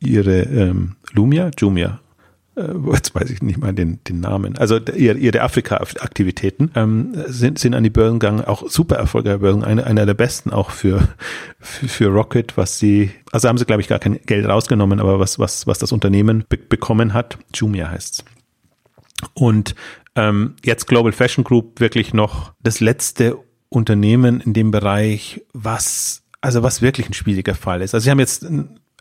ihre 0.00 0.42
ähm, 0.42 0.96
Lumia, 1.12 1.50
Jumia, 1.58 2.00
jetzt 2.92 3.14
weiß 3.14 3.30
ich 3.30 3.42
nicht 3.42 3.58
mal 3.58 3.72
den, 3.72 4.00
den 4.04 4.20
Namen, 4.20 4.56
also 4.56 4.78
ihre, 4.78 5.40
Afrika-Aktivitäten 5.40 6.70
ähm, 6.74 7.12
sind, 7.26 7.58
sind 7.58 7.74
an 7.74 7.84
die 7.84 7.90
Börsen 7.90 8.18
gegangen, 8.18 8.44
auch 8.44 8.68
super 8.68 8.96
erfolgreiche 8.96 9.38
Börsen, 9.38 9.64
eine, 9.64 9.86
einer 9.86 10.06
der 10.06 10.14
besten 10.14 10.50
auch 10.50 10.70
für, 10.70 11.08
für, 11.60 11.88
für 11.88 12.06
Rocket, 12.08 12.56
was 12.56 12.78
sie, 12.78 13.10
also 13.32 13.48
haben 13.48 13.58
sie 13.58 13.64
glaube 13.64 13.82
ich 13.82 13.88
gar 13.88 13.98
kein 13.98 14.18
Geld 14.26 14.46
rausgenommen, 14.46 15.00
aber 15.00 15.18
was, 15.18 15.38
was, 15.38 15.66
was 15.66 15.78
das 15.78 15.92
Unternehmen 15.92 16.44
be 16.48 16.58
bekommen 16.58 17.14
hat, 17.14 17.38
Jumia 17.54 17.90
heißt's. 17.90 18.24
Und 19.34 19.74
ähm, 20.14 20.56
jetzt 20.64 20.86
Global 20.86 21.12
Fashion 21.12 21.44
Group 21.44 21.80
wirklich 21.80 22.12
noch 22.12 22.52
das 22.60 22.80
letzte 22.80 23.38
Unternehmen 23.68 24.40
in 24.40 24.52
dem 24.52 24.70
Bereich, 24.70 25.42
was 25.52 26.22
also 26.40 26.62
was 26.62 26.82
wirklich 26.82 27.08
ein 27.08 27.14
schwieriger 27.14 27.54
Fall 27.54 27.82
ist. 27.82 27.94
Also 27.94 28.04
sie 28.04 28.10
haben 28.10 28.20
jetzt 28.20 28.46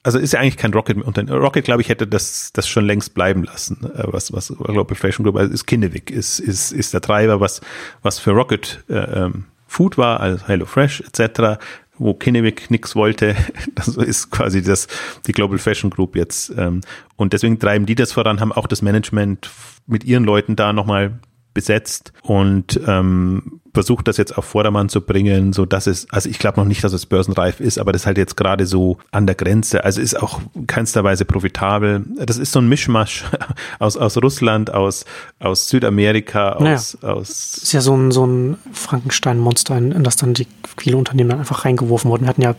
also 0.03 0.19
ist 0.19 0.33
ja 0.33 0.39
eigentlich 0.39 0.57
kein 0.57 0.73
Rocket 0.73 0.97
mehr. 0.97 1.36
Rocket, 1.36 1.65
glaube 1.65 1.81
ich, 1.81 1.89
hätte 1.89 2.07
das, 2.07 2.51
das 2.53 2.67
schon 2.67 2.86
längst 2.86 3.13
bleiben 3.13 3.43
lassen. 3.43 3.83
Äh, 3.95 4.03
was, 4.05 4.31
was 4.31 4.53
Global 4.57 4.95
Fashion 4.95 5.23
Group, 5.23 5.36
also 5.36 5.53
ist 5.53 5.65
Kinnevik, 5.65 6.12
ist, 6.12 6.39
ist, 6.39 6.71
ist 6.71 6.93
der 6.93 7.01
Treiber, 7.01 7.39
was, 7.39 7.62
was 8.01 8.19
für 8.19 8.31
Rocket 8.31 8.83
äh, 8.89 8.93
ähm, 8.95 9.45
Food 9.67 9.97
war, 9.97 10.21
also 10.21 10.47
HelloFresh 10.47 11.01
etc., 11.01 11.60
wo 11.97 12.13
Kinnevik 12.13 12.69
nichts 12.71 12.95
wollte. 12.95 13.36
Das 13.75 13.89
ist 13.89 14.31
quasi 14.31 14.63
das, 14.63 14.88
die 15.27 15.33
Global 15.33 15.57
Fashion 15.57 15.89
Group 15.89 16.15
jetzt. 16.15 16.51
Ähm, 16.57 16.81
und 17.15 17.33
deswegen 17.33 17.60
treiben 17.60 17.86
die 17.86 17.95
das 17.95 18.12
voran, 18.12 18.39
haben 18.39 18.51
auch 18.51 18.67
das 18.67 18.81
Management 18.81 19.49
mit 19.86 20.03
ihren 20.03 20.23
Leuten 20.23 20.55
da 20.55 20.73
nochmal 20.73 21.19
besetzt 21.53 22.13
und 22.21 22.79
ähm, 22.88 23.62
versucht 23.77 24.07
das 24.07 24.17
jetzt 24.17 24.35
auf 24.35 24.45
Vordermann 24.45 24.89
zu 24.89 25.01
bringen, 25.01 25.53
so 25.53 25.67
dass 25.67 25.85
es, 25.85 26.09
also 26.09 26.27
ich 26.27 26.39
glaube 26.39 26.59
noch 26.59 26.65
nicht, 26.65 26.83
dass 26.83 26.93
es 26.93 27.05
börsenreif 27.05 27.59
ist, 27.59 27.77
aber 27.77 27.91
das 27.91 28.01
ist 28.01 28.05
halt 28.07 28.17
jetzt 28.17 28.35
gerade 28.35 28.65
so 28.65 28.97
an 29.11 29.27
der 29.27 29.35
Grenze. 29.35 29.83
Also 29.83 30.01
ist 30.01 30.19
auch 30.19 30.41
keinster 30.65 31.03
Weise 31.03 31.25
profitabel. 31.25 32.03
Das 32.25 32.39
ist 32.39 32.53
so 32.53 32.59
ein 32.59 32.67
Mischmasch 32.67 33.25
aus, 33.79 33.95
aus 33.95 34.17
Russland, 34.17 34.73
aus, 34.73 35.05
aus 35.39 35.69
Südamerika, 35.69 36.53
aus, 36.53 36.97
naja. 37.03 37.13
aus. 37.13 37.29
Ist 37.57 37.71
ja 37.71 37.81
so 37.81 37.95
ein, 37.95 38.09
so 38.09 38.25
ein 38.25 38.57
Frankenstein-Monster, 38.73 39.77
in, 39.77 39.91
in, 39.91 40.03
das 40.03 40.15
dann 40.15 40.33
die 40.33 40.47
viele 40.75 40.97
Unternehmen 40.97 41.29
dann 41.29 41.39
einfach 41.39 41.63
reingeworfen 41.63 42.09
wurden. 42.09 42.23
Wir 42.23 42.29
hatten 42.29 42.41
ja, 42.41 42.55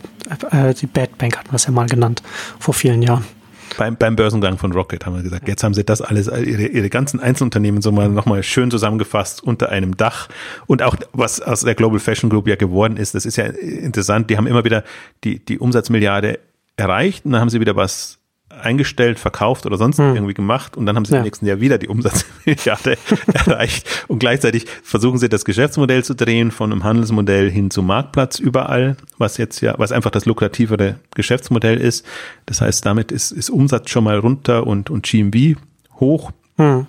äh, 0.51 0.73
die 0.73 0.87
Bad 0.87 1.17
Bank 1.17 1.37
hatten 1.37 1.51
wir 1.51 1.57
es 1.57 1.65
ja 1.65 1.71
mal 1.71 1.87
genannt, 1.87 2.23
vor 2.59 2.73
vielen 2.73 3.01
Jahren 3.01 3.25
beim, 3.77 3.95
beim 3.95 4.15
Börsengang 4.15 4.57
von 4.57 4.71
Rocket 4.71 5.05
haben 5.05 5.15
wir 5.15 5.23
gesagt, 5.23 5.47
jetzt 5.47 5.63
haben 5.63 5.73
sie 5.73 5.83
das 5.83 6.01
alles, 6.01 6.27
ihre, 6.27 6.67
ihre 6.67 6.89
ganzen 6.89 7.19
Einzelunternehmen 7.19 7.81
so 7.81 7.91
mal 7.91 8.09
nochmal 8.09 8.43
schön 8.43 8.71
zusammengefasst 8.71 9.43
unter 9.43 9.69
einem 9.69 9.97
Dach. 9.97 10.29
Und 10.67 10.81
auch 10.81 10.95
was 11.13 11.41
aus 11.41 11.61
der 11.61 11.75
Global 11.75 11.99
Fashion 11.99 12.29
Group 12.29 12.47
ja 12.47 12.55
geworden 12.55 12.97
ist, 12.97 13.15
das 13.15 13.25
ist 13.25 13.37
ja 13.37 13.45
interessant, 13.45 14.29
die 14.29 14.37
haben 14.37 14.47
immer 14.47 14.63
wieder 14.63 14.83
die, 15.23 15.39
die 15.39 15.59
Umsatzmilliarde 15.59 16.39
erreicht 16.77 17.25
und 17.25 17.31
dann 17.31 17.41
haben 17.41 17.49
sie 17.49 17.59
wieder 17.59 17.75
was 17.75 18.18
eingestellt, 18.59 19.19
verkauft 19.19 19.65
oder 19.65 19.77
sonst 19.77 19.97
hm. 19.99 20.15
irgendwie 20.15 20.33
gemacht 20.33 20.77
und 20.77 20.85
dann 20.85 20.95
haben 20.95 21.05
sie 21.05 21.13
ja. 21.13 21.19
im 21.19 21.23
nächsten 21.23 21.45
Jahr 21.45 21.59
wieder 21.59 21.77
die 21.77 21.87
Umsatzmilliarde 21.87 22.97
erreicht 23.33 24.05
und 24.07 24.19
gleichzeitig 24.19 24.65
versuchen 24.83 25.17
sie 25.17 25.29
das 25.29 25.45
Geschäftsmodell 25.45 26.03
zu 26.03 26.15
drehen 26.15 26.51
von 26.51 26.71
einem 26.71 26.83
Handelsmodell 26.83 27.49
hin 27.49 27.71
zum 27.71 27.87
Marktplatz 27.87 28.39
überall, 28.39 28.97
was 29.17 29.37
jetzt 29.37 29.61
ja, 29.61 29.75
was 29.77 29.91
einfach 29.91 30.11
das 30.11 30.25
lukrativere 30.25 30.99
Geschäftsmodell 31.15 31.77
ist. 31.77 32.05
Das 32.45 32.61
heißt, 32.61 32.85
damit 32.85 33.11
ist, 33.11 33.31
ist 33.31 33.49
Umsatz 33.49 33.89
schon 33.89 34.03
mal 34.03 34.17
runter 34.17 34.67
und, 34.67 34.89
und 34.89 35.05
GMV 35.05 35.57
hoch. 35.99 36.31
Hm. 36.57 36.87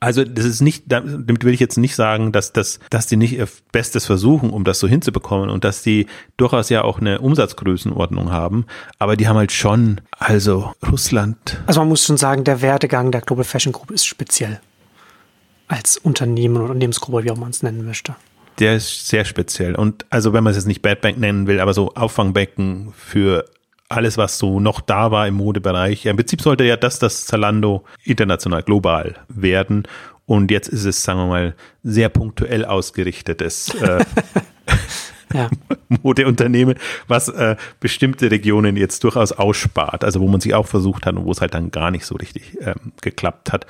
Also 0.00 0.24
das 0.24 0.44
ist 0.44 0.60
nicht, 0.60 0.84
damit 0.86 1.44
will 1.44 1.54
ich 1.54 1.60
jetzt 1.60 1.76
nicht 1.76 1.94
sagen, 1.94 2.32
dass, 2.32 2.52
dass, 2.52 2.78
dass 2.90 3.06
die 3.06 3.16
nicht 3.16 3.32
ihr 3.32 3.48
Bestes 3.72 4.06
versuchen, 4.06 4.50
um 4.50 4.64
das 4.64 4.78
so 4.78 4.88
hinzubekommen 4.88 5.50
und 5.50 5.64
dass 5.64 5.82
die 5.82 6.06
durchaus 6.36 6.68
ja 6.68 6.82
auch 6.82 7.00
eine 7.00 7.20
Umsatzgrößenordnung 7.20 8.30
haben, 8.30 8.66
aber 8.98 9.16
die 9.16 9.28
haben 9.28 9.36
halt 9.36 9.52
schon, 9.52 10.00
also 10.12 10.72
Russland. 10.90 11.62
Also 11.66 11.80
man 11.80 11.88
muss 11.88 12.04
schon 12.04 12.16
sagen, 12.16 12.44
der 12.44 12.62
Werdegang 12.62 13.10
der 13.10 13.20
Global 13.20 13.44
Fashion 13.44 13.72
Group 13.72 13.90
ist 13.90 14.04
speziell. 14.04 14.60
Als 15.68 15.96
Unternehmen 15.96 16.56
oder 16.56 16.66
Unternehmensgruppe, 16.66 17.24
wie 17.24 17.30
auch 17.30 17.36
man 17.36 17.50
es 17.50 17.62
nennen 17.62 17.84
möchte. 17.84 18.14
Der 18.58 18.76
ist 18.76 19.08
sehr 19.08 19.24
speziell. 19.24 19.74
Und 19.74 20.06
also 20.10 20.32
wenn 20.32 20.44
man 20.44 20.52
es 20.52 20.56
jetzt 20.56 20.66
nicht 20.66 20.82
Bad 20.82 21.00
Bank 21.00 21.18
nennen 21.18 21.46
will, 21.46 21.58
aber 21.60 21.74
so 21.74 21.94
Auffangbecken 21.94 22.92
für 22.96 23.46
alles, 23.88 24.16
was 24.18 24.38
so 24.38 24.60
noch 24.60 24.80
da 24.80 25.10
war 25.10 25.28
im 25.28 25.34
Modebereich. 25.34 26.06
Im 26.06 26.16
Prinzip 26.16 26.40
sollte 26.40 26.64
ja 26.64 26.76
das 26.76 26.98
das 26.98 27.26
Zalando 27.26 27.84
international 28.02 28.62
global 28.62 29.14
werden. 29.28 29.86
Und 30.26 30.50
jetzt 30.50 30.68
ist 30.68 30.84
es, 30.84 31.02
sagen 31.02 31.20
wir 31.20 31.26
mal, 31.26 31.54
sehr 31.82 32.08
punktuell 32.08 32.64
ausgerichtetes 32.64 33.74
äh, 33.74 34.04
ja. 35.34 35.50
Modeunternehmen, 36.02 36.76
was 37.08 37.28
äh, 37.28 37.56
bestimmte 37.80 38.30
Regionen 38.30 38.76
jetzt 38.76 39.04
durchaus 39.04 39.32
ausspart. 39.32 40.02
Also 40.02 40.20
wo 40.20 40.28
man 40.28 40.40
sich 40.40 40.54
auch 40.54 40.66
versucht 40.66 41.04
hat 41.04 41.16
und 41.16 41.26
wo 41.26 41.32
es 41.32 41.40
halt 41.40 41.54
dann 41.54 41.70
gar 41.70 41.90
nicht 41.90 42.06
so 42.06 42.14
richtig 42.14 42.56
ähm, 42.62 42.92
geklappt 43.02 43.52
hat. 43.52 43.66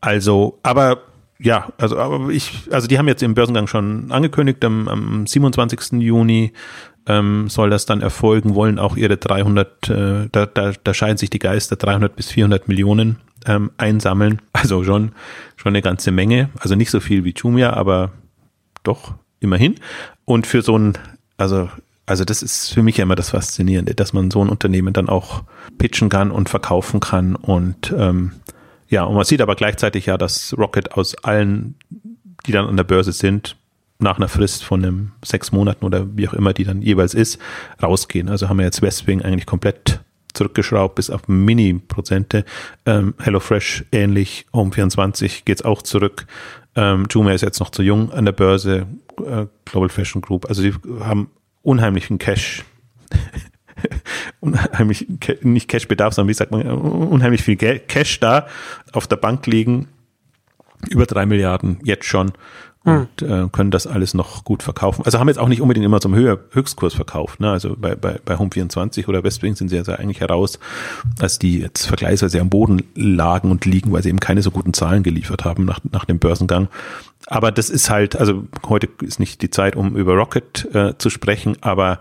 Also, 0.00 0.58
aber 0.62 1.02
ja, 1.40 1.72
also 1.78 1.98
aber 1.98 2.30
ich, 2.30 2.68
also 2.70 2.88
die 2.88 2.98
haben 2.98 3.08
jetzt 3.08 3.22
im 3.22 3.34
Börsengang 3.34 3.66
schon 3.66 4.10
angekündigt, 4.10 4.64
am, 4.64 4.88
am 4.88 5.26
27. 5.26 6.00
Juni 6.00 6.52
ähm, 7.06 7.48
soll 7.48 7.70
das 7.70 7.86
dann 7.86 8.00
erfolgen, 8.00 8.54
wollen 8.54 8.78
auch 8.78 8.96
ihre 8.96 9.16
300, 9.16 9.88
äh, 9.88 10.28
da, 10.30 10.46
da, 10.46 10.72
da 10.82 10.94
scheiden 10.94 11.16
sich 11.16 11.30
die 11.30 11.38
Geister, 11.38 11.76
300 11.76 12.14
bis 12.14 12.30
400 12.30 12.68
Millionen 12.68 13.18
ähm, 13.46 13.70
einsammeln. 13.76 14.42
Also 14.52 14.82
schon, 14.84 15.12
schon 15.56 15.70
eine 15.70 15.82
ganze 15.82 16.10
Menge. 16.10 16.50
Also 16.58 16.74
nicht 16.74 16.90
so 16.90 17.00
viel 17.00 17.24
wie 17.24 17.34
Jumia, 17.36 17.72
aber 17.72 18.10
doch 18.82 19.14
immerhin. 19.40 19.76
Und 20.24 20.46
für 20.46 20.62
so 20.62 20.76
ein, 20.76 20.98
also 21.36 21.68
also 22.08 22.24
das 22.24 22.42
ist 22.42 22.72
für 22.72 22.82
mich 22.82 22.96
ja 22.96 23.02
immer 23.02 23.16
das 23.16 23.30
Faszinierende, 23.30 23.94
dass 23.94 24.14
man 24.14 24.30
so 24.30 24.42
ein 24.42 24.48
Unternehmen 24.48 24.94
dann 24.94 25.10
auch 25.10 25.44
pitchen 25.76 26.08
kann 26.08 26.30
und 26.30 26.48
verkaufen 26.48 27.00
kann. 27.00 27.36
Und 27.36 27.94
ähm, 27.96 28.32
ja, 28.88 29.04
und 29.04 29.14
man 29.14 29.24
sieht 29.24 29.40
aber 29.40 29.54
gleichzeitig 29.54 30.06
ja, 30.06 30.16
dass 30.16 30.56
Rocket 30.56 30.92
aus 30.92 31.14
allen, 31.24 31.74
die 32.46 32.52
dann 32.52 32.66
an 32.66 32.76
der 32.76 32.84
Börse 32.84 33.12
sind, 33.12 33.56
nach 33.98 34.16
einer 34.16 34.28
Frist 34.28 34.64
von 34.64 34.84
einem 34.84 35.12
sechs 35.24 35.52
Monaten 35.52 35.84
oder 35.84 36.06
wie 36.16 36.28
auch 36.28 36.32
immer 36.32 36.52
die 36.52 36.64
dann 36.64 36.82
jeweils 36.82 37.14
ist, 37.14 37.38
rausgehen. 37.82 38.28
Also 38.28 38.48
haben 38.48 38.58
wir 38.58 38.64
jetzt 38.64 38.80
Westwing 38.80 39.22
eigentlich 39.22 39.46
komplett 39.46 40.00
zurückgeschraubt 40.34 40.94
bis 40.94 41.10
auf 41.10 41.26
Mini-Prozente. 41.26 42.44
Ähm, 42.86 43.14
HelloFresh 43.18 43.86
ähnlich, 43.90 44.46
Home24 44.52 45.42
geht's 45.44 45.62
auch 45.62 45.82
zurück. 45.82 46.26
Ähm, 46.76 47.06
Juma 47.10 47.32
ist 47.32 47.42
jetzt 47.42 47.58
noch 47.58 47.70
zu 47.70 47.82
jung 47.82 48.12
an 48.12 48.24
der 48.24 48.32
Börse, 48.32 48.86
äh, 49.18 49.46
Global 49.64 49.88
Fashion 49.88 50.22
Group. 50.22 50.46
Also 50.48 50.62
die 50.62 50.74
haben 51.00 51.30
unheimlichen 51.62 52.18
Cash. 52.18 52.64
unheimlich, 54.40 55.06
nicht 55.42 55.68
Cash-Bedarf, 55.68 56.14
sondern 56.14 56.28
wie 56.28 56.34
sagt 56.34 56.50
man, 56.50 56.66
unheimlich 56.66 57.42
viel 57.42 57.56
Cash 57.56 58.20
da 58.20 58.46
auf 58.92 59.06
der 59.06 59.16
Bank 59.16 59.46
liegen. 59.46 59.88
Über 60.88 61.06
drei 61.06 61.26
Milliarden 61.26 61.80
jetzt 61.82 62.04
schon 62.04 62.32
und 62.88 63.22
äh, 63.22 63.48
können 63.52 63.70
das 63.70 63.86
alles 63.86 64.14
noch 64.14 64.44
gut 64.44 64.62
verkaufen. 64.62 65.04
Also 65.04 65.18
haben 65.18 65.28
jetzt 65.28 65.38
auch 65.38 65.48
nicht 65.48 65.60
unbedingt 65.60 65.84
immer 65.84 66.00
zum 66.00 66.14
Höher 66.14 66.38
Höchstkurs 66.52 66.94
verkauft. 66.94 67.38
Ne? 67.38 67.50
Also 67.50 67.76
bei, 67.78 67.94
bei, 67.94 68.18
bei 68.24 68.36
Home24 68.36 69.08
oder 69.08 69.22
Westwing 69.24 69.56
sind 69.56 69.68
sie 69.68 69.76
ja 69.76 69.84
eigentlich 69.94 70.20
heraus, 70.20 70.58
als 71.20 71.38
die 71.38 71.60
jetzt 71.60 71.86
vergleichsweise 71.86 72.40
am 72.40 72.48
Boden 72.48 72.82
lagen 72.94 73.50
und 73.50 73.66
liegen, 73.66 73.92
weil 73.92 74.02
sie 74.02 74.08
eben 74.08 74.20
keine 74.20 74.42
so 74.42 74.50
guten 74.50 74.72
Zahlen 74.72 75.02
geliefert 75.02 75.44
haben 75.44 75.64
nach, 75.64 75.80
nach 75.92 76.06
dem 76.06 76.18
Börsengang. 76.18 76.68
Aber 77.26 77.52
das 77.52 77.68
ist 77.68 77.90
halt, 77.90 78.16
also 78.16 78.44
heute 78.66 78.88
ist 79.02 79.20
nicht 79.20 79.42
die 79.42 79.50
Zeit, 79.50 79.76
um 79.76 79.94
über 79.96 80.14
Rocket 80.14 80.74
äh, 80.74 80.96
zu 80.96 81.10
sprechen, 81.10 81.56
aber 81.60 82.00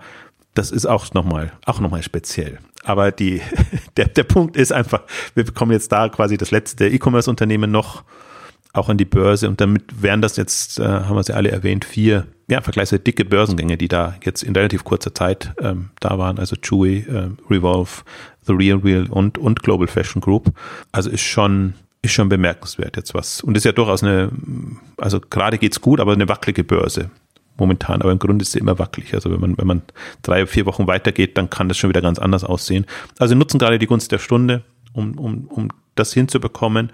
das 0.58 0.72
ist 0.72 0.86
auch 0.86 1.14
nochmal, 1.14 1.54
auch 1.66 1.80
nochmal 1.80 2.04
speziell. 2.04 2.60
Aber 2.84 3.12
die, 3.12 3.42
der, 3.98 4.08
der 4.08 4.24
Punkt 4.24 4.56
ist 4.58 4.72
einfach, 4.72 5.04
wir 5.36 5.44
bekommen 5.44 5.72
jetzt 5.72 5.92
da 5.92 6.10
quasi 6.10 6.38
das 6.38 6.52
letzte 6.52 6.88
E-Commerce-Unternehmen 6.88 7.72
noch 7.72 8.04
auch 8.74 8.90
an 8.90 8.98
die 8.98 9.06
Börse. 9.06 9.48
Und 9.48 9.62
damit 9.62 10.02
wären 10.02 10.22
das 10.22 10.38
jetzt, 10.38 10.80
äh, 10.80 10.84
haben 10.84 11.16
wir 11.16 11.24
sie 11.24 11.34
alle 11.34 11.52
erwähnt, 11.52 11.86
vier 11.86 12.28
ja, 12.50 12.62
vergleichsweise 12.62 13.02
dicke 13.02 13.26
Börsengänge, 13.26 13.78
die 13.78 13.88
da 13.88 14.16
jetzt 14.24 14.44
in 14.44 14.56
relativ 14.56 14.84
kurzer 14.84 15.14
Zeit 15.14 15.54
ähm, 15.60 15.90
da 16.00 16.18
waren. 16.18 16.40
Also 16.40 16.56
Chewy, 16.56 17.00
äh, 17.00 17.30
Revolve, 17.50 18.04
The 18.46 18.54
Real 18.54 18.78
Real 18.78 19.08
und, 19.10 19.38
und 19.38 19.64
Global 19.64 19.88
Fashion 19.88 20.22
Group. 20.22 20.54
Also 20.92 21.10
ist 21.10 21.22
schon, 21.22 21.74
ist 22.02 22.14
schon 22.14 22.30
bemerkenswert 22.30 22.96
jetzt 22.96 23.14
was. 23.14 23.42
Und 23.42 23.58
ist 23.58 23.66
ja 23.66 23.74
durchaus 23.74 24.04
eine, 24.04 24.32
also 24.98 25.20
gerade 25.20 25.58
geht's 25.58 25.82
gut, 25.82 26.00
aber 26.00 26.14
eine 26.14 26.30
wackelige 26.30 26.64
Börse 26.64 27.10
momentan. 27.58 28.02
Aber 28.02 28.12
im 28.12 28.20
Grunde 28.20 28.44
ist 28.44 28.52
sie 28.52 28.60
immer 28.60 28.80
wackelig. 28.80 29.14
Also 29.14 29.32
wenn 29.32 29.40
man, 29.40 29.58
wenn 29.58 29.68
man 29.68 29.82
drei, 30.22 30.46
vier 30.46 30.66
Wochen 30.66 30.88
weitergeht, 30.88 31.38
dann 31.38 31.50
kann 31.50 31.68
das 31.68 31.78
schon 31.78 31.90
wieder 31.90 32.02
ganz 32.02 32.20
anders 32.20 32.44
aussehen. 32.44 32.86
Also 33.20 33.36
nutzen 33.36 33.60
gerade 33.60 33.80
die 33.80 33.88
Gunst 33.88 34.12
der 34.12 34.20
Stunde, 34.20 34.64
um, 34.94 35.18
um, 35.18 35.48
um 35.48 35.70
das 35.96 36.14
hinzubekommen. 36.14 36.92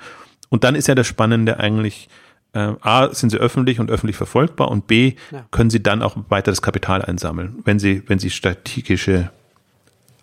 Und 0.50 0.64
dann 0.64 0.76
ist 0.76 0.88
ja 0.88 0.96
das 0.96 1.08
Spannende 1.08 1.60
eigentlich, 1.60 2.10
äh, 2.54 2.74
A, 2.82 3.14
sind 3.14 3.32
sie 3.32 3.38
öffentlich 3.38 3.80
und 3.80 3.90
öffentlich 3.90 4.16
verfolgbar 4.16 4.70
und 4.70 4.88
B, 4.88 5.14
ja. 5.32 5.46
können 5.52 5.70
sie 5.70 5.82
dann 5.82 6.02
auch 6.02 6.16
weiteres 6.30 6.62
Kapital 6.62 7.02
einsammeln, 7.02 7.58
wenn 7.66 7.80
sie, 7.80 8.04
wenn 8.08 8.20
sie 8.20 8.30
strategische 8.30 9.32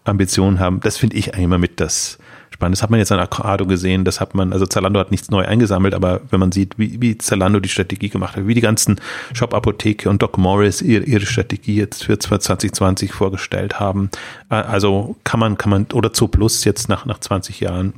Ambitionen 0.04 0.60
haben. 0.60 0.80
Das 0.80 0.96
finde 0.96 1.16
ich 1.16 1.34
eigentlich 1.34 1.44
immer 1.44 1.58
mit 1.58 1.80
das 1.80 2.18
Spannende. 2.60 2.76
Das 2.76 2.82
hat 2.82 2.90
man 2.90 2.98
jetzt 2.98 3.10
an 3.10 3.20
Accordo 3.20 3.64
gesehen, 3.64 4.04
das 4.04 4.20
hat 4.20 4.34
man, 4.34 4.52
also 4.52 4.66
Zalando 4.66 5.00
hat 5.00 5.10
nichts 5.10 5.30
neu 5.30 5.46
eingesammelt, 5.46 5.94
aber 5.94 6.20
wenn 6.28 6.40
man 6.40 6.52
sieht, 6.52 6.78
wie, 6.78 7.00
wie 7.00 7.16
Zalando 7.16 7.58
die 7.58 7.70
Strategie 7.70 8.10
gemacht 8.10 8.36
hat, 8.36 8.46
wie 8.46 8.52
die 8.52 8.60
ganzen 8.60 9.00
Shop-Apotheke 9.32 10.10
und 10.10 10.20
Doc 10.20 10.36
Morris 10.36 10.82
ihre, 10.82 11.04
ihre 11.04 11.24
Strategie 11.24 11.76
jetzt 11.76 12.04
für 12.04 12.18
2020 12.18 13.12
vorgestellt 13.12 13.80
haben, 13.80 14.10
äh, 14.50 14.56
also 14.56 15.16
kann 15.24 15.40
man, 15.40 15.56
kann 15.56 15.70
man, 15.70 15.86
oder 15.94 16.12
Zo 16.12 16.28
Plus 16.28 16.64
jetzt 16.64 16.90
nach, 16.90 17.06
nach 17.06 17.18
20 17.18 17.60
Jahren, 17.60 17.94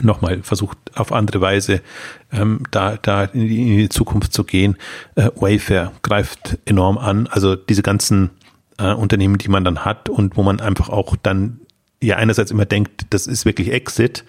nochmal 0.00 0.42
versucht 0.42 0.78
auf 0.96 1.12
andere 1.12 1.40
Weise 1.40 1.82
ähm, 2.32 2.62
da, 2.72 2.96
da 2.96 3.24
in 3.24 3.46
die, 3.46 3.60
in 3.60 3.78
die 3.78 3.88
Zukunft 3.90 4.32
zu 4.32 4.42
gehen. 4.42 4.76
Äh, 5.14 5.30
Wayfair 5.36 5.92
greift 6.02 6.58
enorm 6.64 6.98
an. 6.98 7.28
Also 7.28 7.54
diese 7.54 7.82
ganzen 7.82 8.30
äh, 8.78 8.92
Unternehmen, 8.92 9.38
die 9.38 9.48
man 9.48 9.64
dann 9.64 9.84
hat 9.84 10.08
und 10.08 10.36
wo 10.36 10.42
man 10.42 10.60
einfach 10.60 10.88
auch 10.88 11.14
dann 11.22 11.60
ja 12.02 12.16
einerseits 12.16 12.50
immer 12.50 12.66
denkt, 12.66 13.06
das 13.10 13.26
ist 13.26 13.44
wirklich 13.44 13.72
Exit, 13.72 14.24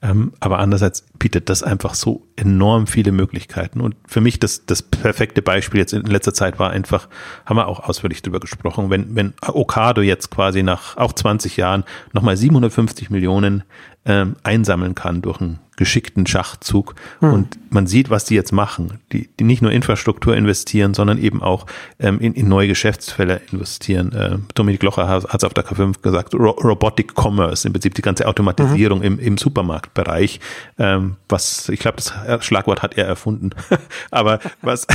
ähm, 0.00 0.32
aber 0.38 0.58
andererseits 0.58 1.06
bietet 1.18 1.48
das 1.48 1.62
einfach 1.62 1.94
so 1.94 2.26
enorm 2.36 2.86
viele 2.86 3.10
Möglichkeiten. 3.10 3.80
Und 3.80 3.96
für 4.06 4.20
mich 4.20 4.38
das, 4.38 4.64
das 4.64 4.82
perfekte 4.82 5.42
Beispiel 5.42 5.80
jetzt 5.80 5.92
in 5.92 6.06
letzter 6.06 6.34
Zeit 6.34 6.58
war 6.58 6.70
einfach, 6.70 7.08
haben 7.46 7.56
wir 7.56 7.66
auch 7.66 7.80
ausführlich 7.80 8.22
drüber 8.22 8.38
gesprochen, 8.40 8.90
wenn, 8.90 9.14
wenn 9.16 9.34
Okado 9.42 10.00
jetzt 10.00 10.30
quasi 10.30 10.62
nach 10.62 10.96
auch 10.96 11.12
20 11.12 11.56
Jahren 11.56 11.84
nochmal 12.12 12.36
750 12.36 13.10
Millionen 13.10 13.64
ähm, 14.08 14.36
einsammeln 14.42 14.94
kann 14.94 15.22
durch 15.22 15.40
einen 15.40 15.60
geschickten 15.76 16.26
Schachzug. 16.26 16.96
Mhm. 17.20 17.32
Und 17.32 17.72
man 17.72 17.86
sieht, 17.86 18.10
was 18.10 18.24
die 18.24 18.34
jetzt 18.34 18.52
machen. 18.52 18.98
Die, 19.12 19.28
die 19.38 19.44
nicht 19.44 19.62
nur 19.62 19.70
Infrastruktur 19.70 20.36
investieren, 20.36 20.94
sondern 20.94 21.18
eben 21.18 21.40
auch 21.40 21.66
ähm, 22.00 22.18
in, 22.18 22.34
in 22.34 22.48
neue 22.48 22.66
Geschäftsfälle 22.66 23.40
investieren. 23.52 24.12
Äh, 24.12 24.38
Dominik 24.54 24.82
Locher 24.82 25.06
hat 25.06 25.24
es 25.32 25.44
auf 25.44 25.54
der 25.54 25.64
K5 25.64 26.02
gesagt, 26.02 26.34
Ro 26.34 26.50
Robotic 26.50 27.12
Commerce, 27.14 27.68
im 27.68 27.72
Prinzip 27.72 27.94
die 27.94 28.02
ganze 28.02 28.26
Automatisierung 28.26 28.98
mhm. 28.98 29.04
im, 29.04 29.18
im 29.20 29.38
Supermarktbereich, 29.38 30.40
ähm, 30.78 31.16
was, 31.28 31.68
ich 31.68 31.78
glaube, 31.78 31.98
das 31.98 32.12
Schlagwort 32.44 32.82
hat 32.82 32.96
er 32.96 33.06
erfunden. 33.06 33.50
Aber 34.10 34.40
was, 34.62 34.86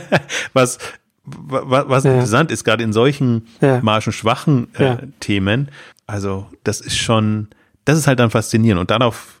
was 0.54 0.78
was, 1.22 1.88
was 1.88 2.04
ja. 2.04 2.12
interessant 2.12 2.50
ist, 2.50 2.64
gerade 2.64 2.82
in 2.82 2.92
solchen 2.92 3.46
ja. 3.60 3.80
margenschwachen 3.82 4.68
äh, 4.74 4.84
ja. 4.84 4.98
Themen, 5.20 5.68
also 6.06 6.46
das 6.64 6.80
ist 6.80 6.96
schon, 6.96 7.48
das 7.84 7.98
ist 7.98 8.06
halt 8.06 8.18
dann 8.18 8.30
faszinierend 8.30 8.80
und 8.80 8.90
darauf 8.90 9.40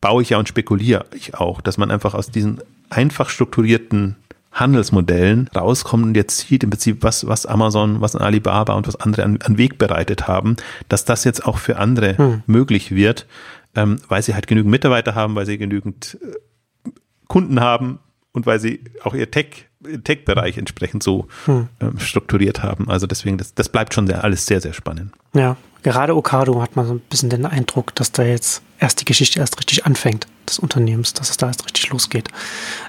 baue 0.00 0.22
ich 0.22 0.30
ja 0.30 0.38
und 0.38 0.48
spekuliere 0.48 1.06
ich 1.14 1.34
auch, 1.34 1.60
dass 1.60 1.78
man 1.78 1.90
einfach 1.90 2.14
aus 2.14 2.30
diesen 2.30 2.60
einfach 2.90 3.30
strukturierten 3.30 4.16
Handelsmodellen 4.54 5.48
rauskommt 5.54 6.04
und 6.04 6.14
jetzt 6.14 6.46
sieht 6.46 6.62
im 6.62 6.70
Prinzip, 6.70 7.02
was, 7.02 7.26
was 7.26 7.44
Amazon, 7.44 8.00
was 8.00 8.14
Alibaba 8.14 8.74
und 8.74 8.86
was 8.86 8.96
andere 8.96 9.24
an, 9.24 9.38
an 9.42 9.58
Weg 9.58 9.78
bereitet 9.78 10.28
haben, 10.28 10.56
dass 10.88 11.04
das 11.04 11.24
jetzt 11.24 11.44
auch 11.44 11.58
für 11.58 11.76
andere 11.76 12.16
hm. 12.16 12.42
möglich 12.46 12.94
wird, 12.94 13.26
ähm, 13.74 13.98
weil 14.08 14.22
sie 14.22 14.34
halt 14.34 14.46
genügend 14.46 14.70
Mitarbeiter 14.70 15.14
haben, 15.14 15.34
weil 15.34 15.46
sie 15.46 15.58
genügend 15.58 16.18
äh, 16.22 16.90
Kunden 17.26 17.60
haben 17.60 17.98
und 18.32 18.46
weil 18.46 18.60
sie 18.60 18.84
auch 19.02 19.14
ihr 19.14 19.30
Tech 19.30 19.66
Tech-Bereich 20.04 20.56
entsprechend 20.56 21.02
so 21.02 21.28
hm. 21.44 21.68
ähm, 21.80 21.98
strukturiert 21.98 22.62
haben. 22.62 22.88
Also 22.88 23.06
deswegen, 23.06 23.36
das, 23.36 23.54
das 23.54 23.68
bleibt 23.68 23.92
schon 23.92 24.06
sehr, 24.06 24.24
alles 24.24 24.46
sehr, 24.46 24.62
sehr 24.62 24.72
spannend. 24.72 25.12
Ja, 25.34 25.56
gerade 25.84 26.16
Okado 26.16 26.60
hat 26.60 26.76
man 26.76 26.86
so 26.86 26.94
ein 26.94 27.00
bisschen 27.00 27.30
den 27.30 27.46
Eindruck, 27.46 27.94
dass 27.94 28.10
da 28.10 28.24
jetzt 28.24 28.62
erst 28.80 29.00
die 29.00 29.04
Geschichte 29.04 29.38
erst 29.38 29.58
richtig 29.58 29.86
anfängt 29.86 30.26
des 30.48 30.58
Unternehmens, 30.58 31.12
dass 31.14 31.30
es 31.30 31.36
da 31.36 31.46
erst 31.46 31.64
richtig 31.64 31.90
losgeht. 31.90 32.28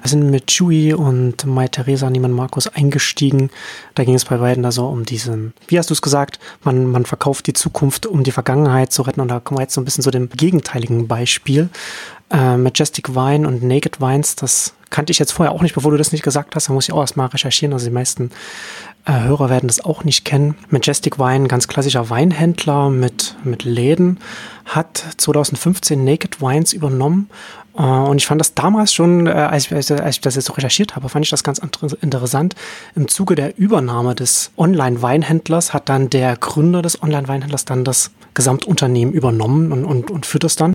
Wir 0.02 0.10
sind 0.10 0.30
mit 0.30 0.48
Chewy 0.48 0.94
und 0.94 1.46
Mai 1.46 1.68
Theresa 1.68 2.10
Niemann 2.10 2.32
Markus 2.32 2.68
eingestiegen. 2.68 3.50
Da 3.94 4.04
ging 4.04 4.16
es 4.16 4.26
bei 4.26 4.38
beiden 4.38 4.64
da 4.64 4.72
so 4.72 4.88
um 4.88 5.06
diesen, 5.06 5.54
wie 5.68 5.78
hast 5.78 5.90
du 5.90 5.94
es 5.94 6.02
gesagt, 6.02 6.40
man, 6.64 6.88
man 6.88 7.06
verkauft 7.06 7.48
die 7.48 7.54
Zukunft, 7.54 8.06
um 8.06 8.24
die 8.24 8.32
Vergangenheit 8.32 8.92
zu 8.92 9.04
retten. 9.04 9.22
Und 9.22 9.30
da 9.30 9.40
kommen 9.40 9.60
wir 9.60 9.64
jetzt 9.64 9.74
so 9.74 9.82
ein 9.82 9.86
bisschen 9.86 10.04
zu 10.04 10.12
dem 10.12 10.30
gegenteiligen 10.30 11.08
Beispiel. 11.08 11.70
Äh, 12.30 12.58
Majestic 12.58 13.16
Wine 13.16 13.48
und 13.48 13.64
Naked 13.64 14.02
Wines, 14.02 14.36
das 14.36 14.74
kannte 14.90 15.12
ich 15.12 15.20
jetzt 15.20 15.32
vorher 15.32 15.54
auch 15.54 15.62
nicht, 15.62 15.76
bevor 15.76 15.92
du 15.92 15.98
das 15.98 16.12
nicht 16.12 16.24
gesagt 16.24 16.56
hast. 16.56 16.70
Da 16.70 16.74
muss 16.74 16.88
ich 16.88 16.94
auch 16.94 17.02
erstmal 17.02 17.28
recherchieren. 17.28 17.74
Also 17.74 17.86
die 17.86 17.94
meisten 17.94 18.32
Hörer 19.14 19.50
werden 19.50 19.68
das 19.68 19.84
auch 19.84 20.04
nicht 20.04 20.26
kennen. 20.26 20.56
Majestic 20.70 21.20
Wine, 21.20 21.48
ganz 21.48 21.68
klassischer 21.68 22.10
Weinhändler 22.10 22.90
mit, 22.90 23.36
mit 23.44 23.64
Läden, 23.64 24.20
hat 24.66 25.04
2015 25.18 26.04
Naked 26.04 26.42
Wines 26.42 26.74
übernommen. 26.74 27.30
Äh, 27.78 27.82
und 27.82 28.18
ich 28.18 28.26
fand 28.26 28.42
das 28.42 28.56
damals 28.56 28.94
schon, 28.94 29.28
äh, 29.28 29.32
als, 29.32 29.70
ich, 29.70 29.92
als 29.92 30.16
ich 30.16 30.22
das 30.22 30.36
jetzt 30.36 30.46
so 30.46 30.54
recherchiert 30.54 30.96
habe, 30.96 31.10
fand 31.10 31.26
ich 31.26 31.30
das 31.30 31.44
ganz 31.44 31.60
interessant. 31.60 32.56
Im 32.96 33.08
Zuge 33.08 33.36
der 33.36 33.58
Übernahme 33.58 34.16
des 34.16 34.52
Online-Weinhändlers 34.58 35.74
hat 35.74 35.90
dann 35.90 36.10
der 36.10 36.36
Gründer 36.36 36.82
des 36.82 37.02
Online-Weinhändlers 37.02 37.66
dann 37.66 37.84
das 37.84 38.12
Gesamtunternehmen 38.34 39.14
übernommen 39.14 39.72
und, 39.72 39.86
und, 39.86 40.12
und 40.12 40.26
führt 40.26 40.44
das 40.44 40.56
dann. 40.56 40.74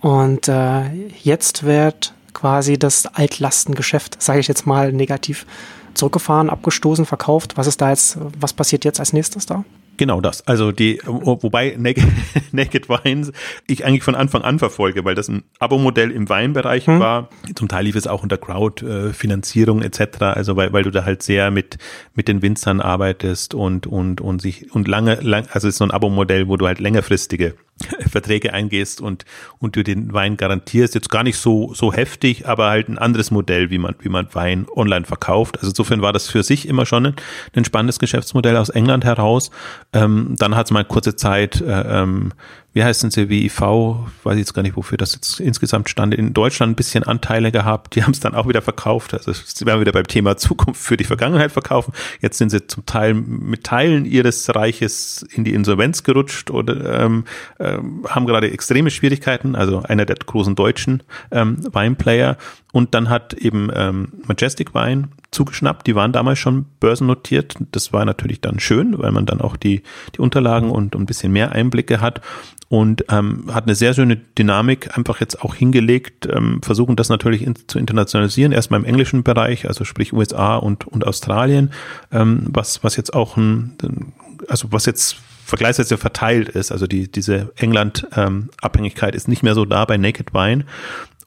Und 0.00 0.48
äh, 0.48 0.82
jetzt 1.22 1.64
wird 1.64 2.12
quasi 2.34 2.78
das 2.78 3.06
Altlastengeschäft, 3.06 4.22
sage 4.22 4.40
ich 4.40 4.48
jetzt 4.48 4.66
mal 4.66 4.92
negativ, 4.92 5.46
zurückgefahren, 5.94 6.50
abgestoßen, 6.50 7.06
verkauft. 7.06 7.56
Was 7.56 7.66
ist 7.66 7.80
da 7.80 7.90
jetzt, 7.90 8.18
was 8.38 8.52
passiert 8.52 8.84
jetzt 8.84 9.00
als 9.00 9.12
nächstes 9.12 9.46
da? 9.46 9.64
Genau 9.96 10.20
das. 10.20 10.46
Also 10.46 10.72
die, 10.72 11.00
wobei 11.04 11.76
Naked, 11.78 12.04
Naked 12.52 12.88
Wines 12.88 13.32
ich 13.66 13.84
eigentlich 13.84 14.02
von 14.02 14.14
Anfang 14.14 14.42
an 14.42 14.58
verfolge, 14.58 15.04
weil 15.04 15.14
das 15.14 15.28
ein 15.28 15.44
Abo-Modell 15.58 16.10
im 16.10 16.28
Weinbereich 16.28 16.86
hm. 16.86 16.98
war. 16.98 17.28
Zum 17.54 17.68
Teil 17.68 17.84
lief 17.84 17.96
es 17.96 18.06
auch 18.06 18.22
unter 18.22 18.36
Crowd-Finanzierung 18.36 19.82
etc. 19.82 20.22
Also 20.22 20.56
weil, 20.56 20.72
weil 20.72 20.82
du 20.82 20.90
da 20.90 21.04
halt 21.04 21.22
sehr 21.22 21.50
mit 21.50 21.78
mit 22.14 22.28
den 22.28 22.42
Winzern 22.42 22.80
arbeitest 22.80 23.54
und 23.54 23.86
und 23.86 24.20
und 24.20 24.42
sich 24.42 24.74
und 24.74 24.88
lange, 24.88 25.16
lang, 25.20 25.46
also 25.52 25.68
es 25.68 25.74
ist 25.74 25.78
so 25.78 25.84
ein 25.84 25.90
Abo-Modell, 25.90 26.48
wo 26.48 26.56
du 26.56 26.66
halt 26.66 26.80
längerfristige 26.80 27.54
Verträge 28.08 28.52
eingehst 28.52 29.00
und, 29.00 29.24
und 29.58 29.76
du 29.76 29.82
den 29.82 30.12
Wein 30.12 30.36
garantierst. 30.36 30.94
Jetzt 30.94 31.10
gar 31.10 31.22
nicht 31.22 31.36
so, 31.36 31.74
so 31.74 31.92
heftig, 31.92 32.46
aber 32.46 32.70
halt 32.70 32.88
ein 32.88 32.98
anderes 32.98 33.30
Modell, 33.30 33.70
wie 33.70 33.78
man, 33.78 33.94
wie 34.00 34.08
man 34.08 34.28
Wein 34.32 34.66
online 34.74 35.04
verkauft. 35.04 35.56
Also 35.56 35.68
insofern 35.68 36.02
war 36.02 36.12
das 36.12 36.28
für 36.28 36.42
sich 36.42 36.68
immer 36.68 36.86
schon 36.86 37.06
ein, 37.06 37.16
ein 37.54 37.64
spannendes 37.64 37.98
Geschäftsmodell 37.98 38.56
aus 38.56 38.68
England 38.68 39.04
heraus. 39.04 39.50
Ähm, 39.92 40.34
dann 40.38 40.56
hat 40.56 40.66
es 40.66 40.72
mal 40.72 40.84
kurze 40.84 41.16
Zeit 41.16 41.60
äh, 41.60 42.02
ähm, 42.02 42.32
wie 42.74 42.84
heißen 42.84 43.10
sie, 43.10 43.30
WIV, 43.30 43.60
weiß 43.60 44.34
ich 44.34 44.40
jetzt 44.40 44.52
gar 44.52 44.62
nicht, 44.62 44.76
wofür 44.76 44.98
das 44.98 45.14
jetzt 45.14 45.40
insgesamt 45.40 45.88
stand, 45.88 46.12
in 46.12 46.34
Deutschland 46.34 46.72
ein 46.72 46.76
bisschen 46.76 47.04
Anteile 47.04 47.50
gehabt, 47.50 47.94
die 47.94 48.02
haben 48.02 48.10
es 48.10 48.20
dann 48.20 48.34
auch 48.34 48.48
wieder 48.48 48.62
verkauft, 48.62 49.14
also 49.14 49.32
sie 49.32 49.64
werden 49.64 49.80
wieder 49.80 49.92
beim 49.92 50.06
Thema 50.06 50.36
Zukunft 50.36 50.82
für 50.82 50.96
die 50.96 51.04
Vergangenheit 51.04 51.52
verkaufen, 51.52 51.92
jetzt 52.20 52.36
sind 52.36 52.50
sie 52.50 52.66
zum 52.66 52.84
Teil 52.84 53.14
mit 53.14 53.64
Teilen 53.64 54.04
ihres 54.04 54.54
Reiches 54.54 55.24
in 55.32 55.44
die 55.44 55.54
Insolvenz 55.54 56.02
gerutscht 56.02 56.50
oder 56.50 57.00
ähm, 57.00 57.24
ähm, 57.60 58.04
haben 58.08 58.26
gerade 58.26 58.50
extreme 58.50 58.90
Schwierigkeiten, 58.90 59.54
also 59.54 59.82
einer 59.82 60.04
der 60.04 60.16
großen 60.16 60.54
deutschen 60.54 61.02
ähm, 61.30 61.58
Weinplayer. 61.72 62.36
Und 62.72 62.94
dann 62.94 63.08
hat 63.08 63.34
eben 63.34 63.70
ähm, 63.72 64.08
Majestic 64.26 64.74
Wine 64.74 65.08
zugeschnappt. 65.34 65.86
Die 65.86 65.94
waren 65.94 66.12
damals 66.12 66.38
schon 66.38 66.66
börsennotiert. 66.80 67.56
Das 67.72 67.92
war 67.92 68.04
natürlich 68.04 68.40
dann 68.40 68.60
schön, 68.60 68.98
weil 68.98 69.12
man 69.12 69.26
dann 69.26 69.40
auch 69.40 69.56
die, 69.56 69.82
die 70.14 70.20
Unterlagen 70.20 70.70
und 70.70 70.96
ein 70.96 71.06
bisschen 71.06 71.32
mehr 71.32 71.52
Einblicke 71.52 72.00
hat 72.00 72.20
und 72.68 73.04
ähm, 73.08 73.50
hat 73.52 73.64
eine 73.64 73.74
sehr 73.74 73.94
schöne 73.94 74.16
Dynamik 74.16 74.96
einfach 74.96 75.20
jetzt 75.20 75.42
auch 75.42 75.54
hingelegt, 75.54 76.26
ähm, 76.26 76.60
versuchen 76.62 76.96
das 76.96 77.08
natürlich 77.08 77.42
in, 77.42 77.54
zu 77.66 77.78
internationalisieren, 77.78 78.52
erstmal 78.52 78.80
im 78.80 78.86
englischen 78.86 79.22
Bereich, 79.22 79.68
also 79.68 79.84
sprich 79.84 80.12
USA 80.12 80.56
und, 80.56 80.86
und 80.86 81.06
Australien, 81.06 81.70
ähm, 82.10 82.46
was, 82.48 82.82
was 82.82 82.96
jetzt 82.96 83.14
auch 83.14 83.36
ein, 83.36 83.76
also 84.48 84.72
was 84.72 84.86
jetzt 84.86 85.16
vergleichsweise 85.44 85.98
verteilt 85.98 86.48
ist, 86.48 86.72
also 86.72 86.86
die, 86.86 87.10
diese 87.10 87.52
England-Abhängigkeit 87.56 89.14
ähm, 89.14 89.16
ist 89.16 89.28
nicht 89.28 89.42
mehr 89.42 89.54
so 89.54 89.66
da 89.66 89.84
bei 89.84 89.98
Naked 89.98 90.32
Wine 90.32 90.64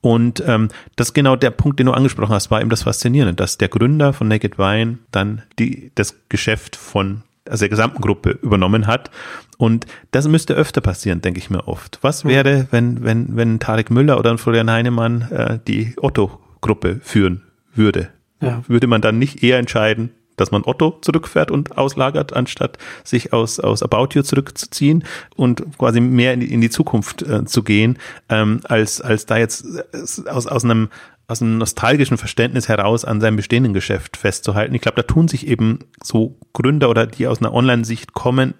und 0.07 0.41
ähm, 0.47 0.69
das 0.95 1.09
ist 1.09 1.13
genau 1.13 1.35
der 1.35 1.49
Punkt, 1.49 1.79
den 1.79 1.87
du 1.87 1.91
angesprochen 1.91 2.33
hast, 2.33 2.49
war 2.49 2.61
eben 2.61 2.69
das 2.69 2.83
Faszinierende, 2.83 3.33
dass 3.33 3.57
der 3.57 3.67
Gründer 3.67 4.13
von 4.13 4.29
Naked 4.29 4.57
Wine 4.57 4.99
dann 5.11 5.41
die, 5.59 5.91
das 5.95 6.15
Geschäft 6.29 6.77
von 6.77 7.23
also 7.43 7.63
der 7.63 7.69
gesamten 7.69 8.01
Gruppe 8.01 8.39
übernommen 8.41 8.87
hat. 8.87 9.11
Und 9.57 9.85
das 10.11 10.25
müsste 10.29 10.53
öfter 10.53 10.79
passieren, 10.79 11.19
denke 11.19 11.39
ich 11.39 11.49
mir 11.49 11.67
oft. 11.67 11.99
Was 12.03 12.23
wäre, 12.23 12.67
wenn, 12.71 13.03
wenn, 13.03 13.35
wenn 13.35 13.59
Tarek 13.59 13.91
Müller 13.91 14.17
oder 14.17 14.37
Florian 14.37 14.71
Heinemann 14.71 15.23
äh, 15.29 15.59
die 15.67 15.93
Otto-Gruppe 15.97 17.01
führen 17.03 17.43
würde? 17.75 18.07
Ja. 18.39 18.63
Würde 18.69 18.87
man 18.87 19.01
dann 19.01 19.19
nicht 19.19 19.43
eher 19.43 19.57
entscheiden, 19.57 20.11
dass 20.37 20.51
man 20.51 20.63
Otto 20.63 20.97
zurückfährt 21.01 21.51
und 21.51 21.77
auslagert, 21.77 22.33
anstatt 22.33 22.77
sich 23.03 23.33
aus, 23.33 23.59
aus 23.59 23.83
About 23.83 24.09
You 24.13 24.21
zurückzuziehen 24.21 25.03
und 25.35 25.77
quasi 25.77 25.99
mehr 25.99 26.33
in 26.33 26.39
die, 26.39 26.53
in 26.53 26.61
die 26.61 26.69
Zukunft 26.69 27.23
äh, 27.23 27.43
zu 27.43 27.63
gehen, 27.63 27.97
ähm, 28.29 28.61
als, 28.63 29.01
als 29.01 29.25
da 29.25 29.37
jetzt 29.37 29.65
äh, 29.65 30.29
aus, 30.29 30.47
aus 30.47 30.63
einem 30.63 30.89
aus 31.29 31.41
einem 31.41 31.57
nostalgischen 31.57 32.17
Verständnis 32.17 32.69
heraus 32.69 33.03
an 33.03 33.19
seinem 33.19 33.35
bestehenden 33.35 33.73
Geschäft 33.73 34.15
festzuhalten. 34.15 34.73
Ich 34.73 34.81
glaube, 34.81 34.95
da 34.95 35.03
tun 35.03 35.27
sich 35.27 35.45
eben 35.45 35.79
so 36.01 36.37
Gründer 36.53 36.89
oder 36.89 37.05
die 37.05 37.27
aus 37.27 37.39
einer 37.39 37.53
Online-Sicht 37.53 38.13
kommen, 38.13 38.53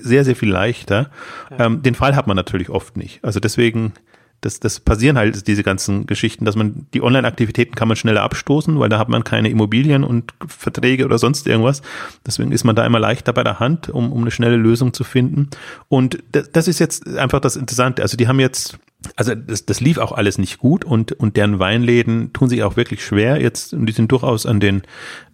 sehr, 0.00 0.24
sehr 0.24 0.34
viel 0.34 0.50
leichter. 0.50 1.10
Ja. 1.50 1.66
Ähm, 1.66 1.82
den 1.82 1.94
Fall 1.94 2.16
hat 2.16 2.26
man 2.26 2.36
natürlich 2.36 2.70
oft 2.70 2.96
nicht. 2.96 3.22
Also 3.22 3.38
deswegen 3.38 3.92
das, 4.40 4.60
das 4.60 4.80
passieren 4.80 5.18
halt 5.18 5.46
diese 5.48 5.62
ganzen 5.62 6.06
Geschichten, 6.06 6.44
dass 6.44 6.54
man 6.54 6.86
die 6.94 7.02
Online-Aktivitäten 7.02 7.74
kann 7.74 7.88
man 7.88 7.96
schneller 7.96 8.22
abstoßen, 8.22 8.78
weil 8.78 8.88
da 8.88 8.98
hat 8.98 9.08
man 9.08 9.24
keine 9.24 9.48
Immobilien 9.48 10.04
und 10.04 10.32
Verträge 10.46 11.04
oder 11.04 11.18
sonst 11.18 11.46
irgendwas. 11.46 11.82
Deswegen 12.26 12.52
ist 12.52 12.64
man 12.64 12.76
da 12.76 12.86
immer 12.86 13.00
leichter 13.00 13.32
bei 13.32 13.42
der 13.42 13.58
Hand, 13.58 13.88
um, 13.88 14.12
um 14.12 14.20
eine 14.20 14.30
schnelle 14.30 14.56
Lösung 14.56 14.92
zu 14.92 15.02
finden. 15.02 15.48
Und 15.88 16.18
das, 16.32 16.52
das 16.52 16.68
ist 16.68 16.78
jetzt 16.78 17.08
einfach 17.16 17.40
das 17.40 17.56
Interessante. 17.56 18.02
Also 18.02 18.16
die 18.16 18.28
haben 18.28 18.38
jetzt 18.38 18.78
also 19.16 19.34
das, 19.34 19.64
das 19.64 19.80
lief 19.80 19.98
auch 19.98 20.12
alles 20.12 20.38
nicht 20.38 20.58
gut 20.58 20.84
und, 20.84 21.12
und 21.12 21.36
deren 21.36 21.58
Weinläden 21.58 22.32
tun 22.32 22.48
sich 22.48 22.62
auch 22.64 22.76
wirklich 22.76 23.04
schwer 23.04 23.40
jetzt 23.40 23.72
und 23.72 23.86
die 23.86 23.92
sind 23.92 24.10
durchaus 24.10 24.44
an 24.44 24.58
den, 24.58 24.82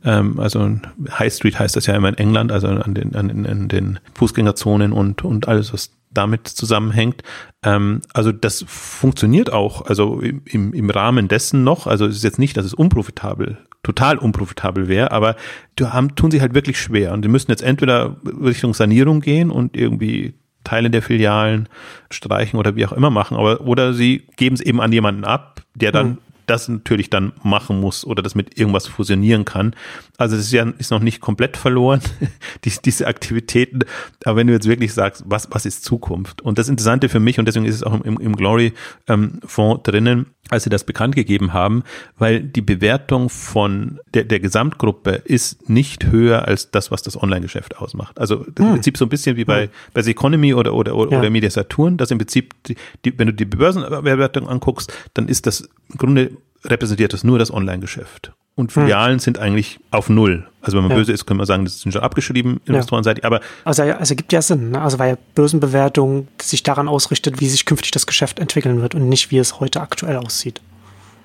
ähm, 0.05 0.39
also 0.39 0.79
High 1.11 1.33
Street 1.33 1.59
heißt 1.59 1.75
das 1.75 1.87
ja 1.87 1.95
immer 1.95 2.09
in 2.09 2.19
England, 2.19 2.53
also 2.53 2.69
an 2.69 2.95
den, 2.95 3.15
an 3.15 3.29
den, 3.29 3.47
an 3.47 3.69
den 3.69 3.99
Fußgängerzonen 4.15 4.93
und, 4.93 5.25
und 5.25 5.49
alles, 5.49 5.73
was 5.73 5.93
damit 6.11 6.47
zusammenhängt. 6.47 7.23
Ähm, 7.65 8.03
also 8.13 8.33
das 8.33 8.65
funktioniert 8.69 9.53
auch, 9.53 9.87
also 9.87 10.21
im, 10.21 10.73
im 10.73 10.91
Rahmen 10.91 11.29
dessen 11.29 11.65
noch. 11.65 11.87
Also 11.87 12.07
es 12.07 12.17
ist 12.17 12.25
jetzt 12.25 12.39
nicht, 12.39 12.57
dass 12.57 12.67
es 12.67 12.75
unprofitabel, 12.75 13.59
total 13.83 14.19
unprofitabel 14.19 14.89
wäre, 14.89 15.11
aber 15.11 15.37
die 15.79 15.87
haben, 15.87 16.15
tun 16.15 16.31
sich 16.31 16.43
halt 16.43 16.55
wirklich 16.55 16.79
schwer 16.79 17.13
und 17.13 17.23
die 17.23 17.29
müssen 17.29 17.51
jetzt 17.51 17.63
entweder 17.63 18.17
Richtung 18.25 18.75
Sanierung 18.75 19.21
gehen 19.21 19.51
und 19.51 19.77
irgendwie 19.77 20.35
Teile 20.65 20.91
der 20.91 21.03
Filialen 21.03 21.69
streichen 22.11 22.59
oder 22.59 22.77
wie 22.77 22.87
auch 22.87 22.93
immer 22.93 23.11
machen, 23.11 23.37
aber 23.37 23.61
oder 23.61 23.95
sie 23.95 24.27
geben 24.37 24.55
es 24.55 24.61
eben 24.61 24.81
an 24.81 24.93
jemanden 24.93 25.25
ab, 25.25 25.63
der 25.75 25.93
dann 25.93 26.09
mhm 26.09 26.19
das 26.47 26.69
natürlich 26.69 27.11
dann 27.11 27.33
machen 27.43 27.81
muss 27.81 28.05
oder 28.05 28.23
das 28.23 28.35
mit 28.35 28.59
irgendwas 28.59 28.87
fusionieren 28.87 29.45
kann. 29.45 29.75
Also 30.17 30.37
das 30.37 30.47
ist 30.47 30.53
ja 30.53 30.65
ist 30.79 30.91
noch 30.91 31.01
nicht 31.01 31.21
komplett 31.21 31.57
verloren, 31.57 32.01
diese, 32.65 32.81
diese 32.83 33.07
Aktivitäten. 33.07 33.81
Aber 34.25 34.37
wenn 34.37 34.47
du 34.47 34.53
jetzt 34.53 34.69
wirklich 34.69 34.93
sagst, 34.93 35.25
was, 35.27 35.49
was 35.51 35.67
ist 35.67 35.85
Zukunft? 35.85 36.43
Und 36.43 36.59
das 36.59 36.69
Interessante 36.69 37.09
für 37.09 37.21
mich, 37.21 37.39
und 37.39 37.47
deswegen 37.47 37.65
ist 37.65 37.77
es 37.77 37.83
auch 37.83 37.95
im, 38.05 38.21
im 38.21 38.37
Glory-Fonds 38.37 38.79
ähm, 39.09 39.83
drinnen, 39.83 40.27
als 40.51 40.65
sie 40.65 40.71
das 40.71 40.85
bekannt 40.85 41.17
gegeben 41.17 41.53
haben, 41.53 41.85
weil 42.19 42.41
die 42.41 42.61
Bewertung 42.61 43.31
von 43.31 44.01
der, 44.13 44.25
der 44.25 44.41
Gesamtgruppe 44.41 45.23
ist 45.25 45.69
nicht 45.69 46.07
höher 46.07 46.47
als 46.47 46.71
das, 46.71 46.91
was 46.91 47.03
das 47.03 47.21
Online-Geschäft 47.21 47.79
ausmacht. 47.79 48.19
Also 48.19 48.41
hm. 48.41 48.53
im 48.59 48.73
Prinzip 48.73 48.99
so 48.99 49.07
ein 49.07 49.09
bisschen 49.09 49.37
wie 49.37 49.45
bei, 49.45 49.65
hm. 49.65 49.71
bei 49.95 50.03
The 50.03 50.11
Economy 50.11 50.55
oder, 50.55 50.75
oder, 50.75 50.95
oder, 50.97 51.13
ja. 51.13 51.19
oder 51.19 51.31
Media 51.31 51.51
Saturn, 51.51 51.97
dass 51.97 52.11
im 52.11 52.19
Prinzip, 52.19 52.55
die, 52.65 52.77
die, 53.05 53.19
wenn 53.19 53.29
du 53.29 53.33
die 53.33 53.47
Börsenbewertung 53.47 54.49
anguckst, 54.49 54.93
dann 55.15 55.29
ist 55.29 55.47
das 55.47 55.69
im 55.91 55.99
Grunde 55.99 56.31
repräsentiert 56.65 57.13
das 57.13 57.25
nur 57.25 57.39
das 57.39 57.53
Online-Geschäft. 57.53 58.33
Und. 58.57 58.73
Filialen 58.73 59.15
hm. 59.15 59.19
sind 59.19 59.39
eigentlich 59.39 59.81
auf 59.91 60.09
Null. 60.09 60.47
Also 60.61 60.77
wenn 60.77 60.85
man 60.85 60.93
ja. 60.93 60.97
böse 60.97 61.13
ist, 61.13 61.27
können 61.27 61.41
wir 61.41 61.47
sagen, 61.47 61.65
das 61.65 61.81
sind 61.81 61.93
schon 61.93 62.03
abgeschrieben, 62.03 62.61
investorenseitig. 62.65 63.25
Aber 63.25 63.41
also, 63.65 63.83
also 63.83 64.15
gibt 64.15 64.33
ja 64.33 64.41
Sinn, 64.41 64.71
ne? 64.71 64.81
also 64.81 64.99
weil 64.99 65.19
Börsenbewertung 65.35 66.29
sich 66.41 66.63
daran 66.63 66.89
ausrichtet, 66.89 67.41
wie 67.41 67.49
sich 67.49 67.67
künftig 67.67 67.91
das 67.91 68.07
Geschäft 68.07 68.39
entwickeln 68.39 68.81
wird 68.81 68.95
und 68.95 69.09
nicht, 69.09 69.31
wie 69.31 69.39
es 69.39 69.61
heute 69.61 69.83
aktuell 69.83 70.17
aussieht. 70.17 70.63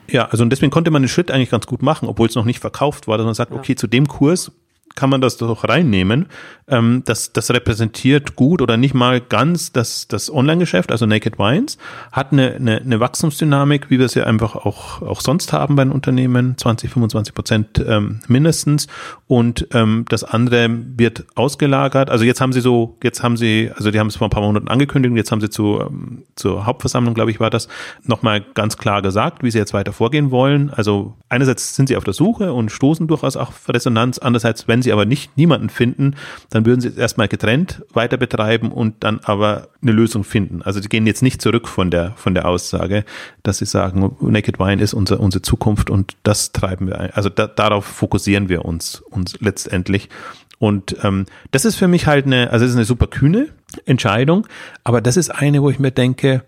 Ja, 0.08 0.26
also 0.26 0.44
und 0.44 0.50
deswegen 0.50 0.72
konnte 0.72 0.92
man 0.92 1.04
den 1.04 1.10
Schritt 1.10 1.32
eigentlich 1.32 1.52
ganz 1.52 1.68
gut 1.68 1.82
machen, 1.82 2.10
obwohl 2.10 2.28
es 2.28 2.36
noch 2.36 2.46
nicht 2.46 2.60
verkauft 2.60 3.08
war, 3.08 3.18
dass 3.18 3.26
man 3.26 3.34
sagt, 3.34 3.52
ja. 3.52 3.58
okay, 3.58 3.76
zu 3.76 3.88
dem 3.88 4.08
Kurs 4.08 4.52
kann 5.00 5.10
man 5.10 5.22
das 5.22 5.38
doch 5.38 5.64
reinnehmen. 5.64 6.26
Ähm, 6.68 7.04
das, 7.06 7.32
das 7.32 7.50
repräsentiert 7.52 8.36
gut 8.36 8.62
oder 8.62 8.76
nicht 8.76 8.94
mal 8.94 9.22
ganz 9.22 9.72
das, 9.72 10.10
das 10.10 10.32
Online-Geschäft, 10.32 10.92
also 10.92 11.06
Naked 11.06 11.40
Wines, 11.40 11.78
hat 12.12 12.34
eine, 12.34 12.56
eine, 12.56 12.82
eine 12.82 13.00
Wachstumsdynamik, 13.00 13.90
wie 13.90 13.98
wir 13.98 14.06
es 14.06 14.14
ja 14.16 14.26
einfach 14.26 14.56
auch, 14.58 15.02
auch 15.02 15.22
sonst 15.22 15.54
haben 15.54 15.78
bei 15.78 15.86
den 15.86 15.94
Unternehmen, 15.94 16.58
20, 16.58 16.92
25 16.92 17.34
Prozent 17.34 17.84
ähm, 17.88 18.20
mindestens. 18.28 18.88
Und 19.30 19.68
ähm, 19.74 20.06
das 20.10 20.24
andere 20.24 20.68
wird 20.98 21.24
ausgelagert. 21.36 22.10
Also 22.10 22.26
jetzt 22.26 22.42
haben 22.42 22.52
sie 22.52 22.62
so, 22.62 22.98
jetzt 23.04 23.22
haben 23.22 23.38
sie, 23.38 23.70
also 23.76 23.92
die 23.92 24.00
haben 24.00 24.08
es 24.08 24.16
vor 24.16 24.26
ein 24.26 24.32
paar 24.32 24.42
Monaten 24.42 24.68
angekündigt, 24.68 25.16
jetzt 25.16 25.32
haben 25.32 25.40
sie 25.40 25.52
zu, 25.52 25.82
ähm, 25.82 26.24
zur 26.34 26.66
Hauptversammlung, 26.66 27.14
glaube 27.14 27.30
ich, 27.30 27.40
war 27.40 27.52
das, 27.52 27.68
nochmal 28.04 28.42
ganz 28.56 28.78
klar 28.78 29.04
gesagt, 29.04 29.44
wie 29.44 29.52
sie 29.52 29.60
jetzt 29.60 29.72
weiter 29.72 29.94
vorgehen 29.94 30.32
wollen. 30.32 30.72
Also 30.72 31.14
einerseits 31.30 31.76
sind 31.76 31.90
sie 31.90 31.96
auf 31.96 32.04
der 32.04 32.16
Suche 32.16 32.54
und 32.54 32.72
stoßen 32.72 33.06
durchaus 33.06 33.38
auch 33.38 33.54
Resonanz. 33.68 34.18
Andererseits, 34.18 34.68
wenn 34.68 34.82
sie 34.82 34.92
aber 34.92 35.06
nicht 35.06 35.38
niemanden 35.38 35.70
finden, 35.70 36.16
dann 36.50 36.66
würden 36.66 36.82
sie 36.82 36.88
es 36.88 36.98
erstmal 36.98 37.28
getrennt 37.28 37.84
weiter 37.94 38.18
betreiben 38.18 38.72
und 38.72 38.96
dann 39.04 39.20
aber 39.24 39.68
eine 39.84 39.92
Lösung 39.92 40.24
finden. 40.24 40.64
Also 40.64 40.80
die 40.80 40.90
gehen 40.90 41.06
jetzt 41.06 41.22
nicht 41.22 41.40
zurück 41.40 41.68
von 41.68 41.92
der, 41.92 42.14
von 42.16 42.34
der 42.34 42.48
Aussage, 42.48 43.06
dass 43.44 43.60
sie 43.60 43.66
sagen, 43.66 44.16
Naked 44.22 44.60
Wine 44.60 44.82
ist 44.82 44.96
unser, 44.96 45.20
unsere 45.20 45.44
Zukunft 45.44 45.92
und 45.92 46.18
das 46.24 46.52
treiben 46.52 46.88
wir 46.88 47.00
ein. 47.00 47.12
Also 47.12 47.30
da, 47.30 47.46
darauf 47.46 47.86
fokussieren 47.86 48.50
wir 48.50 48.66
uns, 48.66 49.04
uns 49.20 49.38
letztendlich. 49.40 50.10
Und 50.58 50.98
ähm, 51.04 51.26
das 51.52 51.66
ist 51.66 51.76
für 51.76 51.88
mich 51.88 52.06
halt 52.06 52.26
eine, 52.26 52.52
also 52.52 52.66
es 52.66 52.72
ist 52.72 52.78
eine 52.78 52.86
super 52.86 53.08
kühne 53.08 53.48
Entscheidung, 53.86 54.46
aber 54.84 55.02
das 55.02 55.16
ist 55.16 55.30
eine, 55.30 55.62
wo 55.62 55.70
ich 55.70 55.80
mir 55.80 55.92
denke, 55.92 56.44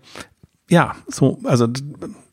ja, 0.68 0.96
so, 1.06 1.38
also 1.44 1.68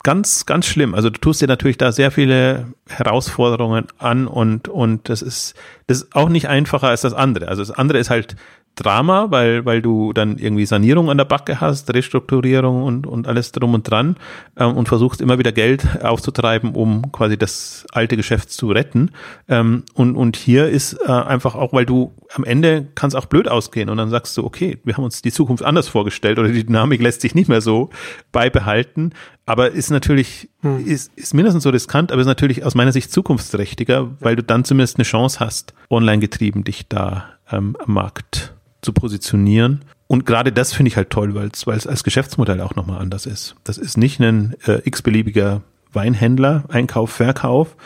ganz, 0.02 0.46
ganz 0.46 0.66
schlimm. 0.66 0.94
Also 0.94 1.10
du 1.10 1.18
tust 1.20 1.40
dir 1.40 1.48
natürlich 1.48 1.78
da 1.78 1.92
sehr 1.92 2.10
viele 2.10 2.68
Herausforderungen 2.88 3.86
an 3.98 4.26
und, 4.26 4.68
und 4.68 5.08
das 5.08 5.22
ist, 5.22 5.54
das 5.86 6.02
ist 6.02 6.16
auch 6.16 6.28
nicht 6.28 6.48
einfacher 6.48 6.88
als 6.88 7.02
das 7.02 7.12
andere. 7.12 7.48
Also 7.48 7.62
das 7.62 7.70
andere 7.70 7.98
ist 7.98 8.10
halt 8.10 8.36
Drama, 8.80 9.26
weil, 9.30 9.64
weil 9.64 9.82
du 9.82 10.12
dann 10.12 10.38
irgendwie 10.38 10.64
Sanierung 10.64 11.10
an 11.10 11.18
der 11.18 11.26
Backe 11.26 11.60
hast, 11.60 11.92
Restrukturierung 11.92 12.82
und, 12.82 13.06
und 13.06 13.28
alles 13.28 13.52
drum 13.52 13.74
und 13.74 13.88
dran 13.90 14.16
ähm, 14.56 14.76
und 14.76 14.88
versuchst 14.88 15.20
immer 15.20 15.38
wieder 15.38 15.52
Geld 15.52 16.02
aufzutreiben, 16.02 16.74
um 16.74 17.12
quasi 17.12 17.36
das 17.36 17.86
alte 17.92 18.16
Geschäft 18.16 18.50
zu 18.50 18.70
retten. 18.70 19.10
Ähm, 19.48 19.84
und, 19.94 20.16
und 20.16 20.36
hier 20.36 20.68
ist 20.68 20.94
äh, 21.06 21.12
einfach 21.12 21.54
auch, 21.54 21.72
weil 21.72 21.86
du 21.86 22.14
am 22.34 22.44
Ende 22.44 22.88
kann 22.94 23.08
es 23.08 23.14
auch 23.14 23.26
blöd 23.26 23.48
ausgehen 23.48 23.90
und 23.90 23.98
dann 23.98 24.08
sagst 24.08 24.36
du, 24.36 24.44
okay, 24.44 24.78
wir 24.84 24.96
haben 24.96 25.04
uns 25.04 25.22
die 25.22 25.32
Zukunft 25.32 25.64
anders 25.64 25.88
vorgestellt 25.88 26.38
oder 26.38 26.48
die 26.48 26.64
Dynamik 26.64 27.02
lässt 27.02 27.20
sich 27.20 27.34
nicht 27.34 27.48
mehr 27.48 27.60
so 27.60 27.90
beibehalten. 28.32 29.12
Aber 29.46 29.72
ist 29.72 29.90
natürlich, 29.90 30.48
hm. 30.62 30.86
ist, 30.86 31.12
ist 31.16 31.34
mindestens 31.34 31.64
so 31.64 31.70
riskant, 31.70 32.12
aber 32.12 32.20
ist 32.20 32.26
natürlich 32.26 32.64
aus 32.64 32.74
meiner 32.74 32.92
Sicht 32.92 33.12
zukunftsträchtiger, 33.12 34.10
weil 34.20 34.36
du 34.36 34.42
dann 34.42 34.64
zumindest 34.64 34.96
eine 34.96 35.04
Chance 35.04 35.40
hast, 35.40 35.74
online 35.90 36.20
getrieben 36.20 36.64
dich 36.64 36.88
da 36.88 37.24
ähm, 37.50 37.76
am 37.84 37.94
Markt 37.94 38.49
zu 38.82 38.92
positionieren. 38.92 39.84
Und 40.06 40.26
gerade 40.26 40.52
das 40.52 40.72
finde 40.72 40.88
ich 40.88 40.96
halt 40.96 41.10
toll, 41.10 41.34
weil 41.34 41.50
es 41.52 41.86
als 41.86 42.04
Geschäftsmodell 42.04 42.60
auch 42.60 42.74
nochmal 42.74 43.00
anders 43.00 43.26
ist. 43.26 43.56
Das 43.64 43.78
ist 43.78 43.96
nicht 43.96 44.20
ein 44.20 44.56
äh, 44.66 44.80
x-beliebiger 44.84 45.62
Weinhändler, 45.92 46.64
Einkauf, 46.68 47.10
Verkauf, 47.10 47.76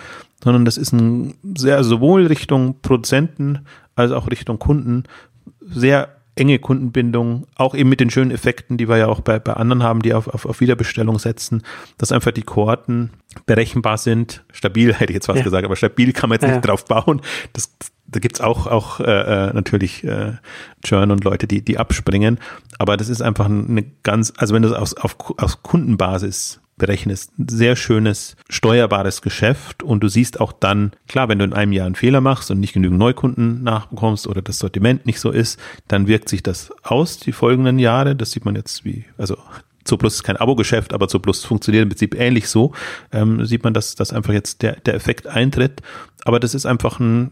sondern 0.42 0.64
das 0.64 0.76
ist 0.76 0.92
ein 0.92 1.34
sehr 1.56 1.84
sowohl 1.84 2.26
Richtung 2.26 2.80
Produzenten 2.80 3.66
als 3.94 4.12
auch 4.12 4.30
Richtung 4.30 4.58
Kunden 4.58 5.04
sehr 5.60 6.08
enge 6.36 6.58
Kundenbindung, 6.58 7.46
auch 7.54 7.74
eben 7.74 7.88
mit 7.88 8.00
den 8.00 8.10
schönen 8.10 8.30
Effekten, 8.30 8.76
die 8.76 8.88
wir 8.88 8.96
ja 8.96 9.06
auch 9.06 9.20
bei, 9.20 9.38
bei 9.38 9.54
anderen 9.54 9.82
haben, 9.82 10.02
die 10.02 10.14
auf, 10.14 10.28
auf, 10.28 10.46
auf 10.46 10.60
Wiederbestellung 10.60 11.18
setzen, 11.18 11.62
dass 11.98 12.12
einfach 12.12 12.32
die 12.32 12.42
Kohorten 12.42 13.10
berechenbar 13.46 13.98
sind. 13.98 14.44
Stabil 14.52 14.92
hätte 14.94 15.12
ich 15.12 15.14
jetzt 15.14 15.28
was 15.28 15.38
ja. 15.38 15.44
gesagt, 15.44 15.64
aber 15.64 15.76
stabil 15.76 16.12
kann 16.12 16.28
man 16.28 16.36
jetzt 16.36 16.48
ja. 16.48 16.56
nicht 16.56 16.66
drauf 16.66 16.84
bauen. 16.84 17.20
Das 17.52 17.70
da 18.06 18.20
gibt's 18.20 18.40
auch, 18.40 18.66
auch 18.66 19.00
äh, 19.00 19.04
äh, 19.48 19.52
natürlich 19.54 20.04
äh, 20.04 20.34
Churn 20.84 21.10
und 21.10 21.24
Leute, 21.24 21.46
die, 21.46 21.64
die 21.64 21.78
abspringen. 21.78 22.38
Aber 22.78 22.96
das 22.96 23.08
ist 23.08 23.22
einfach 23.22 23.46
eine 23.46 23.84
ganz, 24.02 24.32
also 24.36 24.54
wenn 24.54 24.62
du 24.62 24.68
es 24.68 24.74
aus, 24.74 24.94
auf, 24.94 25.16
auf 25.38 25.62
Kundenbasis 25.62 26.60
berechnest, 26.76 27.32
sehr 27.38 27.76
schönes, 27.76 28.36
steuerbares 28.48 29.22
Geschäft 29.22 29.82
und 29.82 30.00
du 30.00 30.08
siehst 30.08 30.40
auch 30.40 30.52
dann, 30.52 30.92
klar, 31.08 31.28
wenn 31.28 31.38
du 31.38 31.44
in 31.44 31.52
einem 31.52 31.72
Jahr 31.72 31.86
einen 31.86 31.94
Fehler 31.94 32.20
machst 32.20 32.50
und 32.50 32.60
nicht 32.60 32.72
genügend 32.72 32.98
Neukunden 32.98 33.62
nachbekommst 33.62 34.26
oder 34.26 34.42
das 34.42 34.58
Sortiment 34.58 35.06
nicht 35.06 35.20
so 35.20 35.30
ist, 35.30 35.58
dann 35.88 36.06
wirkt 36.06 36.28
sich 36.28 36.42
das 36.42 36.72
aus 36.82 37.18
die 37.18 37.32
folgenden 37.32 37.78
Jahre. 37.78 38.16
Das 38.16 38.32
sieht 38.32 38.44
man 38.44 38.56
jetzt 38.56 38.84
wie, 38.84 39.04
also 39.18 39.36
Zooplus 39.84 40.14
ist 40.14 40.22
kein 40.22 40.38
Abo-Geschäft, 40.38 40.94
aber 40.94 41.08
Zooplus 41.08 41.44
funktioniert 41.44 41.82
im 41.82 41.90
Prinzip 41.90 42.18
ähnlich 42.18 42.48
so. 42.48 42.72
Ähm, 43.12 43.44
sieht 43.44 43.64
man, 43.64 43.74
dass, 43.74 43.94
dass 43.94 44.12
einfach 44.12 44.32
jetzt 44.32 44.62
der, 44.62 44.76
der 44.80 44.94
Effekt 44.94 45.26
eintritt. 45.26 45.82
Aber 46.24 46.40
das 46.40 46.54
ist 46.54 46.64
einfach 46.64 46.98
ein 47.00 47.30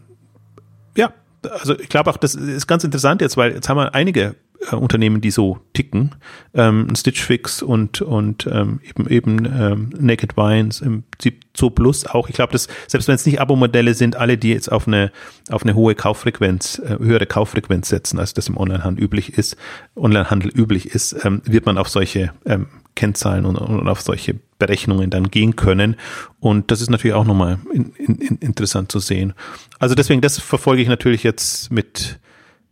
ja, 0.95 1.11
also 1.51 1.77
ich 1.77 1.89
glaube 1.89 2.09
auch, 2.09 2.17
das 2.17 2.35
ist 2.35 2.67
ganz 2.67 2.83
interessant 2.83 3.21
jetzt, 3.21 3.37
weil 3.37 3.53
jetzt 3.53 3.69
haben 3.69 3.77
wir 3.77 3.93
einige 3.93 4.35
äh, 4.71 4.75
Unternehmen, 4.75 5.21
die 5.21 5.31
so 5.31 5.59
ticken, 5.73 6.15
ähm, 6.53 6.87
Stitch 6.95 7.21
Fix 7.21 7.61
und 7.61 8.01
und 8.01 8.47
ähm, 8.51 8.79
eben 8.83 9.09
eben 9.09 9.45
ähm, 9.45 9.89
Naked 9.97 10.37
Wines 10.37 10.81
im 10.81 11.03
Prinzip 11.11 11.41
Zo 11.53 11.69
Plus 11.69 12.05
auch. 12.05 12.29
Ich 12.29 12.35
glaube, 12.35 12.51
dass 12.51 12.67
selbst 12.87 13.07
wenn 13.07 13.15
es 13.15 13.25
nicht 13.25 13.41
Abo-Modelle 13.41 13.93
sind, 13.93 14.15
alle, 14.15 14.37
die 14.37 14.51
jetzt 14.51 14.71
auf 14.71 14.87
eine 14.87 15.11
auf 15.49 15.63
eine 15.63 15.75
hohe 15.75 15.95
Kauffrequenz, 15.95 16.79
äh, 16.79 16.97
höhere 16.99 17.25
Kauffrequenz 17.25 17.89
setzen, 17.89 18.19
als 18.19 18.33
das 18.33 18.47
im 18.47 18.57
Onlinehandel 18.57 19.03
üblich 19.03 19.37
ist, 19.37 19.57
Onlinehandel 19.95 20.51
üblich 20.51 20.87
ist, 20.87 21.15
ähm, 21.25 21.41
wird 21.45 21.65
man 21.65 21.77
auf 21.77 21.89
solche 21.89 22.33
ähm, 22.45 22.67
Kennzahlen 22.95 23.45
und, 23.45 23.57
und 23.57 23.87
auf 23.87 24.01
solche 24.01 24.35
Berechnungen 24.59 25.09
dann 25.09 25.29
gehen 25.29 25.55
können. 25.55 25.95
Und 26.39 26.71
das 26.71 26.81
ist 26.81 26.89
natürlich 26.89 27.15
auch 27.15 27.25
nochmal 27.25 27.59
in, 27.73 27.93
in, 27.95 28.37
interessant 28.37 28.91
zu 28.91 28.99
sehen. 28.99 29.33
Also 29.79 29.95
deswegen, 29.95 30.21
das 30.21 30.39
verfolge 30.39 30.81
ich 30.81 30.87
natürlich 30.87 31.23
jetzt 31.23 31.71
mit, 31.71 32.19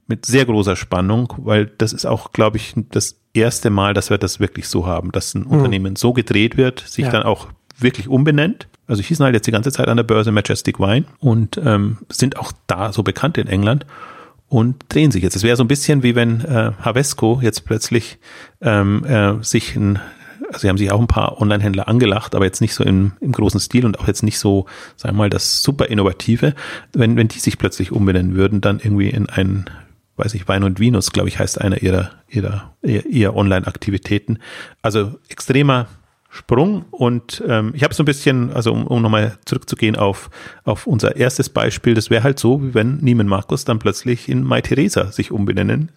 mit 0.07 0.25
sehr 0.25 0.45
großer 0.45 0.75
Spannung, 0.75 1.33
weil 1.37 1.65
das 1.65 1.93
ist 1.93 2.05
auch, 2.05 2.31
glaube 2.31 2.57
ich, 2.57 2.73
das 2.91 3.17
erste 3.33 3.69
Mal, 3.69 3.93
dass 3.93 4.09
wir 4.09 4.17
das 4.17 4.39
wirklich 4.39 4.67
so 4.67 4.85
haben, 4.85 5.11
dass 5.11 5.33
ein 5.33 5.43
mhm. 5.43 5.47
Unternehmen 5.47 5.95
so 5.95 6.13
gedreht 6.13 6.57
wird, 6.57 6.79
sich 6.79 7.05
ja. 7.05 7.11
dann 7.11 7.23
auch 7.23 7.47
wirklich 7.77 8.07
umbenennt. 8.07 8.67
Also 8.87 9.01
hießen 9.01 9.23
halt 9.23 9.35
jetzt 9.35 9.47
die 9.47 9.51
ganze 9.51 9.71
Zeit 9.71 9.87
an 9.87 9.97
der 9.97 10.03
Börse 10.03 10.31
Majestic 10.31 10.79
Wine 10.79 11.05
und 11.19 11.59
ähm, 11.63 11.99
sind 12.09 12.37
auch 12.37 12.51
da 12.67 12.91
so 12.93 13.03
bekannt 13.03 13.37
in 13.37 13.47
England 13.47 13.85
und 14.51 14.83
drehen 14.89 15.11
sich 15.11 15.23
jetzt. 15.23 15.37
Es 15.37 15.43
wäre 15.43 15.55
so 15.55 15.63
ein 15.63 15.69
bisschen 15.69 16.03
wie 16.03 16.13
wenn 16.13 16.41
äh, 16.41 16.73
Havesco 16.81 17.39
jetzt 17.41 17.63
plötzlich 17.63 18.19
ähm, 18.59 19.05
äh, 19.05 19.41
sich 19.41 19.77
ein 19.77 19.99
also 20.47 20.59
sie 20.59 20.69
haben 20.69 20.77
sich 20.77 20.91
auch 20.91 20.99
ein 20.99 21.07
paar 21.07 21.39
Online-Händler 21.39 21.87
angelacht, 21.87 22.35
aber 22.35 22.43
jetzt 22.43 22.59
nicht 22.59 22.73
so 22.73 22.83
im, 22.83 23.13
im 23.21 23.31
großen 23.31 23.61
Stil 23.61 23.85
und 23.85 23.97
auch 23.99 24.07
jetzt 24.07 24.21
nicht 24.21 24.37
so, 24.37 24.65
sagen 24.97 25.15
wir 25.15 25.19
mal, 25.19 25.29
das 25.29 25.63
super 25.63 25.85
Innovative. 25.85 26.55
Wenn, 26.91 27.15
wenn 27.15 27.29
die 27.29 27.39
sich 27.39 27.57
plötzlich 27.57 27.93
umbenennen 27.93 28.35
würden, 28.35 28.59
dann 28.59 28.79
irgendwie 28.79 29.09
in 29.09 29.29
ein, 29.29 29.69
weiß 30.17 30.33
ich, 30.33 30.49
Wein 30.49 30.65
und 30.65 30.81
Venus, 30.81 31.13
glaube 31.13 31.29
ich, 31.29 31.39
heißt 31.39 31.61
einer 31.61 31.81
ihrer, 31.81 32.11
ihrer, 32.27 32.73
ihrer 32.81 33.33
Online-Aktivitäten. 33.33 34.39
Also 34.81 35.13
extremer 35.29 35.87
Sprung. 36.31 36.85
Und 36.91 37.43
ähm, 37.47 37.73
ich 37.75 37.83
habe 37.83 37.93
so 37.93 38.03
ein 38.03 38.05
bisschen, 38.05 38.51
also 38.53 38.71
um, 38.71 38.87
um 38.87 39.01
nochmal 39.01 39.37
zurückzugehen 39.45 39.95
auf, 39.95 40.29
auf 40.63 40.87
unser 40.87 41.17
erstes 41.17 41.49
Beispiel, 41.49 41.93
das 41.93 42.09
wäre 42.09 42.23
halt 42.23 42.39
so, 42.39 42.63
wie 42.63 42.73
wenn 42.73 42.97
Niemann 42.97 43.27
Markus 43.27 43.65
dann 43.65 43.79
plötzlich 43.79 44.29
in 44.29 44.43
Mai 44.43 44.61
Theresa 44.61 45.11
sich 45.11 45.31
umbenennen 45.31 45.91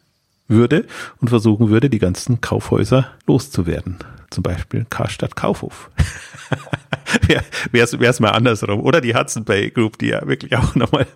würde 0.49 0.87
und 1.21 1.29
versuchen 1.29 1.71
würde, 1.71 1.91
die 1.91 1.99
ganzen 1.99 2.41
Kaufhäuser 2.41 3.11
loszuwerden. 3.27 3.99
Zum 4.31 4.43
Beispiel 4.43 4.87
Karstadt 4.91 5.37
Kaufhof. 5.37 5.91
Wäre 7.71 7.87
es 8.01 8.21
mal 8.21 8.31
andersrum. 8.31 8.81
Oder 8.81 9.01
die 9.01 9.15
Hudson 9.15 9.45
Bay 9.45 9.71
Group, 9.71 9.99
die 9.99 10.09
ja 10.09 10.27
wirklich 10.27 10.57
auch 10.57 10.75
nochmal 10.75 11.07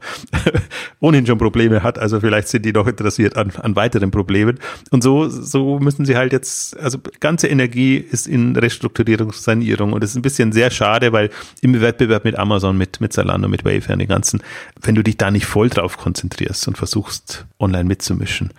ohnehin 1.00 1.26
schon 1.26 1.38
Probleme 1.38 1.82
hat. 1.82 1.98
Also 1.98 2.20
vielleicht 2.20 2.48
sind 2.48 2.64
die 2.64 2.72
noch 2.72 2.86
interessiert 2.86 3.36
an, 3.36 3.50
an 3.56 3.76
weiteren 3.76 4.10
Problemen. 4.10 4.58
Und 4.90 5.02
so, 5.02 5.28
so 5.28 5.78
müssen 5.78 6.04
sie 6.04 6.16
halt 6.16 6.32
jetzt, 6.32 6.78
also 6.78 6.98
ganze 7.20 7.48
Energie 7.48 7.96
ist 7.96 8.26
in 8.26 8.56
Restrukturierung, 8.56 9.32
Sanierung. 9.32 9.92
Und 9.92 10.04
es 10.04 10.10
ist 10.10 10.16
ein 10.16 10.22
bisschen 10.22 10.52
sehr 10.52 10.70
schade, 10.70 11.12
weil 11.12 11.30
im 11.60 11.80
Wettbewerb 11.80 12.24
mit 12.24 12.38
Amazon, 12.38 12.78
mit, 12.78 13.00
mit 13.00 13.12
Zalando, 13.12 13.48
mit 13.48 13.64
Wayfair, 13.64 13.96
den 13.96 14.08
ganzen, 14.08 14.42
wenn 14.80 14.94
du 14.94 15.02
dich 15.02 15.16
da 15.16 15.30
nicht 15.30 15.46
voll 15.46 15.68
drauf 15.68 15.96
konzentrierst 15.96 16.68
und 16.68 16.78
versuchst, 16.78 17.46
online 17.58 17.84
mitzumischen, 17.84 18.52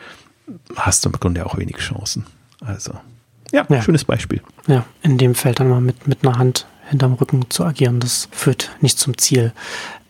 hast 0.76 1.06
du 1.06 1.10
im 1.10 1.20
Grunde 1.20 1.46
auch 1.46 1.58
wenig 1.58 1.78
Chancen. 1.78 2.26
Also, 2.62 2.94
ja, 3.52 3.66
ja, 3.70 3.82
schönes 3.82 4.04
Beispiel. 4.04 4.42
Ja, 4.68 4.86
in 5.02 5.18
dem 5.18 5.36
Feld 5.36 5.60
dann 5.60 5.70
mal 5.70 5.82
mit, 5.82 6.08
mit 6.08 6.26
einer 6.26 6.38
Hand 6.38 6.66
hinterm 6.90 7.14
Rücken 7.14 7.50
zu 7.50 7.64
agieren, 7.66 8.00
das 8.00 8.28
führt 8.32 8.72
nicht 8.82 9.00
zum 9.00 9.18
Ziel. 9.18 9.54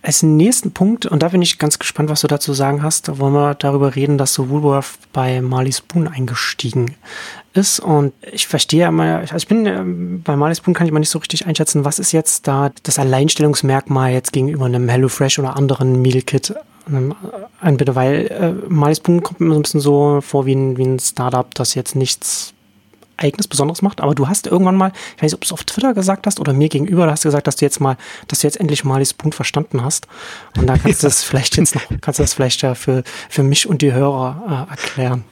Als 0.01 0.23
nächsten 0.23 0.71
Punkt, 0.71 1.05
und 1.05 1.23
da 1.23 1.27
bin 1.27 1.41
ich 1.41 1.59
ganz 1.59 1.77
gespannt, 1.77 2.09
was 2.09 2.21
du 2.21 2.27
dazu 2.27 2.53
sagen 2.53 2.83
hast, 2.83 3.09
da 3.09 3.17
wollen 3.17 3.33
wir 3.33 3.53
darüber 3.53 3.95
reden, 3.95 4.17
dass 4.17 4.33
so 4.33 4.49
Woolworth 4.49 4.97
bei 5.11 5.41
Marley 5.41 5.73
Spoon 5.73 6.07
eingestiegen 6.07 6.95
ist. 7.53 7.79
Und 7.79 8.13
ich 8.31 8.47
verstehe 8.47 8.87
immer, 8.87 9.19
also 9.19 9.35
ich 9.35 9.47
bin 9.47 9.65
ähm, 9.65 10.21
bei 10.23 10.35
Marley 10.35 10.55
Spoon 10.55 10.73
kann 10.73 10.87
ich 10.87 10.93
mal 10.93 10.99
nicht 10.99 11.09
so 11.09 11.19
richtig 11.19 11.45
einschätzen, 11.45 11.85
was 11.85 11.99
ist 11.99 12.11
jetzt 12.11 12.47
da 12.47 12.71
das 12.83 12.99
Alleinstellungsmerkmal 12.99 14.11
jetzt 14.11 14.33
gegenüber 14.33 14.65
einem 14.65 14.89
HelloFresh 14.89 15.39
oder 15.39 15.55
anderen 15.55 16.01
Meal 16.01 16.21
Kit 16.21 16.53
Anbieter, 17.61 17.95
weil 17.95 18.27
äh, 18.27 18.67
Marley 18.67 18.95
Spoon 18.95 19.21
kommt 19.21 19.41
mir 19.41 19.53
so 19.53 19.59
ein 19.59 19.61
bisschen 19.61 19.79
so 19.79 20.21
vor 20.21 20.45
wie 20.45 20.55
ein, 20.55 20.77
wie 20.77 20.85
ein 20.85 20.99
Startup, 20.99 21.53
das 21.53 21.75
jetzt 21.75 21.95
nichts 21.95 22.53
eigenes, 23.17 23.47
besonderes 23.47 23.81
macht, 23.81 24.01
aber 24.01 24.15
du 24.15 24.27
hast 24.27 24.47
irgendwann 24.47 24.75
mal, 24.75 24.91
ich 25.15 25.21
weiß 25.21 25.31
nicht, 25.31 25.33
ob 25.35 25.41
du 25.41 25.45
es 25.45 25.51
auf 25.51 25.63
Twitter 25.65 25.93
gesagt 25.93 26.25
hast 26.25 26.39
oder 26.39 26.53
mir 26.53 26.69
gegenüber, 26.69 27.05
da 27.05 27.11
hast 27.11 27.25
du 27.25 27.27
gesagt, 27.27 27.47
dass 27.47 27.57
du 27.57 27.65
jetzt 27.65 27.79
mal, 27.79 27.97
dass 28.27 28.39
du 28.39 28.47
jetzt 28.47 28.59
endlich 28.59 28.85
mal 28.85 28.99
die 28.99 29.05
Spoon 29.05 29.33
verstanden 29.33 29.83
hast. 29.83 30.07
Und 30.57 30.67
da 30.67 30.77
kannst 30.77 31.03
du 31.03 31.07
das 31.07 31.23
vielleicht 31.23 31.57
jetzt 31.57 31.75
noch, 31.75 31.83
kannst 32.01 32.19
du 32.19 32.23
das 32.23 32.33
vielleicht 32.33 32.61
ja 32.61 32.75
für, 32.75 33.03
für 33.29 33.43
mich 33.43 33.67
und 33.67 33.81
die 33.81 33.91
Hörer 33.91 34.67
äh, 34.69 34.71
erklären. 34.71 35.25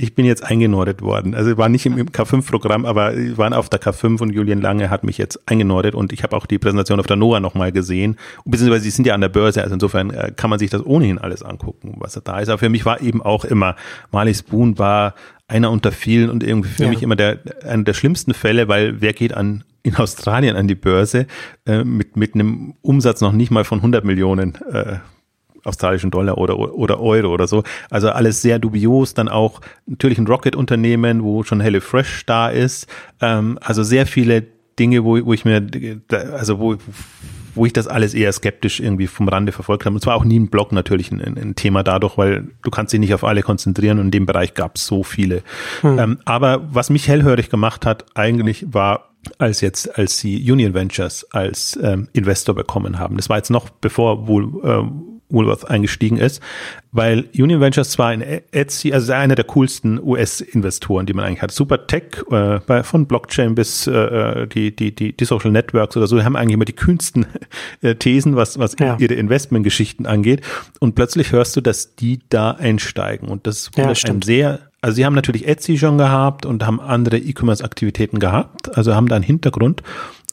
Ich 0.00 0.14
bin 0.14 0.24
jetzt 0.24 0.44
eingenordet 0.44 1.02
worden. 1.02 1.34
Also 1.34 1.50
ich 1.50 1.56
war 1.56 1.68
nicht 1.68 1.84
im, 1.84 1.98
im 1.98 2.10
K5-Programm, 2.10 2.86
aber 2.86 3.16
wir 3.16 3.36
waren 3.36 3.52
auf 3.52 3.68
der 3.68 3.80
K5 3.80 4.22
und 4.22 4.32
Julian 4.32 4.60
Lange 4.60 4.90
hat 4.90 5.02
mich 5.02 5.18
jetzt 5.18 5.40
eingenordet 5.46 5.96
und 5.96 6.12
ich 6.12 6.22
habe 6.22 6.36
auch 6.36 6.46
die 6.46 6.58
Präsentation 6.58 7.00
auf 7.00 7.06
der 7.06 7.16
NOAA 7.16 7.40
nochmal 7.40 7.72
gesehen. 7.72 8.16
Beziehungsweise 8.44 8.84
sie 8.84 8.90
sind 8.90 9.08
ja 9.08 9.14
an 9.14 9.20
der 9.20 9.28
Börse, 9.28 9.60
also 9.60 9.74
insofern 9.74 10.10
äh, 10.10 10.32
kann 10.36 10.50
man 10.50 10.60
sich 10.60 10.70
das 10.70 10.86
ohnehin 10.86 11.18
alles 11.18 11.42
angucken, 11.42 11.96
was 11.98 12.20
da 12.22 12.38
ist. 12.38 12.48
Aber 12.48 12.58
für 12.58 12.68
mich 12.68 12.84
war 12.84 13.00
eben 13.00 13.22
auch 13.22 13.44
immer, 13.44 13.74
Marley 14.12 14.34
Spoon 14.34 14.78
war 14.78 15.14
einer 15.48 15.70
unter 15.70 15.90
vielen 15.90 16.30
und 16.30 16.44
irgendwie 16.44 16.68
für 16.68 16.84
ja. 16.84 16.90
mich 16.90 17.02
immer 17.02 17.16
der, 17.16 17.40
einer 17.66 17.82
der 17.82 17.94
schlimmsten 17.94 18.34
Fälle, 18.34 18.68
weil 18.68 19.00
wer 19.00 19.14
geht 19.14 19.34
an 19.34 19.64
in 19.82 19.96
Australien 19.96 20.54
an 20.54 20.68
die 20.68 20.74
Börse 20.74 21.26
äh, 21.66 21.82
mit, 21.82 22.16
mit 22.16 22.34
einem 22.34 22.74
Umsatz 22.82 23.20
noch 23.20 23.32
nicht 23.32 23.50
mal 23.50 23.64
von 23.64 23.78
100 23.78 24.04
Millionen 24.04 24.54
äh, 24.70 24.98
australischen 25.64 26.10
Dollar 26.10 26.38
oder, 26.38 26.58
oder 26.58 27.00
Euro 27.00 27.32
oder 27.32 27.46
so. 27.46 27.62
Also 27.90 28.10
alles 28.10 28.42
sehr 28.42 28.58
dubios. 28.58 29.14
Dann 29.14 29.28
auch 29.28 29.60
natürlich 29.86 30.18
ein 30.18 30.26
Rocket-Unternehmen, 30.26 31.22
wo 31.22 31.42
schon 31.42 31.60
HelloFresh 31.60 32.26
da 32.26 32.48
ist. 32.48 32.86
Ähm, 33.20 33.58
also 33.62 33.82
sehr 33.82 34.06
viele 34.06 34.46
Dinge, 34.78 35.04
wo, 35.04 35.24
wo 35.24 35.32
ich 35.32 35.44
mir, 35.44 35.66
also 36.32 36.58
wo, 36.58 36.76
wo 37.54 37.66
ich 37.66 37.72
das 37.72 37.88
alles 37.88 38.14
eher 38.14 38.32
skeptisch 38.32 38.80
irgendwie 38.80 39.06
vom 39.06 39.28
Rande 39.28 39.52
verfolgt 39.52 39.84
habe. 39.84 39.94
Und 39.94 40.00
zwar 40.00 40.14
auch 40.14 40.24
nie 40.24 40.36
im 40.36 40.48
Blog 40.48 40.72
natürlich 40.72 41.10
ein, 41.10 41.20
ein, 41.20 41.54
Thema 41.56 41.82
dadurch, 41.82 42.16
weil 42.16 42.48
du 42.62 42.70
kannst 42.70 42.92
dich 42.92 43.00
nicht 43.00 43.12
auf 43.14 43.24
alle 43.24 43.42
konzentrieren 43.42 43.98
und 43.98 44.06
in 44.06 44.10
dem 44.12 44.26
Bereich 44.26 44.54
gab 44.54 44.76
es 44.76 44.86
so 44.86 45.02
viele. 45.02 45.42
Hm. 45.80 45.98
Ähm, 45.98 46.18
aber 46.24 46.68
was 46.72 46.88
mich 46.88 47.08
hellhörig 47.08 47.50
gemacht 47.50 47.84
hat, 47.84 48.06
eigentlich 48.14 48.66
war 48.72 49.10
als 49.38 49.60
jetzt, 49.60 49.98
als 49.98 50.18
sie 50.18 50.50
Union 50.50 50.74
Ventures 50.74 51.26
als 51.32 51.78
ähm, 51.82 52.08
Investor 52.12 52.54
bekommen 52.54 52.98
haben. 52.98 53.16
Das 53.16 53.28
war 53.28 53.36
jetzt 53.36 53.50
noch 53.50 53.68
bevor 53.68 54.28
wohl 54.28 54.60
ähm, 54.64 55.17
Woolworth 55.30 55.68
eingestiegen 55.68 56.16
ist, 56.16 56.42
weil 56.92 57.26
Union 57.34 57.60
Ventures 57.60 57.90
zwar 57.90 58.08
ein 58.08 58.22
Etsy, 58.22 58.92
also 58.92 59.12
einer 59.12 59.34
der 59.34 59.44
coolsten 59.44 60.00
US-Investoren, 60.02 61.06
die 61.06 61.12
man 61.12 61.24
eigentlich 61.24 61.42
hat. 61.42 61.50
Super 61.50 61.86
Tech, 61.86 62.24
äh, 62.30 62.82
von 62.82 63.06
Blockchain 63.06 63.54
bis 63.54 63.86
äh, 63.86 64.46
die, 64.46 64.74
die, 64.74 64.94
die, 64.94 65.16
die 65.16 65.24
Social 65.24 65.50
Networks 65.50 65.96
oder 65.96 66.06
so, 66.06 66.16
die 66.16 66.24
haben 66.24 66.36
eigentlich 66.36 66.54
immer 66.54 66.64
die 66.64 66.74
kühnsten 66.74 67.26
äh, 67.82 67.94
Thesen, 67.94 68.36
was, 68.36 68.58
was 68.58 68.76
ja. 68.80 68.96
ihre 68.98 69.14
Investmentgeschichten 69.14 70.06
angeht. 70.06 70.40
Und 70.80 70.94
plötzlich 70.94 71.32
hörst 71.32 71.56
du, 71.56 71.60
dass 71.60 71.94
die 71.94 72.20
da 72.30 72.52
einsteigen. 72.52 73.28
Und 73.28 73.46
das 73.46 73.70
ja, 73.76 73.92
ein 74.06 74.22
sehr, 74.22 74.60
also 74.80 74.96
sie 74.96 75.04
haben 75.04 75.14
natürlich 75.14 75.46
Etsy 75.46 75.76
schon 75.76 75.98
gehabt 75.98 76.46
und 76.46 76.64
haben 76.64 76.80
andere 76.80 77.18
E-Commerce-Aktivitäten 77.18 78.18
gehabt, 78.18 78.76
also 78.76 78.94
haben 78.94 79.08
da 79.08 79.16
einen 79.16 79.24
Hintergrund 79.24 79.82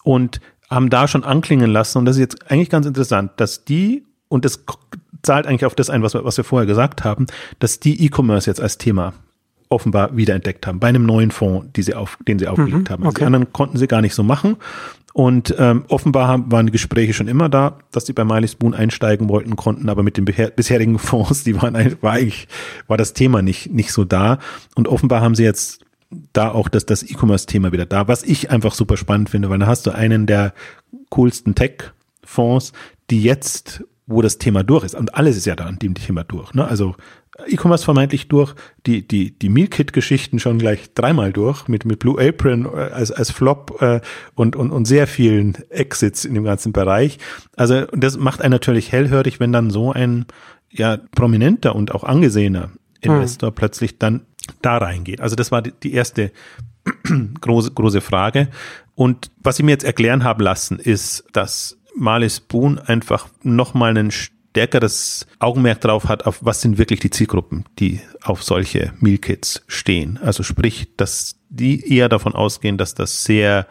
und 0.03 0.39
haben 0.69 0.89
da 0.89 1.07
schon 1.07 1.23
anklingen 1.23 1.71
lassen. 1.71 1.99
Und 1.99 2.05
das 2.05 2.15
ist 2.15 2.21
jetzt 2.21 2.51
eigentlich 2.51 2.69
ganz 2.69 2.85
interessant, 2.85 3.31
dass 3.37 3.65
die 3.65 4.03
und 4.35 4.45
das 4.45 4.63
zahlt 5.23 5.47
eigentlich 5.47 5.65
auf 5.65 5.75
das 5.75 5.89
ein, 5.89 6.03
was, 6.03 6.13
was 6.13 6.37
wir 6.37 6.43
vorher 6.43 6.67
gesagt 6.67 7.03
haben, 7.03 7.25
dass 7.59 7.79
die 7.79 8.05
E-Commerce 8.05 8.49
jetzt 8.49 8.61
als 8.61 8.77
Thema 8.77 9.13
offenbar 9.69 10.15
wiederentdeckt 10.15 10.67
haben, 10.67 10.79
bei 10.79 10.87
einem 10.87 11.05
neuen 11.05 11.31
Fonds, 11.31 11.67
die 11.75 11.81
sie 11.81 11.95
auf, 11.95 12.19
den 12.27 12.37
sie 12.37 12.47
aufgelegt 12.47 12.89
mhm, 12.89 12.89
haben. 12.89 13.03
Also 13.03 13.09
okay. 13.09 13.19
Die 13.21 13.25
anderen 13.25 13.51
konnten 13.51 13.77
sie 13.77 13.87
gar 13.87 14.01
nicht 14.01 14.13
so 14.13 14.21
machen. 14.21 14.57
Und 15.13 15.55
ähm, 15.57 15.85
offenbar 15.87 16.27
haben, 16.27 16.51
waren 16.51 16.65
die 16.65 16.73
Gespräche 16.73 17.13
schon 17.13 17.29
immer 17.29 17.47
da, 17.47 17.79
dass 17.91 18.05
sie 18.05 18.13
bei 18.13 18.25
Miley 18.25 18.49
Spoon 18.49 18.73
einsteigen 18.73 19.29
wollten, 19.29 19.55
konnten, 19.55 19.87
aber 19.87 20.03
mit 20.03 20.17
den 20.17 20.25
bisherigen 20.25 20.99
Fonds, 20.99 21.45
die 21.45 21.59
waren 21.59 21.73
war 22.01 22.13
eigentlich, 22.13 22.47
war 22.87 22.97
das 22.97 23.13
Thema 23.13 23.41
nicht, 23.41 23.71
nicht 23.71 23.93
so 23.93 24.03
da. 24.03 24.39
Und 24.75 24.89
offenbar 24.89 25.21
haben 25.21 25.33
sie 25.33 25.43
jetzt 25.43 25.85
da 26.33 26.51
auch 26.51 26.67
das, 26.67 26.85
das 26.85 27.01
E-Commerce-Thema 27.01 27.71
wieder 27.71 27.85
da, 27.85 28.07
was 28.07 28.23
ich 28.23 28.51
einfach 28.51 28.73
super 28.73 28.97
spannend 28.97 29.29
finde, 29.29 29.49
weil 29.49 29.59
da 29.59 29.67
hast 29.67 29.87
du 29.87 29.91
einen 29.91 30.27
der 30.27 30.53
coolsten 31.09 31.55
Tech-Fonds, 31.55 32.73
die 33.09 33.23
jetzt 33.23 33.83
wo 34.07 34.21
das 34.21 34.37
Thema 34.37 34.63
durch 34.63 34.83
ist. 34.83 34.95
Und 34.95 35.15
alles 35.15 35.35
ist 35.35 35.45
ja 35.45 35.55
da 35.55 35.65
an 35.65 35.79
dem 35.79 35.95
Thema 35.95 36.23
durch. 36.23 36.53
Ne? 36.53 36.67
Also 36.67 36.95
E-Commerce 37.47 37.83
vermeintlich 37.83 38.27
durch, 38.27 38.53
die, 38.85 39.05
die, 39.05 39.37
die 39.37 39.49
Meal-Kit-Geschichten 39.49 40.39
schon 40.39 40.57
gleich 40.57 40.93
dreimal 40.93 41.33
durch, 41.33 41.67
mit, 41.67 41.85
mit 41.85 41.99
Blue 41.99 42.21
Apron 42.21 42.65
äh, 42.65 42.91
als, 42.93 43.11
als 43.11 43.31
Flop 43.31 43.81
äh, 43.81 43.99
und, 44.35 44.55
und, 44.55 44.71
und 44.71 44.85
sehr 44.85 45.07
vielen 45.07 45.55
Exits 45.69 46.23
in 46.23 46.33
dem 46.33 46.43
ganzen 46.43 46.71
Bereich. 46.71 47.17
Also 47.55 47.85
das 47.87 48.17
macht 48.17 48.41
einen 48.41 48.51
natürlich 48.51 48.91
hellhörig, 48.91 49.39
wenn 49.39 49.51
dann 49.51 49.69
so 49.69 49.91
ein 49.91 50.25
ja 50.69 50.97
prominenter 51.15 51.75
und 51.75 51.93
auch 51.93 52.03
angesehener 52.03 52.71
Investor 53.01 53.49
hm. 53.49 53.55
plötzlich 53.55 53.97
dann 53.97 54.21
da 54.61 54.77
reingeht. 54.77 55.21
Also 55.21 55.35
das 55.35 55.51
war 55.51 55.61
die, 55.61 55.73
die 55.83 55.93
erste 55.93 56.31
große, 57.41 57.71
große 57.71 58.01
Frage. 58.01 58.49
Und 58.93 59.31
was 59.41 59.59
ich 59.59 59.65
mir 59.65 59.71
jetzt 59.71 59.83
erklären 59.83 60.23
habe 60.23 60.43
lassen, 60.43 60.79
ist, 60.79 61.25
dass 61.33 61.77
Marley 61.95 62.29
Spoon 62.29 62.79
einfach 62.79 63.27
nochmal 63.43 63.97
ein 63.97 64.11
stärkeres 64.11 65.27
Augenmerk 65.39 65.81
drauf 65.81 66.07
hat, 66.07 66.25
auf 66.25 66.39
was 66.41 66.61
sind 66.61 66.77
wirklich 66.77 66.99
die 66.99 67.09
Zielgruppen, 67.09 67.65
die 67.79 67.99
auf 68.23 68.43
solche 68.43 68.93
Meal 68.99 69.17
Kits 69.17 69.63
stehen. 69.67 70.17
Also 70.21 70.43
sprich, 70.43 70.95
dass 70.97 71.35
die 71.49 71.93
eher 71.93 72.09
davon 72.09 72.33
ausgehen, 72.35 72.77
dass 72.77 72.95
das 72.95 73.23
sehr 73.23 73.67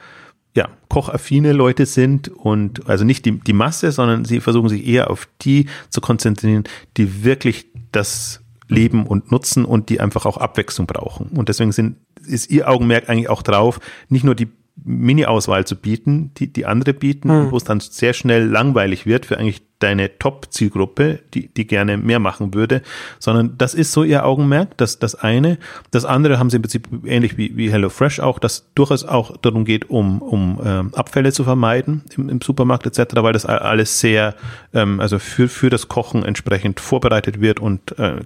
ja, 0.54 0.68
kochaffine 0.88 1.52
Leute 1.52 1.86
sind 1.86 2.28
und 2.28 2.88
also 2.88 3.04
nicht 3.04 3.24
die, 3.24 3.40
die 3.40 3.52
Masse, 3.52 3.90
sondern 3.92 4.24
sie 4.24 4.40
versuchen 4.40 4.68
sich 4.68 4.86
eher 4.86 5.10
auf 5.10 5.28
die 5.40 5.66
zu 5.90 6.00
konzentrieren, 6.00 6.64
die 6.96 7.24
wirklich 7.24 7.66
das 7.90 8.40
leben 8.68 9.06
und 9.06 9.30
nutzen 9.32 9.64
und 9.64 9.88
die 9.88 10.00
einfach 10.00 10.26
auch 10.26 10.36
Abwechslung 10.36 10.86
brauchen. 10.86 11.28
Und 11.28 11.48
deswegen 11.48 11.72
sind, 11.72 11.96
ist 12.26 12.50
ihr 12.50 12.68
Augenmerk 12.68 13.08
eigentlich 13.08 13.28
auch 13.28 13.42
drauf, 13.42 13.80
nicht 14.08 14.24
nur 14.24 14.34
die 14.34 14.48
Mini-Auswahl 14.82 15.66
zu 15.66 15.76
bieten, 15.76 16.32
die, 16.34 16.52
die 16.52 16.66
andere 16.66 16.94
bieten, 16.94 17.30
hm. 17.30 17.50
wo 17.50 17.56
es 17.56 17.64
dann 17.64 17.80
sehr 17.80 18.12
schnell 18.12 18.44
langweilig 18.46 19.06
wird 19.06 19.26
für 19.26 19.38
eigentlich 19.38 19.62
deine 19.80 20.18
Top-Zielgruppe, 20.18 21.20
die, 21.34 21.48
die 21.48 21.66
gerne 21.66 21.96
mehr 21.96 22.18
machen 22.18 22.54
würde, 22.54 22.82
sondern 23.18 23.58
das 23.58 23.74
ist 23.74 23.92
so 23.92 24.02
ihr 24.02 24.24
Augenmerk, 24.24 24.76
das, 24.76 24.98
das 24.98 25.14
eine. 25.14 25.58
Das 25.90 26.04
andere 26.04 26.38
haben 26.38 26.48
sie 26.48 26.56
im 26.56 26.62
Prinzip 26.62 26.88
ähnlich 27.04 27.36
wie, 27.36 27.56
wie 27.56 27.70
HelloFresh 27.70 28.20
auch, 28.20 28.38
dass 28.38 28.70
durchaus 28.74 29.04
auch 29.04 29.36
darum 29.36 29.64
geht, 29.64 29.90
um, 29.90 30.22
um 30.22 30.60
ähm, 30.64 30.94
Abfälle 30.94 31.32
zu 31.32 31.44
vermeiden 31.44 32.04
im, 32.16 32.28
im 32.28 32.40
Supermarkt 32.40 32.86
etc., 32.86 33.16
weil 33.16 33.32
das 33.32 33.44
alles 33.44 34.00
sehr, 34.00 34.34
ähm, 34.72 35.00
also 35.00 35.18
für, 35.18 35.48
für 35.48 35.70
das 35.70 35.88
Kochen 35.88 36.24
entsprechend 36.24 36.80
vorbereitet 36.80 37.40
wird 37.40 37.60
und 37.60 37.98
äh, 37.98 38.20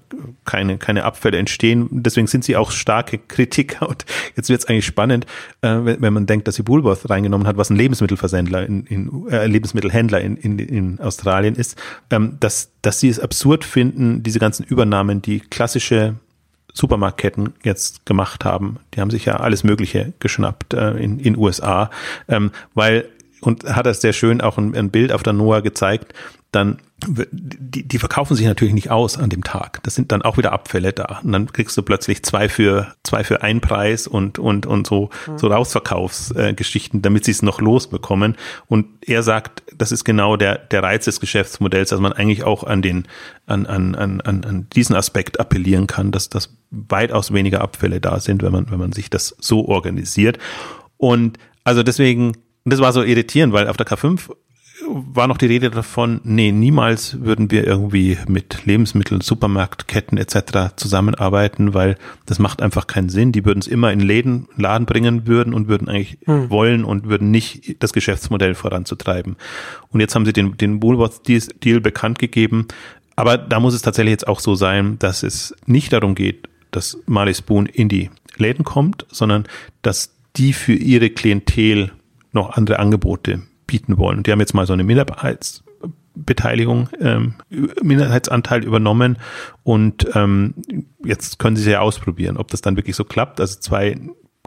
keine, 0.45 0.79
keine 0.79 1.05
Abfälle 1.05 1.39
entstehen. 1.39 1.89
Deswegen 1.91 2.27
sind 2.27 2.45
sie 2.45 2.57
auch 2.57 2.71
starke 2.71 3.19
Kritiker 3.19 3.89
und 3.89 4.05
jetzt 4.37 4.49
wird 4.49 4.61
es 4.61 4.69
eigentlich 4.69 4.87
spannend, 4.87 5.27
äh, 5.63 5.69
wenn, 5.69 6.03
wenn 6.03 6.13
man 6.13 6.27
denkt, 6.27 6.47
dass 6.47 6.55
sie 6.55 6.69
Woolworth 6.69 7.09
reingenommen 7.11 7.49
hat, 7.49 7.57
was 7.57 7.71
ein 7.71 7.77
Lebensmittelversendler 7.77 8.67
in, 8.67 8.85
in 8.85 9.29
äh, 9.29 9.47
Lebensmittelhändler 9.47 10.21
in, 10.21 10.37
in, 10.37 10.59
in 10.59 11.01
Australien 11.01 11.38
Australien 11.39 11.55
ist, 11.55 11.77
ähm, 12.11 12.37
dass, 12.41 12.71
dass 12.83 13.01
sie 13.01 13.09
es 13.09 13.21
absurd 13.21 13.65
finden, 13.65 14.23
diese 14.23 14.39
ganzen 14.39 14.65
Übernahmen, 14.65 15.23
die 15.23 15.41
klassische 15.41 16.17
Supermarktketten 16.75 17.55
jetzt 17.63 18.07
gemacht 18.07 18.45
haben. 18.45 18.79
Die 18.95 19.01
haben 19.01 19.11
sich 19.11 19.25
ja 19.25 19.37
alles 19.37 19.65
Mögliche 19.65 20.13
geschnappt 20.21 20.75
äh, 20.75 20.93
in 20.93 21.19
in 21.19 21.37
USA, 21.37 21.91
ähm, 22.29 22.51
weil 22.75 23.09
und 23.41 23.65
hat 23.65 23.87
das 23.87 24.01
sehr 24.01 24.13
schön 24.13 24.41
auch 24.41 24.59
ein, 24.59 24.75
ein 24.75 24.91
Bild 24.91 25.13
auf 25.13 25.23
der 25.23 25.33
Noah 25.33 25.63
gezeigt, 25.63 26.13
dann 26.51 26.79
die, 27.07 27.87
die 27.87 27.99
verkaufen 27.99 28.35
sich 28.35 28.47
natürlich 28.47 28.75
nicht 28.75 28.91
aus 28.91 29.19
an 29.19 29.31
dem 29.31 29.45
Tag. 29.45 29.81
Das 29.85 29.95
sind 29.95 30.11
dann 30.11 30.23
auch 30.23 30.37
wieder 30.37 30.53
Abfälle 30.53 30.93
da. 30.93 31.21
Und 31.23 31.31
dann 31.31 31.53
kriegst 31.53 31.77
du 31.77 31.83
plötzlich 31.83 32.25
zwei 32.25 32.49
für 32.49 32.93
zwei 33.05 33.23
für 33.23 33.43
einen 33.43 33.61
Preis 33.61 34.09
und 34.09 34.39
und 34.41 34.67
und 34.67 34.87
so 34.87 35.11
mhm. 35.29 35.39
so 35.39 35.47
Rausverkaufsgeschichten, 35.47 36.99
äh, 36.99 37.03
damit 37.03 37.25
sie 37.25 37.31
es 37.31 37.43
noch 37.43 37.61
losbekommen. 37.61 38.37
Und 38.67 38.87
er 39.07 39.23
sagt, 39.23 39.63
das 39.77 39.93
ist 39.93 40.05
genau 40.05 40.37
der 40.37 40.59
der 40.59 40.83
Reiz 40.83 41.05
des 41.05 41.21
Geschäftsmodells, 41.21 41.91
dass 41.91 42.01
man 42.01 42.13
eigentlich 42.13 42.43
auch 42.43 42.65
an 42.65 42.83
den 42.83 43.07
an 43.47 43.67
an 43.67 43.95
an 43.95 44.21
an 44.21 44.67
diesen 44.75 44.97
Aspekt 44.97 45.39
appellieren 45.39 45.87
kann, 45.87 46.11
dass 46.11 46.29
das 46.29 46.57
weitaus 46.71 47.33
weniger 47.33 47.61
Abfälle 47.61 48.01
da 48.01 48.19
sind, 48.19 48.43
wenn 48.43 48.53
man 48.53 48.71
wenn 48.71 48.79
man 48.79 48.93
sich 48.93 49.09
das 49.09 49.37
so 49.39 49.69
organisiert. 49.69 50.39
Und 50.97 51.39
also 51.63 51.85
deswegen 51.85 52.33
das 52.65 52.81
war 52.81 52.93
so 52.93 53.03
irritierend, 53.03 53.53
weil 53.53 53.69
auf 53.69 53.77
der 53.77 53.87
K5 53.87 54.31
war 54.91 55.27
noch 55.27 55.39
die 55.39 55.47
Rede 55.47 55.71
davon, 55.71 56.21
nee, 56.25 56.53
niemals 56.53 57.21
würden 57.21 57.51
wir 57.51 57.67
irgendwie 57.67 58.19
mit 58.27 58.65
Lebensmitteln, 58.65 59.21
Supermarktketten 59.21 60.19
etc. 60.19 60.75
zusammenarbeiten, 60.77 61.75
weil 61.75 61.97
das 62.27 62.39
macht 62.39 62.63
einfach 62.63 62.87
keinen 62.87 63.09
Sinn. 63.09 63.33
Die 63.33 63.45
würden 63.45 63.61
es 63.61 63.67
immer 63.67 63.93
in 63.93 64.01
Läden, 64.01 64.49
Laden 64.57 64.87
bringen 64.87 65.27
würden 65.27 65.55
und 65.55 65.69
würden 65.69 65.89
eigentlich 65.89 66.19
hm. 66.25 66.51
wollen 66.51 66.85
und 66.85 67.09
würden 67.09 67.31
nicht 67.31 67.83
das 67.83 67.93
Geschäftsmodell 67.93 68.55
voranzutreiben. 68.55 69.37
Und 69.91 70.01
jetzt 70.01 70.15
haben 70.15 70.25
sie 70.25 70.33
den, 70.33 70.57
den 70.57 70.83
Woolworths-Deal 70.83 71.81
bekannt 71.81 72.19
gegeben. 72.19 72.67
Aber 73.17 73.39
da 73.39 73.61
muss 73.61 73.75
es 73.75 73.83
tatsächlich 73.83 74.13
jetzt 74.13 74.29
auch 74.29 74.41
so 74.41 74.55
sein, 74.55 74.99
dass 74.99 75.23
es 75.23 75.55
nicht 75.67 75.93
darum 75.93 76.15
geht, 76.15 76.49
dass 76.71 76.99
Marley 77.07 77.35
Spoon 77.35 77.67
in 77.67 77.89
die 77.89 78.11
Läden 78.37 78.65
kommt, 78.65 79.07
sondern 79.11 79.45
dass 79.83 80.15
die 80.37 80.53
für 80.53 80.75
ihre 80.75 81.11
Klientel 81.11 81.91
noch 82.33 82.51
andere 82.51 82.79
Angebote 82.79 83.43
bieten 83.69 83.99
wollen. 83.99 84.19
Und 84.19 84.27
die 84.27 84.33
haben 84.33 84.41
jetzt 84.41 84.55
mal 84.55 84.67
so 84.67 84.73
eine 84.73 84.83
Minderheitsbeteiligung, 84.83 86.89
ähm, 87.01 87.35
Minderheitsanteil 87.81 88.65
übernommen 88.65 89.19
und 89.63 90.09
ähm, 90.17 90.55
jetzt 91.05 91.39
können 91.39 91.55
sie 91.55 91.63
es 91.63 91.69
ja 91.69 91.79
ausprobieren, 91.79 92.37
ob 92.37 92.49
das 92.49 92.63
dann 92.63 92.75
wirklich 92.75 92.97
so 92.97 93.05
klappt. 93.05 93.41
Also 93.41 93.61
zwei 93.61 93.97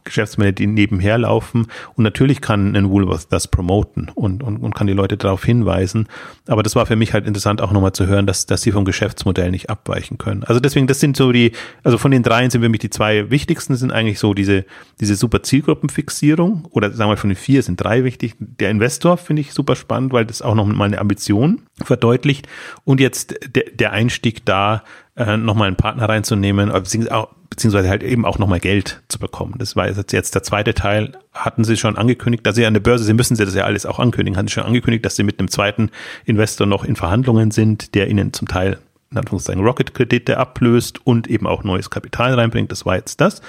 Geschäftsmodelle, 0.04 0.54
die 0.54 0.68
nebenher 0.68 1.18
laufen. 1.18 1.68
Und 1.96 2.04
natürlich 2.04 2.42
kann 2.42 2.76
ein 2.76 2.90
Woolworth 2.90 3.28
das 3.30 3.48
promoten 3.48 4.10
und, 4.14 4.44
und, 4.44 4.58
und 4.58 4.76
kann 4.76 4.88
die 4.88 4.94
Leute 4.94 5.18
darauf 5.18 5.44
hinweisen. 5.44 6.08
Aber 6.48 6.64
das 6.64 6.76
war 6.76 6.86
für 6.86 6.96
mich 6.96 7.14
halt 7.14 7.28
interessant, 7.28 7.62
auch 7.62 7.72
nochmal 7.72 7.94
zu 7.94 8.08
hören, 8.08 8.26
dass, 8.26 8.46
dass 8.46 8.62
sie 8.62 8.72
vom 8.72 8.86
Geschäftsmodell 8.86 9.52
nicht 9.52 9.70
abweichen 9.70 10.18
können. 10.18 10.44
Also 10.44 10.60
deswegen, 10.60 10.88
das 10.88 11.00
sind 11.00 11.18
so 11.18 11.32
die, 11.32 11.52
also 11.84 11.98
von 11.98 12.12
den 12.12 12.24
dreien 12.24 12.50
sind 12.50 12.62
für 12.62 12.70
mich 12.70 12.80
die 12.80 12.90
zwei 12.90 13.30
wichtigsten, 13.30 13.76
sind 13.76 13.92
eigentlich 13.92 14.20
so 14.20 14.34
diese, 14.34 14.66
diese 15.00 15.16
super 15.16 15.44
Zielgruppenfixierung 15.44 16.68
oder 16.72 16.92
sagen 16.92 17.10
wir 17.10 17.18
von 17.18 17.30
den 17.30 17.38
vier 17.38 17.64
sind 17.64 17.78
drei 17.78 18.04
wichtig. 18.04 18.36
Der 18.40 18.70
Investor 18.70 19.18
finde 19.18 19.42
ich 19.42 19.54
super 19.54 19.76
spannend, 19.76 20.14
weil 20.14 20.26
das 20.26 20.42
auch 20.42 20.56
nochmal 20.56 20.88
eine 20.88 21.00
Ambition 21.00 21.62
verdeutlicht. 21.84 22.48
Und 22.84 23.00
jetzt 23.00 23.36
der, 23.56 23.66
der 23.74 23.92
Einstieg 23.92 24.46
da, 24.46 24.84
äh, 25.16 25.38
nochmal 25.38 25.68
einen 25.68 25.76
Partner 25.76 26.08
reinzunehmen, 26.08 26.72
beziehungsweise, 26.72 27.16
auch, 27.16 27.30
beziehungsweise 27.50 27.90
halt 27.90 28.04
eben 28.04 28.26
auch 28.26 28.40
nochmal 28.40 28.60
Geld 28.60 29.02
zu 29.08 29.20
bekommen. 29.20 29.56
Das 29.58 29.76
war 29.76 29.88
jetzt, 29.88 30.14
der 30.14 30.44
zweite 30.44 30.74
Teil, 30.74 31.14
hatten 31.34 31.64
sie 31.64 31.78
schon 31.78 31.98
angekündigt, 31.98 32.46
dass 32.46 32.56
sie 32.56 32.66
an 32.66 32.74
der 32.74 32.82
Börse, 32.82 33.04
sie 33.04 33.14
müssen 33.14 33.36
sie 33.36 33.46
das 33.46 33.56
ja 33.56 33.66
alles 33.66 33.86
auch 33.86 34.00
ankündigen, 34.00 34.38
hatten 34.38 34.48
sie 34.48 34.54
schon 34.54 34.64
angekündigt, 34.64 35.06
dass 35.06 35.16
sie 35.16 35.24
mit 35.24 35.40
einem 35.40 35.50
zweiten 35.50 35.92
Investor 36.26 36.68
noch 36.68 36.86
in 36.86 36.96
Verhandlungen 36.96 37.52
sind, 37.52 37.96
der 37.96 38.10
ihnen 38.10 38.34
zum 38.34 38.48
Teil 38.48 38.80
in 39.12 39.18
Anführungszeichen 39.18 39.64
Rocket-Kredite 39.64 40.38
ablöst 40.38 41.06
und 41.06 41.28
eben 41.28 41.46
auch 41.46 41.64
neues 41.64 41.90
Kapital 41.90 42.34
reinbringt. 42.34 42.72
Das 42.72 42.86
war 42.86 42.96
jetzt 42.96 43.20
das. 43.20 43.42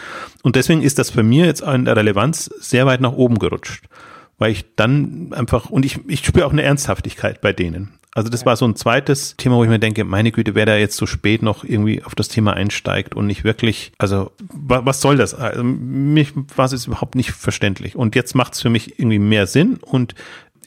Und 0.42 0.56
deswegen 0.56 0.82
ist 0.82 0.98
das 0.98 1.10
für 1.10 1.22
mir 1.22 1.46
jetzt 1.46 1.60
in 1.60 1.84
der 1.84 1.96
Relevanz 1.96 2.46
sehr 2.58 2.84
weit 2.86 3.00
nach 3.00 3.12
oben 3.12 3.38
gerutscht. 3.38 3.84
Weil 4.38 4.50
ich 4.50 4.74
dann 4.74 5.32
einfach, 5.32 5.70
und 5.70 5.84
ich, 5.84 6.00
ich 6.08 6.26
spüre 6.26 6.46
auch 6.46 6.52
eine 6.52 6.62
Ernsthaftigkeit 6.62 7.40
bei 7.40 7.52
denen. 7.52 7.94
Also 8.14 8.28
das 8.28 8.44
war 8.44 8.56
so 8.56 8.66
ein 8.66 8.76
zweites 8.76 9.36
Thema, 9.38 9.56
wo 9.56 9.64
ich 9.64 9.70
mir 9.70 9.78
denke, 9.78 10.04
meine 10.04 10.32
Güte, 10.32 10.54
wer 10.54 10.66
da 10.66 10.76
jetzt 10.76 10.96
so 10.96 11.06
spät 11.06 11.42
noch 11.42 11.64
irgendwie 11.64 12.02
auf 12.04 12.14
das 12.14 12.28
Thema 12.28 12.52
einsteigt 12.52 13.14
und 13.14 13.26
nicht 13.26 13.42
wirklich, 13.42 13.92
also 13.96 14.32
was 14.52 15.00
soll 15.00 15.16
das? 15.16 15.34
Also, 15.34 15.64
mich 15.64 16.32
war 16.56 16.70
es 16.70 16.86
überhaupt 16.86 17.14
nicht 17.14 17.30
verständlich. 17.30 17.96
Und 17.96 18.14
jetzt 18.14 18.34
macht 18.34 18.52
es 18.52 18.60
für 18.60 18.68
mich 18.68 18.98
irgendwie 18.98 19.18
mehr 19.18 19.46
Sinn 19.46 19.78
und 19.80 20.14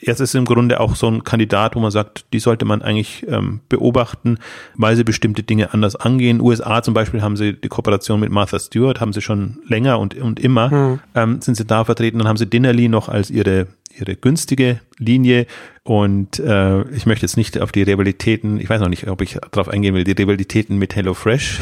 jetzt 0.01 0.19
ist 0.19 0.35
im 0.35 0.45
Grunde 0.45 0.79
auch 0.79 0.95
so 0.95 1.07
ein 1.07 1.23
Kandidat, 1.23 1.75
wo 1.75 1.79
man 1.79 1.91
sagt, 1.91 2.25
die 2.33 2.39
sollte 2.39 2.65
man 2.65 2.81
eigentlich 2.81 3.25
ähm, 3.27 3.61
beobachten, 3.69 4.37
weil 4.75 4.95
sie 4.95 5.03
bestimmte 5.03 5.43
Dinge 5.43 5.73
anders 5.73 5.95
angehen. 5.95 6.41
USA 6.41 6.81
zum 6.81 6.93
Beispiel 6.93 7.21
haben 7.21 7.37
sie 7.37 7.53
die 7.53 7.67
Kooperation 7.67 8.19
mit 8.19 8.31
Martha 8.31 8.59
Stewart, 8.59 8.99
haben 8.99 9.13
sie 9.13 9.21
schon 9.21 9.59
länger 9.67 9.99
und, 9.99 10.15
und 10.15 10.39
immer, 10.39 10.71
hm. 10.71 10.99
ähm, 11.13 11.41
sind 11.41 11.55
sie 11.55 11.65
da 11.65 11.83
vertreten. 11.83 12.17
Dann 12.19 12.27
haben 12.27 12.37
sie 12.37 12.47
Dinnerly 12.47 12.87
noch 12.87 13.09
als 13.09 13.29
ihre 13.29 13.67
ihre 13.99 14.15
günstige 14.15 14.79
Linie 14.97 15.45
und 15.83 16.39
äh, 16.39 16.81
ich 16.95 17.05
möchte 17.05 17.25
jetzt 17.25 17.37
nicht 17.37 17.61
auf 17.61 17.71
die 17.71 17.83
Rivalitäten, 17.83 18.59
ich 18.59 18.67
weiß 18.67 18.81
noch 18.81 18.89
nicht, 18.89 19.07
ob 19.07 19.21
ich 19.21 19.37
darauf 19.51 19.69
eingehen 19.69 19.93
will, 19.93 20.03
die 20.03 20.13
Rivalitäten 20.13 20.77
mit 20.77 20.95
HelloFresh 20.95 21.59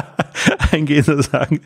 eingehen 0.70 1.02
sozusagen, 1.02 1.60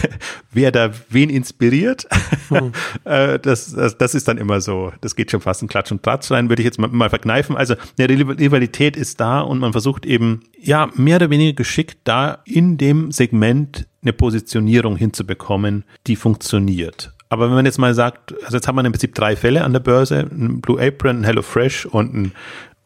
wer 0.52 0.72
da 0.72 0.90
wen 1.10 1.30
inspiriert. 1.30 2.06
Hm. 2.48 2.72
Äh, 3.04 3.38
das, 3.38 3.74
das, 3.74 3.98
das 3.98 4.14
ist 4.14 4.28
dann 4.28 4.38
immer 4.38 4.60
so, 4.60 4.92
das 5.00 5.14
geht 5.14 5.30
schon 5.30 5.40
fast 5.40 5.62
ein 5.62 5.68
Klatsch 5.68 5.92
und 5.92 6.02
Tratsch 6.02 6.30
rein, 6.30 6.48
würde 6.48 6.62
ich 6.62 6.64
jetzt 6.64 6.78
mal, 6.78 6.88
mal 6.88 7.10
verkneifen. 7.10 7.56
Also 7.56 7.74
eine 7.98 8.08
Rivalität 8.08 8.96
ist 8.96 9.20
da 9.20 9.40
und 9.40 9.58
man 9.58 9.72
versucht 9.72 10.06
eben, 10.06 10.44
ja, 10.58 10.90
mehr 10.94 11.16
oder 11.16 11.28
weniger 11.28 11.52
geschickt 11.52 11.98
da 12.04 12.38
in 12.46 12.78
dem 12.78 13.12
Segment 13.12 13.86
eine 14.02 14.12
Positionierung 14.14 14.96
hinzubekommen, 14.96 15.84
die 16.06 16.16
funktioniert. 16.16 17.13
Aber 17.34 17.48
wenn 17.48 17.56
man 17.56 17.66
jetzt 17.66 17.78
mal 17.78 17.94
sagt, 17.94 18.32
also 18.44 18.56
jetzt 18.56 18.68
hat 18.68 18.76
man 18.76 18.86
im 18.86 18.92
Prinzip 18.92 19.12
drei 19.12 19.34
Fälle 19.34 19.64
an 19.64 19.72
der 19.72 19.80
Börse, 19.80 20.20
ein 20.30 20.60
Blue 20.60 20.80
Apron, 20.80 21.18
ein 21.18 21.24
HelloFresh 21.24 21.86
und 21.86 22.14
ein, 22.14 22.32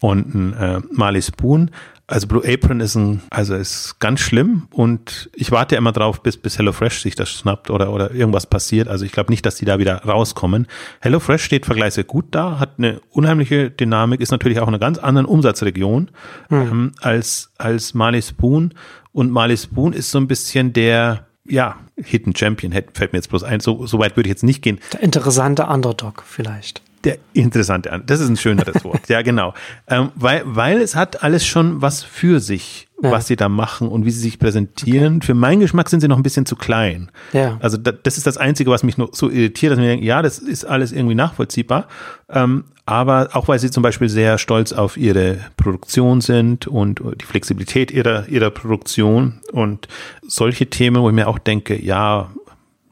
und 0.01 0.35
ein 0.35 0.53
äh, 0.55 0.81
Marley 0.91 1.21
Spoon. 1.21 1.71
Also 2.07 2.27
Blue 2.27 2.43
Apron 2.43 2.81
ist 2.81 2.95
ein, 2.95 3.21
also 3.29 3.55
ist 3.55 3.99
ganz 3.99 4.21
schlimm 4.21 4.69
und 4.71 5.29
ich 5.35 5.51
warte 5.51 5.77
immer 5.77 5.93
drauf, 5.93 6.23
bis, 6.23 6.39
bis 6.39 6.57
HelloFresh 6.57 7.03
sich 7.03 7.15
das 7.15 7.29
schnappt 7.29 7.69
oder, 7.69 7.93
oder 7.93 8.15
irgendwas 8.15 8.47
passiert. 8.47 8.89
Also 8.89 9.05
ich 9.05 9.13
glaube 9.13 9.31
nicht, 9.31 9.45
dass 9.45 9.57
die 9.57 9.67
da 9.67 9.79
wieder 9.79 9.97
rauskommen. 9.97 10.67
HelloFresh 11.01 11.45
steht 11.45 11.67
vergleichsweise 11.67 12.05
gut 12.05 12.29
da, 12.31 12.59
hat 12.59 12.79
eine 12.79 13.03
unheimliche 13.11 13.71
Dynamik, 13.71 14.23
ist 14.23 14.31
natürlich 14.31 14.61
auch 14.61 14.69
in 14.69 14.69
einer 14.69 14.79
ganz 14.79 14.97
anderen 14.97 15.27
Umsatzregion 15.27 16.11
hm. 16.49 16.61
ähm, 16.63 16.93
als, 17.03 17.53
als 17.59 17.93
Marley 17.93 18.23
Spoon. 18.23 18.73
Und 19.13 19.31
Marley 19.31 19.59
Spoon 19.59 19.93
ist 19.93 20.11
so 20.11 20.19
ein 20.19 20.27
bisschen 20.27 20.73
der, 20.73 21.28
ja, 21.49 21.77
Hidden 21.97 22.35
Champion 22.37 22.73
fällt 22.73 23.13
mir 23.13 23.19
jetzt 23.19 23.31
bloß 23.31 23.43
ein. 23.43 23.61
So, 23.61 23.87
so 23.87 23.99
weit 23.99 24.17
würde 24.17 24.29
ich 24.29 24.33
jetzt 24.33 24.45
nicht 24.45 24.63
gehen. 24.63 24.79
Der 24.93 25.03
interessante 25.03 25.67
Underdog 25.67 26.23
vielleicht. 26.27 26.83
Der 27.05 27.19
interessante, 27.33 28.03
das 28.07 28.21
ist 28.21 28.29
ein 28.29 28.37
schöneres 28.37 28.85
Wort. 28.85 29.09
ja, 29.09 29.23
genau. 29.23 29.55
Ähm, 29.87 30.11
weil, 30.15 30.43
weil 30.45 30.79
es 30.81 30.97
hat 30.97 31.23
alles 31.23 31.47
schon 31.47 31.81
was 31.81 32.03
für 32.03 32.41
sich 32.41 32.88
ja. 33.03 33.11
was 33.11 33.27
sie 33.27 33.37
da 33.37 33.49
machen 33.49 33.89
und 33.89 34.05
wie 34.05 34.11
sie 34.11 34.21
sich 34.21 34.39
präsentieren. 34.39 35.17
Okay. 35.17 35.27
Für 35.27 35.35
meinen 35.35 35.61
Geschmack 35.61 35.89
sind 35.89 36.01
sie 36.01 36.09
noch 36.09 36.17
ein 36.17 36.23
bisschen 36.23 36.47
zu 36.47 36.57
klein. 36.57 37.11
Ja. 37.33 37.59
Also 37.61 37.77
da, 37.77 37.93
das 37.93 38.19
ist 38.19 38.27
das 38.27 38.37
Einzige, 38.37 38.71
was 38.71 38.83
mich 38.83 38.99
noch 38.99 39.15
so 39.15 39.31
irritiert, 39.31 39.73
dass 39.73 39.79
ich 39.79 39.85
mir 39.85 39.91
denke, 39.91 40.07
ja, 40.07 40.23
das 40.23 40.39
ist 40.39 40.65
alles 40.65 40.93
irgendwie 40.93 41.15
nachvollziehbar. 41.15 41.87
Ähm, 42.29 42.65
aber 42.87 43.31
auch 43.35 43.49
weil 43.49 43.59
sie 43.59 43.71
zum 43.71 43.83
Beispiel 43.83 44.09
sehr 44.09 44.39
stolz 44.39 44.73
auf 44.73 44.97
ihre 44.97 45.39
Produktion 45.57 46.21
sind 46.21 46.67
und 46.67 47.03
die 47.21 47.25
Flexibilität 47.25 47.91
ihrer, 47.91 48.27
ihrer 48.29 48.51
Produktion 48.51 49.41
und 49.53 49.89
solche 50.27 50.67
Themen, 50.67 51.03
wo 51.03 51.09
ich 51.09 51.15
mir 51.15 51.29
auch 51.29 51.39
denke, 51.39 51.81
ja, 51.81 52.31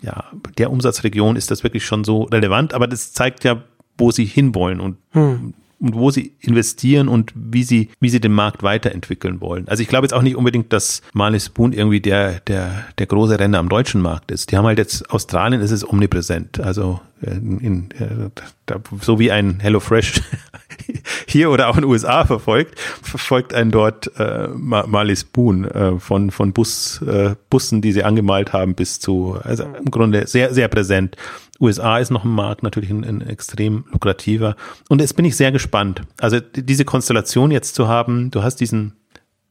ja, 0.02 0.24
der 0.58 0.70
Umsatzregion 0.70 1.36
ist 1.36 1.50
das 1.50 1.64
wirklich 1.64 1.84
schon 1.84 2.04
so 2.04 2.24
relevant, 2.24 2.74
aber 2.74 2.86
das 2.86 3.12
zeigt 3.12 3.42
ja, 3.44 3.62
wo 3.96 4.10
sie 4.10 4.26
hinwollen 4.26 4.80
und 4.80 4.98
hm 5.12 5.54
und 5.78 5.94
wo 5.94 6.10
sie 6.10 6.34
investieren 6.40 7.08
und 7.08 7.32
wie 7.34 7.62
sie, 7.62 7.90
wie 8.00 8.08
sie 8.08 8.20
den 8.20 8.32
Markt 8.32 8.62
weiterentwickeln 8.62 9.40
wollen. 9.40 9.68
Also 9.68 9.82
ich 9.82 9.88
glaube 9.88 10.04
jetzt 10.04 10.12
auch 10.12 10.22
nicht 10.22 10.36
unbedingt, 10.36 10.72
dass 10.72 11.02
Marley 11.12 11.40
Spoon 11.40 11.72
irgendwie 11.72 12.00
der, 12.00 12.40
der, 12.40 12.84
der 12.98 13.06
große 13.06 13.38
Renner 13.38 13.58
am 13.58 13.68
deutschen 13.68 14.00
Markt 14.00 14.30
ist. 14.30 14.50
Die 14.50 14.56
haben 14.56 14.64
halt 14.64 14.78
jetzt, 14.78 15.10
Australien 15.10 15.60
ist 15.60 15.70
es 15.70 15.88
omnipräsent. 15.88 16.60
Also 16.60 17.00
in, 17.20 17.58
in, 17.60 17.88
so 19.00 19.18
wie 19.18 19.30
ein 19.30 19.60
HelloFresh 19.60 20.20
hier 21.26 21.50
oder 21.50 21.68
auch 21.68 21.76
in 21.76 21.82
den 21.82 21.90
USA 21.90 22.24
verfolgt, 22.24 22.78
verfolgt 22.78 23.54
einen 23.54 23.70
dort 23.70 24.10
äh, 24.18 24.48
Marley 24.48 25.16
Spoon 25.16 25.64
äh, 25.64 25.98
von, 25.98 26.30
von 26.30 26.52
Bus, 26.52 27.00
äh, 27.02 27.34
Bussen, 27.48 27.80
die 27.80 27.92
sie 27.92 28.04
angemalt 28.04 28.52
haben, 28.52 28.74
bis 28.74 29.00
zu, 29.00 29.38
also 29.42 29.64
im 29.64 29.90
Grunde 29.90 30.26
sehr, 30.26 30.52
sehr 30.52 30.68
präsent. 30.68 31.16
USA 31.60 31.98
ist 31.98 32.10
noch 32.10 32.24
ein 32.24 32.30
Markt, 32.30 32.62
natürlich 32.62 32.90
ein, 32.90 33.04
ein 33.04 33.20
extrem 33.20 33.84
lukrativer. 33.92 34.56
Und 34.88 35.00
jetzt 35.00 35.16
bin 35.16 35.24
ich 35.24 35.36
sehr 35.36 35.52
gespannt. 35.52 36.02
Also 36.18 36.40
diese 36.40 36.84
Konstellation 36.84 37.50
jetzt 37.50 37.74
zu 37.74 37.88
haben, 37.88 38.30
du 38.30 38.42
hast 38.42 38.56
diesen 38.56 38.94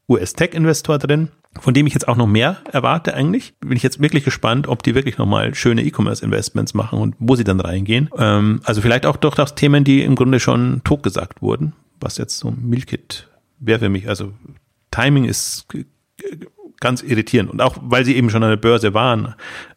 US-Tech-Investor 0.08 1.00
drin, 1.00 1.30
von 1.60 1.74
dem 1.74 1.88
ich 1.88 1.94
jetzt 1.94 2.08
auch 2.08 2.18
noch 2.18 2.28
mehr 2.28 2.58
erwarte 2.72 3.14
eigentlich. 3.14 3.54
Bin 3.60 3.76
ich 3.76 3.84
jetzt 3.84 4.02
wirklich 4.02 4.24
gespannt, 4.24 4.68
ob 4.68 4.84
die 4.84 4.94
wirklich 4.94 5.18
nochmal 5.18 5.56
schöne 5.56 5.84
E-Commerce-Investments 5.84 6.74
machen 6.74 7.00
und 7.00 7.16
wo 7.20 7.36
sie 7.36 7.44
dann 7.44 7.60
reingehen. 7.60 8.10
Ähm, 8.18 8.62
also 8.64 8.82
vielleicht 8.82 9.06
auch 9.06 9.18
durch 9.18 9.36
das 9.36 9.56
Themen, 9.56 9.84
die 9.84 10.04
im 10.04 10.16
Grunde 10.16 10.40
schon 10.40 10.82
totgesagt 10.84 11.42
wurden, 11.42 11.74
was 12.00 12.18
jetzt 12.18 12.38
so 12.38 12.52
Milkit 12.52 13.30
wäre 13.60 13.80
für 13.80 13.90
mich. 13.90 14.08
Also 14.08 14.34
Timing 14.92 15.26
ist 15.26 15.68
ganz 16.80 17.02
irritierend 17.02 17.50
und 17.50 17.62
auch 17.62 17.78
weil 17.82 18.06
sie 18.06 18.16
eben 18.16 18.30
schon 18.30 18.44
an 18.44 18.50
der 18.50 18.58
Börse 18.58 18.94
waren 18.94 19.36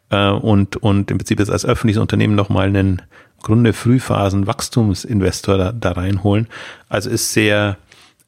äh, 0.09 0.29
und, 0.29 0.77
und 0.77 1.11
im 1.11 1.17
Prinzip 1.17 1.39
jetzt 1.39 1.51
als 1.51 1.65
öffentliches 1.65 2.01
Unternehmen 2.01 2.35
nochmal 2.35 2.67
einen 2.67 3.01
Grunde 3.41 3.73
Frühphasen 3.73 4.47
Wachstumsinvestor 4.47 5.57
da, 5.57 5.71
da 5.71 5.91
reinholen. 5.93 6.47
Also 6.89 7.09
ist 7.09 7.33
sehr, 7.33 7.77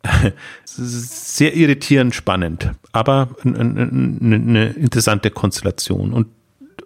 sehr 0.65 1.55
irritierend 1.55 2.15
spannend, 2.15 2.71
aber 2.91 3.29
eine, 3.43 4.69
interessante 4.69 5.31
Konstellation. 5.31 6.13
Und 6.13 6.27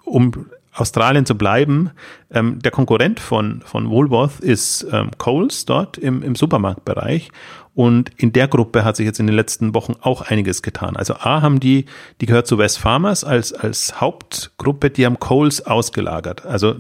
um 0.03 0.47
Australien 0.73 1.25
zu 1.25 1.37
bleiben, 1.37 1.91
ähm, 2.31 2.59
der 2.59 2.71
Konkurrent 2.71 3.19
von, 3.19 3.61
von 3.65 3.89
Woolworth 3.89 4.41
ist 4.41 4.85
ähm, 4.91 5.11
Coles 5.17 5.65
dort 5.65 5.97
im, 5.97 6.21
im 6.21 6.35
Supermarktbereich 6.35 7.31
und 7.76 8.09
in 8.15 8.32
der 8.32 8.47
Gruppe 8.47 8.86
hat 8.86 8.95
sich 8.95 9.05
jetzt 9.05 9.19
in 9.19 9.28
den 9.28 9.36
letzten 9.36 9.76
Wochen 9.76 9.95
auch 9.99 10.21
einiges 10.21 10.61
getan. 10.61 10.95
Also 10.95 11.15
A 11.15 11.41
haben 11.41 11.59
die, 11.59 11.86
die 12.21 12.26
gehört 12.26 12.47
zu 12.47 12.57
West 12.57 12.80
Farmers 12.80 13.26
als, 13.26 13.51
als 13.51 13.99
Hauptgruppe, 13.99 14.89
die 14.89 15.05
haben 15.05 15.19
Coles 15.19 15.65
ausgelagert. 15.65 16.45
Also 16.45 16.76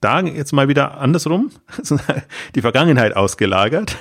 da 0.00 0.20
jetzt 0.20 0.52
mal 0.52 0.68
wieder 0.68 0.98
andersrum, 0.98 1.50
die 2.54 2.60
Vergangenheit 2.60 3.16
ausgelagert. 3.16 3.96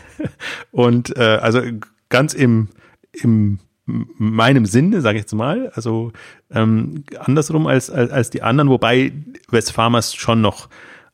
Und 0.72 1.16
äh, 1.16 1.40
also 1.42 1.62
ganz 2.10 2.34
im, 2.34 2.68
im 3.14 3.60
meinem 3.86 4.66
Sinne, 4.66 5.02
sage 5.02 5.18
ich 5.18 5.24
jetzt 5.24 5.34
mal, 5.34 5.72
also 5.76 6.12
ähm, 6.52 7.06
andersrum 7.20 7.68
als, 7.68 7.90
als, 7.90 8.12
als 8.12 8.30
die 8.30 8.42
anderen, 8.42 8.70
wobei 8.70 9.14
West 9.50 9.72
Farmers 9.72 10.14
schon 10.14 10.42
noch 10.42 10.68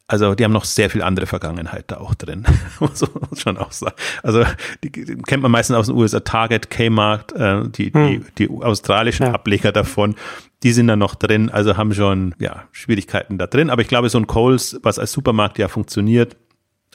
also 0.09 0.33
die 0.33 0.43
haben 0.43 0.51
noch 0.51 0.65
sehr 0.65 0.89
viel 0.89 1.03
andere 1.03 1.27
Vergangenheit 1.27 1.85
da 1.87 1.97
auch 1.97 2.15
drin, 2.15 2.43
muss 2.79 3.01
man 3.01 3.35
schon 3.37 3.57
auch 3.57 3.71
sagen. 3.71 3.95
Also 4.23 4.43
die, 4.83 4.91
die 4.91 5.15
kennt 5.17 5.43
man 5.43 5.51
meistens 5.51 5.77
aus 5.77 5.85
den 5.85 5.95
USA, 5.95 6.19
Target, 6.19 6.71
Kmart, 6.71 7.31
äh, 7.33 7.69
die, 7.69 7.93
hm. 7.93 8.25
die, 8.35 8.47
die 8.47 8.49
australischen 8.49 9.27
ja. 9.27 9.33
Ableger 9.33 9.71
davon, 9.71 10.15
die 10.63 10.71
sind 10.71 10.87
da 10.87 10.95
noch 10.95 11.13
drin, 11.13 11.51
also 11.51 11.77
haben 11.77 11.93
schon 11.93 12.33
ja 12.39 12.63
Schwierigkeiten 12.71 13.37
da 13.37 13.45
drin. 13.45 13.69
Aber 13.69 13.83
ich 13.83 13.87
glaube, 13.87 14.09
so 14.09 14.17
ein 14.17 14.25
Coles, 14.25 14.79
was 14.81 14.97
als 14.97 15.11
Supermarkt 15.11 15.59
ja 15.59 15.67
funktioniert, 15.67 16.35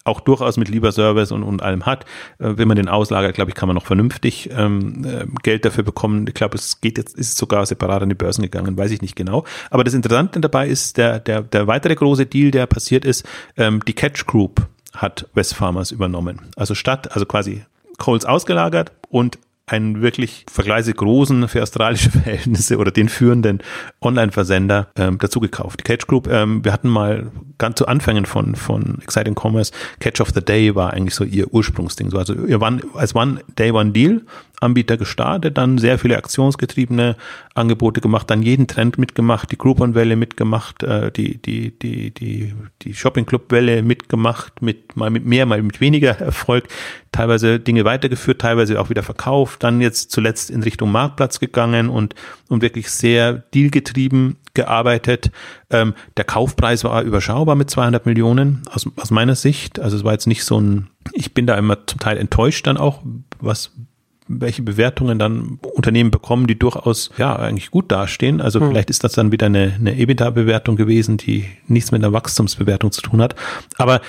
auch 0.05 0.21
durchaus 0.21 0.57
mit 0.57 0.69
lieber 0.69 0.93
Service 0.93 1.33
und, 1.33 1.43
und 1.43 1.63
allem 1.63 1.87
hat. 1.87 2.05
Äh, 2.39 2.53
wenn 2.57 2.69
man 2.69 2.77
den 2.77 2.89
auslagert, 2.89 3.35
glaube 3.35 3.51
ich, 3.51 3.55
kann 3.55 3.67
man 3.67 3.75
noch 3.75 3.87
vernünftig 3.87 4.51
ähm, 4.53 5.05
äh, 5.05 5.27
Geld 5.43 5.65
dafür 5.65 5.83
bekommen. 5.83 6.27
Ich 6.29 6.35
glaube, 6.35 6.57
es 6.57 6.81
geht 6.81 6.99
jetzt, 6.99 7.17
ist 7.17 7.37
sogar 7.37 7.65
separat 7.67 8.03
an 8.03 8.11
die 8.11 8.15
Börsen 8.15 8.43
gegangen, 8.43 8.77
weiß 8.77 8.91
ich 8.91 9.03
nicht 9.03 9.17
genau. 9.17 9.45
Aber 9.71 9.83
das 9.83 9.95
Interessante 9.95 10.41
dabei 10.41 10.69
ist, 10.69 10.99
der, 10.99 11.19
der, 11.21 11.43
der 11.43 11.67
weitere 11.67 11.95
große 11.95 12.27
Deal, 12.27 12.51
der 12.51 12.67
passiert 12.67 13.05
ist, 13.05 13.27
ähm, 13.57 13.81
die 13.87 13.95
Catch 13.95 14.27
Group 14.27 14.67
hat 14.95 15.27
Westfarmers 15.35 15.91
übernommen. 15.91 16.41
Also 16.57 16.75
statt, 16.75 17.13
also 17.13 17.27
quasi 17.27 17.65
Coles 17.99 18.25
ausgelagert 18.25 18.93
und 19.09 19.39
einen 19.67 20.03
wirklich 20.03 20.45
vergleichsweise 20.51 20.95
großen 20.95 21.49
für 21.49 21.63
australische 21.63 22.11
Verhältnisse 22.13 22.79
oder 22.79 22.91
den 22.91 23.09
führenden 23.09 23.63
Online-Versender 24.03 24.89
ähm, 24.97 25.19
dazu 25.19 25.41
gekauft. 25.41 25.85
Catch 25.85 26.07
Group, 26.07 26.29
ähm, 26.29 26.65
wir 26.65 26.73
hatten 26.73 26.89
mal 26.89 27.31
ganz 27.59 27.79
zu 27.79 27.87
Anfängen 27.87 28.27
von, 28.27 28.57
von 28.57 28.99
Exciting 29.03 29.35
Commerce, 29.35 29.73
Catch 30.01 30.21
of 30.21 30.31
the 30.35 30.45
Day 30.45 30.75
war 30.75 30.93
eigentlich 30.93 31.15
so 31.15 31.25
ihr 31.25 31.53
Ursprungsding. 31.53 32.11
So, 32.11 32.19
also 32.19 32.35
ihr 32.35 32.61
waren 32.61 32.83
als 32.95 33.15
One 33.15 33.41
Day 33.57 33.71
One 33.71 33.93
Deal 33.93 34.23
Anbieter 34.61 34.97
gestartet, 34.97 35.59
dann 35.59 35.79
sehr 35.79 35.99
viele 35.99 36.17
aktionsgetriebene 36.17 37.17
Angebote 37.55 38.01
gemacht, 38.01 38.31
dann 38.31 38.43
jeden 38.43 38.67
Trend 38.67 38.99
mitgemacht, 38.99 39.51
die 39.53 39.59
Groupon-Welle 39.59 40.17
mitgemacht, 40.17 40.83
äh, 40.83 41.13
die, 41.13 41.41
die, 41.41 41.79
die, 41.79 42.13
die, 42.13 42.55
die 42.83 42.95
Shopping-Club-Welle 42.95 43.83
mitgemacht, 43.83 44.63
mit 44.63 44.97
mal 44.97 45.11
mit 45.11 45.27
mehr, 45.27 45.47
mal 45.47 45.63
mit 45.63 45.81
weniger 45.81 46.11
Erfolg, 46.21 46.65
teilweise 47.13 47.61
Dinge 47.61 47.85
weitergeführt, 47.85 48.41
teilweise 48.41 48.81
auch 48.81 48.91
wieder 48.91 49.03
verkauft, 49.03 49.54
dann 49.57 49.81
jetzt 49.81 50.11
zuletzt 50.11 50.51
in 50.51 50.63
Richtung 50.63 50.91
Marktplatz 50.93 51.41
gegangen 51.41 51.89
und, 51.89 52.15
und 52.49 52.63
wirklich 52.63 52.91
sehr 52.91 53.33
dealgetrieben 53.33 54.37
gearbeitet. 54.55 55.31
Ähm, 55.71 55.95
der 56.17 56.25
Kaufpreis 56.25 56.85
war 56.85 57.03
überschaubar 57.03 57.57
mit 57.57 57.71
200 57.71 58.07
Millionen 58.07 58.63
aus, 58.71 58.89
aus 58.97 59.11
meiner 59.11 59.35
Sicht. 59.35 59.81
Also 59.81 59.97
es 59.97 60.05
war 60.05 60.13
jetzt 60.13 60.27
nicht 60.27 60.45
so 60.45 60.61
ein, 60.61 60.89
ich 61.13 61.35
bin 61.35 61.47
da 61.47 61.57
immer 61.57 61.87
zum 61.87 62.01
Teil 62.01 62.19
enttäuscht 62.19 62.67
dann 62.67 62.77
auch, 62.77 63.03
was 63.41 63.73
welche 64.27 64.63
Bewertungen 64.63 65.19
dann 65.19 65.59
Unternehmen 65.75 66.11
bekommen, 66.11 66.47
die 66.47 66.59
durchaus 66.59 67.11
ja 67.19 67.37
eigentlich 67.37 67.71
gut 67.71 67.93
dastehen. 67.93 68.41
Also 68.41 68.61
hm. 68.61 68.69
vielleicht 68.69 68.91
ist 68.91 69.05
das 69.05 69.13
dann 69.13 69.33
wieder 69.33 69.47
eine, 69.47 69.75
eine 69.79 69.97
EBITDA-Bewertung 69.99 70.77
gewesen, 70.77 71.19
die 71.19 71.47
nichts 71.67 71.93
mit 71.93 72.03
einer 72.03 72.13
Wachstumsbewertung 72.13 72.91
zu 72.91 73.03
tun 73.03 73.21
hat. 73.21 73.35
Aber 73.77 74.01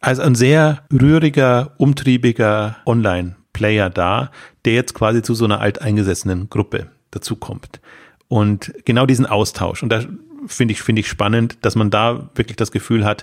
als 0.00 0.20
ein 0.20 0.34
sehr 0.34 0.84
rühriger, 0.92 1.72
umtriebiger 1.76 2.76
Online-Player 2.86 3.90
da, 3.90 4.30
der 4.68 4.74
jetzt 4.74 4.92
quasi 4.92 5.22
zu 5.22 5.32
so 5.32 5.46
einer 5.46 5.62
alteingesessenen 5.62 6.50
Gruppe 6.50 6.88
dazukommt. 7.10 7.80
Und 8.28 8.70
genau 8.84 9.06
diesen 9.06 9.24
Austausch. 9.24 9.82
Und 9.82 9.88
da 9.88 10.02
finde 10.46 10.72
ich, 10.72 10.82
finde 10.82 11.00
ich 11.00 11.08
spannend, 11.08 11.56
dass 11.62 11.74
man 11.74 11.88
da 11.88 12.28
wirklich 12.34 12.58
das 12.58 12.70
Gefühl 12.70 13.06
hat, 13.06 13.22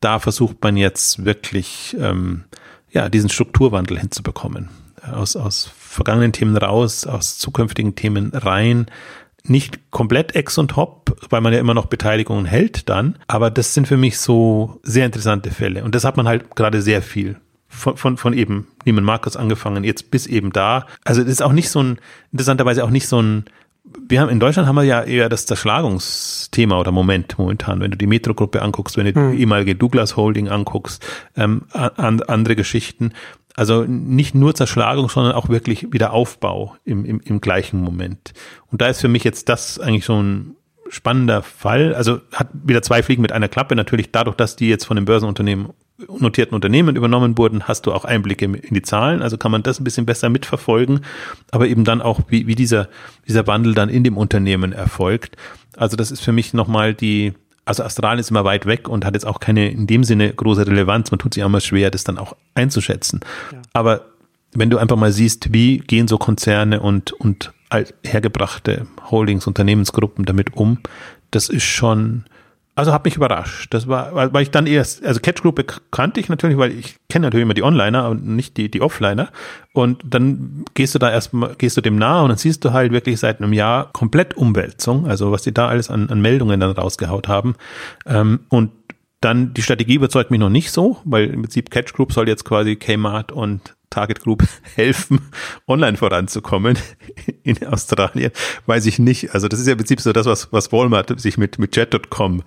da 0.00 0.18
versucht 0.18 0.56
man 0.62 0.76
jetzt 0.76 1.24
wirklich, 1.24 1.96
ähm, 2.00 2.42
ja, 2.90 3.08
diesen 3.08 3.30
Strukturwandel 3.30 4.00
hinzubekommen 4.00 4.68
aus, 5.00 5.36
aus 5.36 5.70
vergangenen 5.78 6.32
Themen 6.32 6.56
raus, 6.56 7.06
aus 7.06 7.38
zukünftigen 7.38 7.94
Themen 7.94 8.32
rein. 8.34 8.86
Nicht 9.44 9.92
komplett 9.92 10.34
ex 10.34 10.58
und 10.58 10.74
hop, 10.74 11.16
weil 11.30 11.40
man 11.40 11.52
ja 11.52 11.60
immer 11.60 11.74
noch 11.74 11.86
Beteiligungen 11.86 12.46
hält 12.46 12.88
dann. 12.88 13.16
Aber 13.28 13.48
das 13.48 13.74
sind 13.74 13.86
für 13.86 13.96
mich 13.96 14.18
so 14.18 14.80
sehr 14.82 15.06
interessante 15.06 15.52
Fälle. 15.52 15.84
Und 15.84 15.94
das 15.94 16.04
hat 16.04 16.16
man 16.16 16.26
halt 16.26 16.56
gerade 16.56 16.82
sehr 16.82 17.00
viel 17.00 17.36
von, 17.70 17.96
von, 17.96 18.16
von 18.16 18.32
eben 18.34 18.66
Neiman 18.84 19.04
Marcus 19.04 19.36
angefangen, 19.36 19.84
jetzt 19.84 20.10
bis 20.10 20.26
eben 20.26 20.52
da. 20.52 20.86
Also 21.04 21.22
das 21.22 21.30
ist 21.30 21.42
auch 21.42 21.52
nicht 21.52 21.70
so 21.70 21.82
ein, 21.82 21.98
interessanterweise 22.32 22.84
auch 22.84 22.90
nicht 22.90 23.08
so 23.08 23.22
ein, 23.22 23.44
wir 24.08 24.20
haben 24.20 24.28
in 24.28 24.40
Deutschland 24.40 24.68
haben 24.68 24.74
wir 24.74 24.82
ja 24.82 25.02
eher 25.02 25.28
das 25.28 25.46
Zerschlagungsthema 25.46 26.78
oder 26.78 26.92
Moment 26.92 27.38
momentan, 27.38 27.80
wenn 27.80 27.90
du 27.90 27.96
die 27.96 28.06
Metro-Gruppe 28.06 28.60
anguckst, 28.60 28.96
wenn 28.96 29.06
du 29.06 29.14
hm. 29.14 29.32
die 29.32 29.40
ehemalige 29.40 29.74
Douglas 29.74 30.16
Holding 30.16 30.48
anguckst, 30.48 31.04
ähm, 31.36 31.62
an, 31.72 32.20
andere 32.22 32.56
Geschichten. 32.56 33.12
Also 33.54 33.84
nicht 33.84 34.34
nur 34.34 34.54
Zerschlagung, 34.54 35.08
sondern 35.08 35.32
auch 35.34 35.48
wirklich 35.48 35.92
wieder 35.92 36.12
Aufbau 36.12 36.76
im, 36.84 37.04
im, 37.04 37.20
im 37.20 37.40
gleichen 37.40 37.80
Moment. 37.80 38.32
Und 38.70 38.80
da 38.80 38.88
ist 38.88 39.00
für 39.00 39.08
mich 39.08 39.24
jetzt 39.24 39.48
das 39.48 39.78
eigentlich 39.78 40.04
so 40.04 40.20
ein 40.20 40.56
spannender 40.88 41.42
Fall. 41.42 41.94
Also 41.94 42.20
hat 42.32 42.48
wieder 42.52 42.82
zwei 42.82 43.02
Fliegen 43.02 43.22
mit 43.22 43.32
einer 43.32 43.48
Klappe. 43.48 43.76
Natürlich 43.76 44.10
dadurch, 44.12 44.36
dass 44.36 44.56
die 44.56 44.68
jetzt 44.68 44.84
von 44.84 44.96
den 44.96 45.04
Börsenunternehmen 45.04 45.70
notierten 46.18 46.54
Unternehmen 46.54 46.96
übernommen 46.96 47.36
wurden, 47.36 47.68
hast 47.68 47.86
du 47.86 47.92
auch 47.92 48.04
Einblicke 48.04 48.44
in 48.44 48.74
die 48.74 48.82
Zahlen, 48.82 49.22
also 49.22 49.36
kann 49.36 49.52
man 49.52 49.62
das 49.62 49.80
ein 49.80 49.84
bisschen 49.84 50.06
besser 50.06 50.28
mitverfolgen, 50.28 51.00
aber 51.50 51.68
eben 51.68 51.84
dann 51.84 52.02
auch, 52.02 52.20
wie, 52.28 52.46
wie 52.46 52.54
dieser, 52.54 52.88
dieser 53.26 53.46
Wandel 53.46 53.74
dann 53.74 53.88
in 53.88 54.04
dem 54.04 54.16
Unternehmen 54.16 54.72
erfolgt. 54.72 55.36
Also 55.76 55.96
das 55.96 56.10
ist 56.10 56.20
für 56.20 56.32
mich 56.32 56.54
nochmal 56.54 56.94
die, 56.94 57.34
also 57.64 57.82
Australien 57.84 58.20
ist 58.20 58.30
immer 58.30 58.44
weit 58.44 58.66
weg 58.66 58.88
und 58.88 59.04
hat 59.04 59.14
jetzt 59.14 59.26
auch 59.26 59.40
keine 59.40 59.70
in 59.70 59.86
dem 59.86 60.04
Sinne 60.04 60.32
große 60.32 60.66
Relevanz. 60.66 61.10
Man 61.10 61.18
tut 61.18 61.34
sich 61.34 61.44
auch 61.44 61.48
mal 61.48 61.60
schwer, 61.60 61.90
das 61.90 62.04
dann 62.04 62.18
auch 62.18 62.36
einzuschätzen. 62.54 63.20
Ja. 63.52 63.58
Aber 63.72 64.06
wenn 64.52 64.70
du 64.70 64.78
einfach 64.78 64.96
mal 64.96 65.12
siehst, 65.12 65.52
wie 65.52 65.78
gehen 65.78 66.08
so 66.08 66.18
Konzerne 66.18 66.80
und, 66.80 67.12
und 67.12 67.52
hergebrachte 68.04 68.86
Holdings, 69.10 69.46
Unternehmensgruppen 69.46 70.24
damit 70.24 70.56
um, 70.56 70.78
das 71.30 71.48
ist 71.48 71.62
schon, 71.62 72.24
also 72.74 72.92
hat 72.92 73.04
mich 73.04 73.16
überrascht. 73.16 73.74
Das 73.74 73.88
war, 73.88 74.14
weil, 74.32 74.42
ich 74.42 74.50
dann 74.50 74.66
erst, 74.66 75.04
also 75.04 75.20
Catch 75.20 75.42
Group 75.42 75.62
kannte 75.90 76.20
ich 76.20 76.28
natürlich, 76.28 76.56
weil 76.56 76.72
ich 76.72 76.96
kenne 77.08 77.26
natürlich 77.26 77.42
immer 77.42 77.54
die 77.54 77.62
Onliner 77.62 78.08
und 78.08 78.26
nicht 78.26 78.56
die, 78.56 78.70
die 78.70 78.80
Offliner. 78.80 79.30
Und 79.72 80.02
dann 80.04 80.64
gehst 80.74 80.94
du 80.94 80.98
da 80.98 81.10
erstmal, 81.10 81.54
gehst 81.56 81.76
du 81.76 81.80
dem 81.80 81.96
nahe 81.96 82.22
und 82.22 82.30
dann 82.30 82.38
siehst 82.38 82.64
du 82.64 82.72
halt 82.72 82.92
wirklich 82.92 83.20
seit 83.20 83.40
einem 83.40 83.52
Jahr 83.52 83.90
komplett 83.92 84.34
Umwälzung, 84.34 85.06
also 85.06 85.32
was 85.32 85.42
die 85.42 85.52
da 85.52 85.68
alles 85.68 85.90
an, 85.90 86.08
an 86.10 86.20
Meldungen 86.20 86.60
dann 86.60 86.70
rausgehaut 86.70 87.28
haben. 87.28 87.54
Ähm, 88.06 88.40
und 88.48 88.70
dann 89.20 89.52
die 89.52 89.62
Strategie 89.62 89.96
überzeugt 89.96 90.30
mich 90.30 90.40
noch 90.40 90.48
nicht 90.48 90.70
so, 90.70 90.98
weil 91.04 91.26
im 91.26 91.42
Prinzip 91.42 91.70
Catch 91.70 91.92
Group 91.92 92.12
soll 92.12 92.28
jetzt 92.28 92.44
quasi 92.44 92.76
Kmart 92.76 93.32
und 93.32 93.74
Target 93.90 94.20
Group 94.20 94.44
helfen, 94.74 95.20
online 95.66 95.96
voranzukommen 95.96 96.78
in 97.42 97.66
Australien, 97.66 98.30
weiß 98.66 98.86
ich 98.86 98.98
nicht. 98.98 99.34
Also 99.34 99.48
das 99.48 99.60
ist 99.60 99.66
ja 99.66 99.72
im 99.72 99.78
Prinzip 99.78 100.00
so 100.00 100.12
das, 100.12 100.26
was, 100.26 100.52
was 100.52 100.72
Walmart 100.72 101.20
sich 101.20 101.36
mit, 101.36 101.58
mit 101.58 101.76
Jet.com 101.76 102.42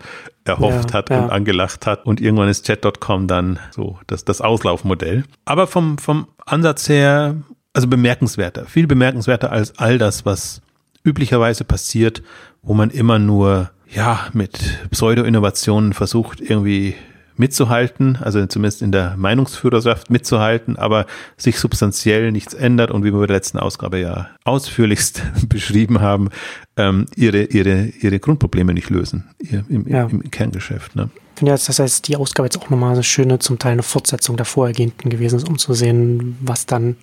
erhofft 0.46 0.92
ja, 0.92 0.98
hat 0.98 1.10
ja. 1.10 1.24
und 1.24 1.30
angelacht 1.30 1.86
hat. 1.86 2.06
Und 2.06 2.22
irgendwann 2.22 2.50
ist 2.50 2.68
Jet.com 2.68 3.28
dann 3.28 3.60
so 3.72 4.00
das, 4.08 4.26
das 4.26 4.42
Auslaufmodell. 4.42 5.26
Aber 5.46 5.68
vom, 5.68 5.98
vom 5.98 6.28
Ansatz 6.46 6.90
her, 6.90 7.36
also 7.74 7.88
bemerkenswerter, 7.88 8.66
viel 8.66 8.88
bemerkenswerter 8.88 9.52
als 9.52 9.78
all 9.78 9.98
das, 9.98 10.26
was 10.26 10.62
üblicherweise 11.04 11.66
passiert, 11.66 12.24
wo 12.62 12.74
man 12.74 12.90
immer 12.90 13.20
nur 13.20 13.72
ja, 13.90 14.28
mit 14.34 14.80
Pseudo-Innovationen 14.90 15.94
versucht, 15.94 16.42
irgendwie 16.42 16.96
mitzuhalten, 17.38 18.18
also 18.22 18.46
zumindest 18.46 18.82
in 18.82 18.92
der 18.92 19.16
Meinungsführerschaft 19.18 20.10
mitzuhalten, 20.10 20.78
aber 20.78 21.06
sich 21.38 21.60
substanziell 21.60 22.32
nichts 22.32 22.54
ändert 22.54 22.92
und 22.92 23.04
wie 23.04 23.12
wir 23.12 23.20
bei 23.20 23.28
der 23.28 23.38
letzten 23.38 23.60
Ausgabe 23.60 24.00
ja 24.00 24.30
ausführlichst 24.44 25.22
beschrieben 25.50 26.02
haben, 26.02 26.30
ähm, 26.78 27.06
ihre, 27.16 27.44
ihre, 27.44 27.86
ihre 28.02 28.20
Grundprobleme 28.20 28.74
nicht 28.74 28.90
lösen 28.90 29.30
ihr, 29.40 29.64
im, 29.70 29.88
ja. 29.88 30.06
im, 30.06 30.30
Kerngeschäft. 30.32 30.96
Ne? 30.96 31.10
Ich 31.34 31.40
finde 31.40 31.52
jetzt, 31.54 31.68
das 31.68 31.80
heißt, 31.80 32.08
die 32.08 32.16
Ausgabe 32.16 32.46
jetzt 32.46 32.60
auch 32.60 32.70
nochmal 32.70 32.94
eine 32.94 33.04
schöne, 33.04 33.40
zum 33.40 33.58
Teil 33.58 33.72
eine 33.72 33.82
Fortsetzung 33.82 34.38
der 34.38 34.46
vorhergehenden 34.46 35.10
gewesen 35.10 35.38
ist, 35.38 35.50
um 35.50 35.58
zu 35.58 35.74
sehen, 35.74 36.38
was 36.42 36.68
dann, 36.68 36.96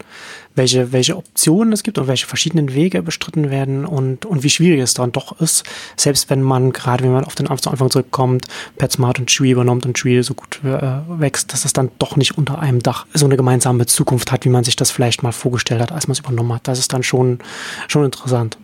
welche, 0.55 0.93
welche 0.93 1.17
Optionen 1.17 1.73
es 1.73 1.83
gibt 1.83 1.99
und 1.99 2.07
welche 2.07 2.27
verschiedenen 2.27 2.73
Wege 2.73 3.03
bestritten 3.03 3.51
werden 3.51 3.85
und, 3.85 4.27
und 4.27 4.45
wie 4.45 4.51
schwierig 4.51 4.81
es 4.81 4.95
dann 4.95 5.11
doch 5.11 5.41
ist, 5.41 5.65
selbst 5.97 6.31
wenn 6.31 6.43
man, 6.43 6.73
gerade 6.73 7.03
wenn 7.03 7.13
man 7.13 7.25
auf 7.25 7.35
den 7.35 7.49
Anfang 7.49 7.91
zurückkommt, 7.91 8.47
PetSmart 8.79 9.19
und 9.19 9.31
Chewy 9.31 9.51
übernommt 9.51 9.85
und 9.85 9.97
Chewy 9.97 10.23
so 10.23 10.35
gut 10.35 10.61
äh, 10.63 10.81
wächst, 11.09 11.53
dass 11.53 11.65
es 11.65 11.73
dann 11.73 11.91
doch 11.99 12.15
nicht 12.15 12.39
unter 12.39 12.61
einem 12.61 12.85
Dach 12.85 13.07
so 13.13 13.27
eine 13.27 13.37
gemeinsame 13.37 13.87
Zukunft 13.87 14.31
hat, 14.31 14.45
wie 14.45 14.51
man 14.51 14.63
sich 14.63 14.77
das 14.77 14.93
vielleicht 14.93 15.25
mal 15.25 15.33
vorgestellt 15.33 15.81
hat, 15.81 15.91
als 15.91 16.07
man 16.07 16.13
es 16.13 16.21
übernommen 16.21 16.53
hat. 16.53 16.69
Das 16.69 16.79
ist 16.79 16.93
dann 16.93 17.03
schon, 17.03 17.41
schon 17.89 18.05
interessant. 18.05 18.59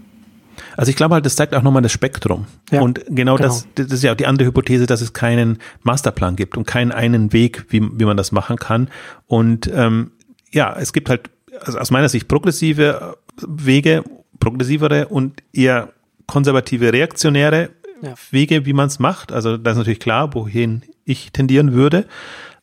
Also 0.76 0.90
ich 0.90 0.96
glaube 0.96 1.14
halt, 1.14 1.26
das 1.26 1.36
zeigt 1.36 1.54
auch 1.54 1.62
nochmal 1.62 1.82
das 1.82 1.92
Spektrum. 1.92 2.46
Ja, 2.70 2.80
und 2.82 3.04
genau, 3.08 3.36
genau, 3.36 3.36
Das, 3.36 3.66
das 3.74 3.90
ist 3.90 4.02
ja 4.02 4.12
auch 4.12 4.16
die 4.16 4.26
andere 4.26 4.48
Hypothese, 4.48 4.86
dass 4.86 5.00
es 5.00 5.12
keinen 5.12 5.58
Masterplan 5.82 6.36
gibt 6.36 6.56
und 6.56 6.66
keinen 6.66 6.92
einen 6.92 7.32
Weg, 7.32 7.66
wie, 7.70 7.80
wie 7.80 8.04
man 8.04 8.16
das 8.16 8.32
machen 8.32 8.56
kann. 8.56 8.88
Und 9.26 9.70
ähm, 9.72 10.12
ja, 10.52 10.76
es 10.78 10.92
gibt 10.92 11.08
halt 11.08 11.30
also 11.60 11.78
aus 11.78 11.90
meiner 11.90 12.08
Sicht 12.08 12.28
progressive 12.28 13.16
Wege, 13.46 14.04
progressivere 14.38 15.08
und 15.08 15.42
eher 15.52 15.90
konservative, 16.26 16.92
reaktionäre 16.92 17.70
ja. 18.02 18.14
Wege, 18.30 18.66
wie 18.66 18.72
man 18.72 18.88
es 18.88 18.98
macht. 18.98 19.32
Also 19.32 19.56
das 19.56 19.72
ist 19.72 19.78
natürlich 19.78 20.00
klar, 20.00 20.34
wohin 20.34 20.82
ich 21.04 21.32
tendieren 21.32 21.72
würde. 21.72 22.06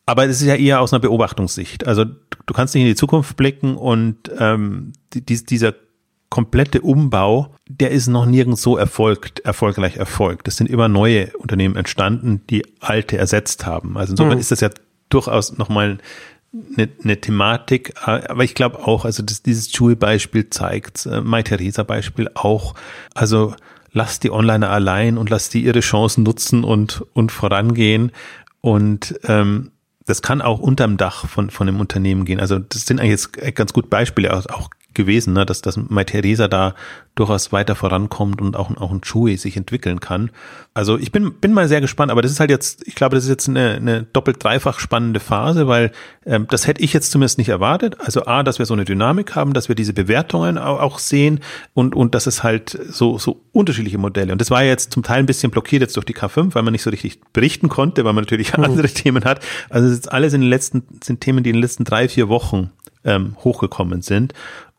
Aber 0.06 0.26
es 0.26 0.40
ist 0.40 0.46
ja 0.46 0.54
eher 0.54 0.80
aus 0.80 0.92
einer 0.92 1.00
Beobachtungssicht. 1.00 1.86
Also 1.86 2.04
du 2.04 2.54
kannst 2.54 2.74
nicht 2.74 2.82
in 2.82 2.88
die 2.88 2.94
Zukunft 2.94 3.36
blicken 3.36 3.76
und 3.76 4.30
ähm, 4.38 4.92
die, 5.14 5.22
dieser 5.22 5.74
komplette 6.34 6.80
Umbau, 6.80 7.54
der 7.68 7.92
ist 7.92 8.08
noch 8.08 8.26
nirgends 8.26 8.60
so 8.60 8.76
erfolgt, 8.76 9.38
erfolgreich 9.44 9.98
erfolgt. 9.98 10.48
Es 10.48 10.56
sind 10.56 10.68
immer 10.68 10.88
neue 10.88 11.28
Unternehmen 11.36 11.76
entstanden, 11.76 12.40
die 12.50 12.66
alte 12.80 13.16
ersetzt 13.16 13.66
haben. 13.66 13.96
Also 13.96 14.14
insofern 14.14 14.34
mhm. 14.34 14.40
ist 14.40 14.50
das 14.50 14.58
ja 14.58 14.70
durchaus 15.10 15.58
nochmal 15.58 15.98
eine, 16.76 16.88
eine 17.04 17.20
Thematik, 17.20 17.94
aber 18.02 18.42
ich 18.42 18.56
glaube 18.56 18.84
auch, 18.84 19.04
also 19.04 19.22
das, 19.22 19.44
dieses 19.44 19.70
Schulbeispiel 19.70 20.50
zeigt, 20.50 21.06
äh, 21.06 21.20
Mai 21.20 21.44
Theresa 21.44 21.84
Beispiel 21.84 22.28
auch, 22.34 22.74
also 23.14 23.54
lass 23.92 24.18
die 24.18 24.32
Onliner 24.32 24.70
allein 24.70 25.18
und 25.18 25.30
lass 25.30 25.50
die 25.50 25.62
ihre 25.62 25.80
Chancen 25.80 26.24
nutzen 26.24 26.64
und, 26.64 27.04
und 27.12 27.30
vorangehen 27.30 28.10
und 28.60 29.20
ähm, 29.22 29.70
das 30.04 30.20
kann 30.20 30.42
auch 30.42 30.58
unterm 30.58 30.96
Dach 30.96 31.28
von, 31.28 31.50
von 31.50 31.68
einem 31.68 31.78
Unternehmen 31.78 32.24
gehen. 32.24 32.40
Also 32.40 32.58
das 32.58 32.86
sind 32.86 33.00
eigentlich 33.00 33.28
jetzt 33.36 33.54
ganz 33.54 33.72
gut 33.72 33.88
Beispiele, 33.88 34.34
auch 34.34 34.68
gewesen, 34.94 35.32
ne, 35.32 35.44
dass, 35.46 35.62
dass 35.62 35.76
Mai 35.76 36.04
Theresa 36.04 36.48
da 36.48 36.74
durchaus 37.14 37.52
weiter 37.52 37.74
vorankommt 37.74 38.40
und 38.40 38.56
auch, 38.56 38.76
auch 38.76 38.90
ein 38.90 39.02
Chewy 39.02 39.36
sich 39.36 39.56
entwickeln 39.56 40.00
kann. 40.00 40.30
Also 40.72 40.98
ich 40.98 41.12
bin, 41.12 41.34
bin 41.34 41.52
mal 41.52 41.68
sehr 41.68 41.80
gespannt, 41.80 42.10
aber 42.10 42.22
das 42.22 42.32
ist 42.32 42.40
halt 42.40 42.50
jetzt, 42.50 42.86
ich 42.86 42.96
glaube, 42.96 43.14
das 43.14 43.24
ist 43.24 43.30
jetzt 43.30 43.48
eine, 43.48 43.74
eine 43.74 44.02
doppelt 44.02 44.42
dreifach 44.42 44.80
spannende 44.80 45.20
Phase, 45.20 45.68
weil 45.68 45.92
ähm, 46.26 46.46
das 46.50 46.66
hätte 46.66 46.82
ich 46.82 46.92
jetzt 46.92 47.12
zumindest 47.12 47.38
nicht 47.38 47.50
erwartet. 47.50 48.00
Also 48.00 48.26
A, 48.26 48.42
dass 48.42 48.58
wir 48.58 48.66
so 48.66 48.74
eine 48.74 48.84
Dynamik 48.84 49.36
haben, 49.36 49.52
dass 49.52 49.68
wir 49.68 49.76
diese 49.76 49.92
Bewertungen 49.92 50.58
auch, 50.58 50.80
auch 50.80 50.98
sehen 50.98 51.40
und, 51.72 51.94
und 51.94 52.14
dass 52.16 52.26
es 52.26 52.42
halt 52.42 52.70
so, 52.88 53.18
so 53.18 53.42
unterschiedliche 53.52 53.98
Modelle. 53.98 54.32
Und 54.32 54.40
das 54.40 54.50
war 54.50 54.64
jetzt 54.64 54.92
zum 54.92 55.04
Teil 55.04 55.20
ein 55.20 55.26
bisschen 55.26 55.52
blockiert 55.52 55.82
jetzt 55.82 55.96
durch 55.96 56.06
die 56.06 56.16
K5, 56.16 56.54
weil 56.54 56.64
man 56.64 56.72
nicht 56.72 56.82
so 56.82 56.90
richtig 56.90 57.20
berichten 57.32 57.68
konnte, 57.68 58.04
weil 58.04 58.12
man 58.12 58.24
natürlich 58.24 58.56
mhm. 58.56 58.64
andere 58.64 58.88
Themen 58.88 59.24
hat. 59.24 59.40
Also 59.70 59.86
es 59.86 59.94
ist 59.94 60.12
alles 60.12 60.32
in 60.32 60.40
den 60.40 60.50
letzten, 60.50 60.82
sind 61.02 61.20
Themen, 61.20 61.44
die 61.44 61.50
in 61.50 61.56
den 61.56 61.62
letzten 61.62 61.84
drei, 61.84 62.08
vier 62.08 62.28
Wochen 62.28 62.70
ähm, 63.04 63.36
hochgekommen 63.44 64.02
sind. 64.02 64.32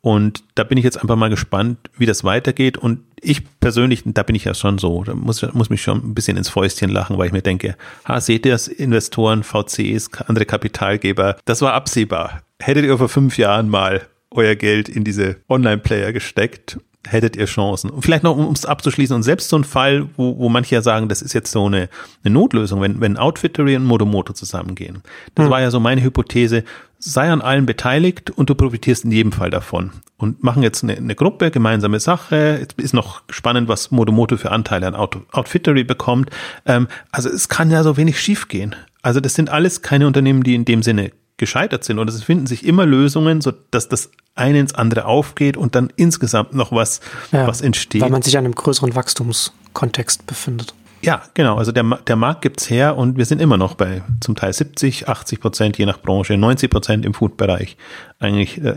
Und 0.06 0.44
da 0.54 0.64
bin 0.64 0.78
ich 0.78 0.84
jetzt 0.84 1.02
einfach 1.02 1.16
mal 1.16 1.32
gespannt, 1.32 1.80
wie 1.98 2.06
das 2.06 2.24
weitergeht. 2.24 2.78
Und 2.78 3.00
ich 3.20 3.42
persönlich, 3.60 4.04
da 4.06 4.22
bin 4.22 4.36
ich 4.36 4.44
ja 4.44 4.54
schon 4.54 4.78
so, 4.78 5.04
da 5.04 5.16
muss, 5.16 5.42
muss 5.54 5.72
mich 5.72 5.82
schon 5.82 5.98
ein 5.98 6.14
bisschen 6.14 6.38
ins 6.38 6.48
Fäustchen 6.48 6.92
lachen, 6.92 7.18
weil 7.18 7.26
ich 7.26 7.34
mir 7.34 7.42
denke, 7.42 7.76
ha, 8.08 8.22
seht 8.22 8.46
ihr 8.46 8.52
das, 8.52 8.68
Investoren, 8.68 9.42
VCs, 9.42 10.12
andere 10.28 10.46
Kapitalgeber, 10.46 11.38
das 11.46 11.64
war 11.64 11.74
absehbar. 11.74 12.44
Hättet 12.62 12.86
ihr 12.86 12.96
vor 13.00 13.10
fünf 13.10 13.40
Jahren 13.40 13.68
mal 13.68 14.04
euer 14.30 14.54
Geld 14.54 14.90
in 14.90 15.04
diese 15.04 15.38
Online-Player 15.50 16.14
gesteckt 16.14 16.78
hättet 17.08 17.36
ihr 17.36 17.46
Chancen. 17.46 17.90
Und 17.90 18.02
vielleicht 18.02 18.24
noch, 18.24 18.36
um 18.36 18.54
es 18.54 18.66
abzuschließen, 18.66 19.16
und 19.16 19.24
selbst 19.24 19.50
so 19.50 19.58
ein 19.58 19.64
Fall, 19.64 20.08
wo, 20.18 20.38
wo 20.38 20.50
manche 20.50 20.76
ja 20.76 20.82
sagen, 20.82 21.08
das 21.08 21.22
ist 21.22 21.34
jetzt 21.34 21.52
so 21.52 21.66
eine, 21.66 21.90
eine 22.24 22.34
Notlösung, 22.34 22.82
wenn, 22.82 23.00
wenn 23.00 23.18
Outfittery 23.18 23.76
und 23.76 23.86
Modomoto 23.86 24.34
zusammengehen. 24.34 25.02
Das 25.36 25.46
hm. 25.46 25.52
war 25.52 25.62
ja 25.62 25.72
so 25.72 25.80
meine 25.80 26.02
Hypothese, 26.02 26.64
sei 27.06 27.32
an 27.32 27.42
allen 27.42 27.66
beteiligt 27.66 28.32
und 28.32 28.50
du 28.50 28.56
profitierst 28.56 29.06
in 29.06 29.12
jedem 29.12 29.32
Fall 29.32 29.50
davon. 29.50 29.92
Und 30.18 30.44
machen 30.44 30.64
jetzt 30.64 30.84
eine, 30.84 30.96
eine 30.96 31.16
Gruppe, 31.16 31.52
gemeinsame 31.52 32.00
Sache. 32.00 32.58
Jetzt 32.60 32.80
ist 32.80 32.94
noch 32.94 33.22
spannend, 33.30 33.68
was 33.68 33.92
Modomoto 33.92 34.38
für 34.38 34.52
Anteile 34.52 34.88
an 34.88 34.96
Out 34.96 35.18
Outfittery 35.32 35.84
bekommt. 35.84 36.30
Ähm, 36.66 36.88
also 37.12 37.30
es 37.30 37.48
kann 37.48 37.70
ja 37.70 37.84
so 37.84 37.96
wenig 37.98 38.20
schiefgehen. 38.20 38.76
Also 39.02 39.20
das 39.20 39.36
sind 39.36 39.50
alles 39.50 39.82
keine 39.82 40.08
Unternehmen, 40.08 40.44
die 40.44 40.56
in 40.56 40.66
dem 40.66 40.82
Sinne 40.84 41.12
gescheitert 41.38 41.84
sind. 41.84 42.00
Und 42.00 42.10
es 42.10 42.24
finden 42.24 42.48
sich 42.48 42.66
immer 42.66 42.86
Lösungen, 42.86 43.42
so 43.42 43.52
dass 43.72 43.88
das 43.88 44.10
eine 44.36 44.60
ins 44.60 44.74
andere 44.74 45.06
aufgeht 45.06 45.58
und 45.58 45.76
dann 45.76 45.92
insgesamt 45.96 46.54
noch 46.54 46.72
was, 46.72 47.02
ja, 47.32 47.46
was 47.46 47.62
entsteht. 47.62 48.02
Weil 48.02 48.10
man 48.10 48.22
sich 48.22 48.38
an 48.38 48.46
einem 48.46 48.56
größeren 48.56 48.96
Wachstumskontext 48.96 50.26
befindet. 50.26 50.74
Ja, 51.06 51.24
genau. 51.34 51.58
Also 51.58 51.72
der, 51.72 51.84
der 51.84 52.16
Markt 52.16 52.42
gibt's 52.42 52.70
her 52.70 52.98
und 52.98 53.18
wir 53.18 53.26
sind 53.26 53.42
immer 53.42 53.58
noch 53.58 53.76
bei 53.76 54.04
zum 54.22 54.36
Teil 54.36 54.54
70, 54.54 55.08
80 55.08 55.40
Prozent 55.40 55.78
je 55.78 55.86
nach 55.86 56.02
Branche, 56.02 56.38
90 56.38 56.70
Prozent 56.70 57.06
im 57.06 57.14
Food-Bereich. 57.14 57.78
Eigentlich, 58.20 58.64
äh, 58.64 58.76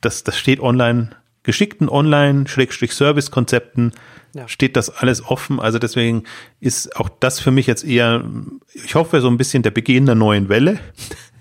das, 0.00 0.24
das 0.24 0.36
steht 0.36 0.60
online, 0.60 1.10
geschickten 1.44 1.88
Online-Service-Konzepten 1.88 3.92
ja. 4.34 4.48
steht 4.48 4.76
das 4.76 4.90
alles 4.90 5.24
offen. 5.24 5.60
Also 5.60 5.78
deswegen 5.78 6.24
ist 6.60 6.96
auch 6.96 7.08
das 7.08 7.40
für 7.40 7.50
mich 7.50 7.66
jetzt 7.66 7.84
eher, 7.84 8.24
ich 8.72 8.94
hoffe, 8.94 9.20
so 9.20 9.28
ein 9.28 9.36
bisschen 9.36 9.62
der 9.62 9.70
Beginn 9.70 10.06
der 10.06 10.14
neuen 10.14 10.48
Welle. 10.48 10.78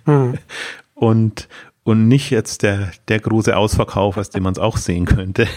Mhm. 0.05 0.37
Und, 0.93 1.47
und 1.83 2.07
nicht 2.07 2.29
jetzt 2.29 2.63
der, 2.63 2.91
der 3.07 3.19
große 3.19 3.55
Ausverkauf, 3.55 4.17
aus 4.17 4.29
dem 4.29 4.43
man 4.43 4.53
es 4.53 4.59
auch 4.59 4.77
sehen 4.77 5.05
könnte. 5.05 5.47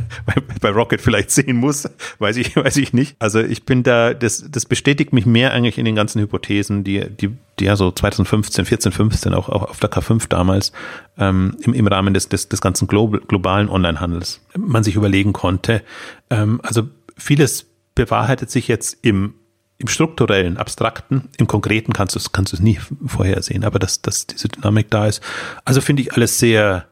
bei 0.60 0.70
Rocket 0.70 1.00
vielleicht 1.00 1.30
sehen 1.30 1.56
muss, 1.56 1.88
weiß 2.18 2.36
ich, 2.36 2.56
weiß 2.56 2.76
ich 2.76 2.92
nicht. 2.92 3.16
Also 3.18 3.40
ich 3.40 3.64
bin 3.64 3.82
da, 3.82 4.14
das, 4.14 4.44
das 4.50 4.66
bestätigt 4.66 5.12
mich 5.12 5.26
mehr 5.26 5.52
eigentlich 5.52 5.78
in 5.78 5.84
den 5.84 5.94
ganzen 5.94 6.20
Hypothesen, 6.20 6.84
die, 6.84 7.08
die, 7.08 7.36
die 7.58 7.64
ja 7.64 7.76
so 7.76 7.90
2015, 7.90 8.64
14, 8.64 8.92
15 8.92 9.34
auch, 9.34 9.48
auch 9.48 9.62
auf 9.62 9.80
der 9.80 9.90
K5 9.90 10.28
damals 10.28 10.72
ähm, 11.18 11.56
im, 11.62 11.74
im 11.74 11.86
Rahmen 11.86 12.14
des, 12.14 12.28
des, 12.28 12.48
des 12.48 12.60
ganzen 12.60 12.88
global, 12.88 13.20
globalen 13.20 13.68
Onlinehandels 13.68 14.40
man 14.56 14.84
sich 14.84 14.96
überlegen 14.96 15.32
konnte. 15.32 15.82
Ähm, 16.30 16.60
also 16.62 16.88
vieles 17.16 17.66
bewahrheitet 17.94 18.50
sich 18.50 18.68
jetzt 18.68 18.98
im 19.02 19.34
im 19.78 19.88
strukturellen, 19.88 20.58
abstrakten, 20.58 21.28
im 21.38 21.48
konkreten 21.48 21.92
kannst 21.92 22.14
du 22.14 22.20
es 22.20 22.30
kannst 22.30 22.52
du 22.52 22.56
es 22.56 22.62
nie 22.62 22.78
vorhersehen, 23.04 23.64
aber 23.64 23.80
dass, 23.80 24.00
dass 24.00 24.28
diese 24.28 24.46
Dynamik 24.46 24.92
da 24.92 25.08
ist. 25.08 25.20
Also 25.64 25.80
finde 25.80 26.02
ich 26.02 26.12
alles 26.12 26.38
sehr 26.38 26.86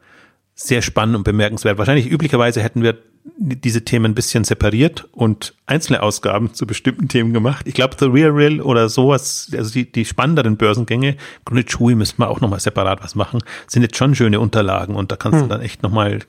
sehr 0.55 0.81
spannend 0.81 1.15
und 1.15 1.23
bemerkenswert. 1.23 1.77
Wahrscheinlich 1.77 2.09
üblicherweise 2.09 2.61
hätten 2.61 2.83
wir 2.83 2.97
diese 3.37 3.83
Themen 3.85 4.11
ein 4.11 4.15
bisschen 4.15 4.43
separiert 4.43 5.07
und 5.11 5.53
einzelne 5.65 6.01
Ausgaben 6.01 6.53
zu 6.53 6.65
bestimmten 6.65 7.07
Themen 7.07 7.33
gemacht. 7.33 7.67
Ich 7.67 7.75
glaube, 7.75 7.95
The 7.99 8.05
Real 8.05 8.31
Real 8.31 8.61
oder 8.61 8.89
sowas, 8.89 9.51
also 9.55 9.71
die, 9.71 9.91
die 9.91 10.05
spannenderen 10.05 10.57
Börsengänge, 10.57 11.17
Grunde 11.45 11.63
müssten 11.95 12.21
wir 12.21 12.29
auch 12.29 12.41
nochmal 12.41 12.59
separat 12.59 13.03
was 13.03 13.15
machen, 13.15 13.41
sind 13.67 13.83
jetzt 13.83 13.97
schon 13.97 14.15
schöne 14.15 14.39
Unterlagen 14.39 14.95
und 14.95 15.11
da 15.11 15.17
kannst 15.17 15.39
hm. 15.39 15.49
du 15.49 15.53
dann 15.53 15.61
echt 15.61 15.83
nochmal 15.83 16.19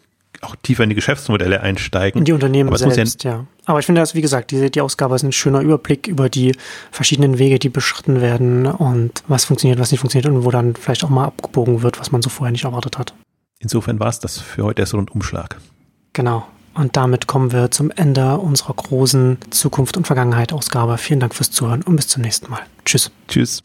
auch 0.41 0.57
tiefer 0.57 0.83
in 0.83 0.89
die 0.89 0.95
Geschäftsmodelle 0.95 1.61
einsteigen. 1.61 2.18
In 2.18 2.25
die 2.25 2.33
Unternehmen 2.33 2.68
Aber 2.68 2.79
selbst, 2.79 3.23
ja, 3.25 3.31
ja. 3.31 3.47
Aber 3.64 3.79
ich 3.79 3.87
finde 3.87 4.01
das, 4.01 4.14
wie 4.14 4.23
gesagt, 4.23 4.51
die, 4.51 4.70
die 4.70 4.81
Ausgabe 4.81 5.14
ist 5.14 5.23
ein 5.23 5.33
schöner 5.33 5.61
Überblick 5.61 6.09
über 6.09 6.29
die 6.29 6.57
verschiedenen 6.91 7.39
Wege, 7.39 7.59
die 7.59 7.68
beschritten 7.68 8.20
werden 8.20 8.66
und 8.66 9.23
was 9.29 9.45
funktioniert, 9.45 9.79
was 9.79 9.93
nicht 9.93 10.01
funktioniert 10.01 10.33
und 10.33 10.45
wo 10.45 10.51
dann 10.51 10.75
vielleicht 10.75 11.05
auch 11.05 11.11
mal 11.11 11.27
abgebogen 11.27 11.83
wird, 11.83 12.01
was 12.01 12.12
man 12.12 12.23
so 12.23 12.31
vorher 12.31 12.53
nicht 12.53 12.64
erwartet 12.64 12.99
hat. 12.99 13.14
Insofern 13.62 14.00
war 14.00 14.08
es 14.08 14.18
das 14.18 14.38
für 14.38 14.64
heute 14.64 14.82
erst 14.82 14.92
Rundumschlag. 14.92 15.56
Genau. 16.12 16.46
Und 16.74 16.96
damit 16.96 17.26
kommen 17.26 17.52
wir 17.52 17.70
zum 17.70 17.90
Ende 17.90 18.38
unserer 18.38 18.74
großen 18.74 19.38
Zukunft 19.50 19.96
und 19.96 20.06
Vergangenheit 20.06 20.52
Ausgabe. 20.52 20.98
Vielen 20.98 21.20
Dank 21.20 21.34
fürs 21.34 21.50
Zuhören 21.50 21.82
und 21.82 21.96
bis 21.96 22.08
zum 22.08 22.22
nächsten 22.22 22.50
Mal. 22.50 22.60
Tschüss. 22.84 23.10
Tschüss. 23.28 23.62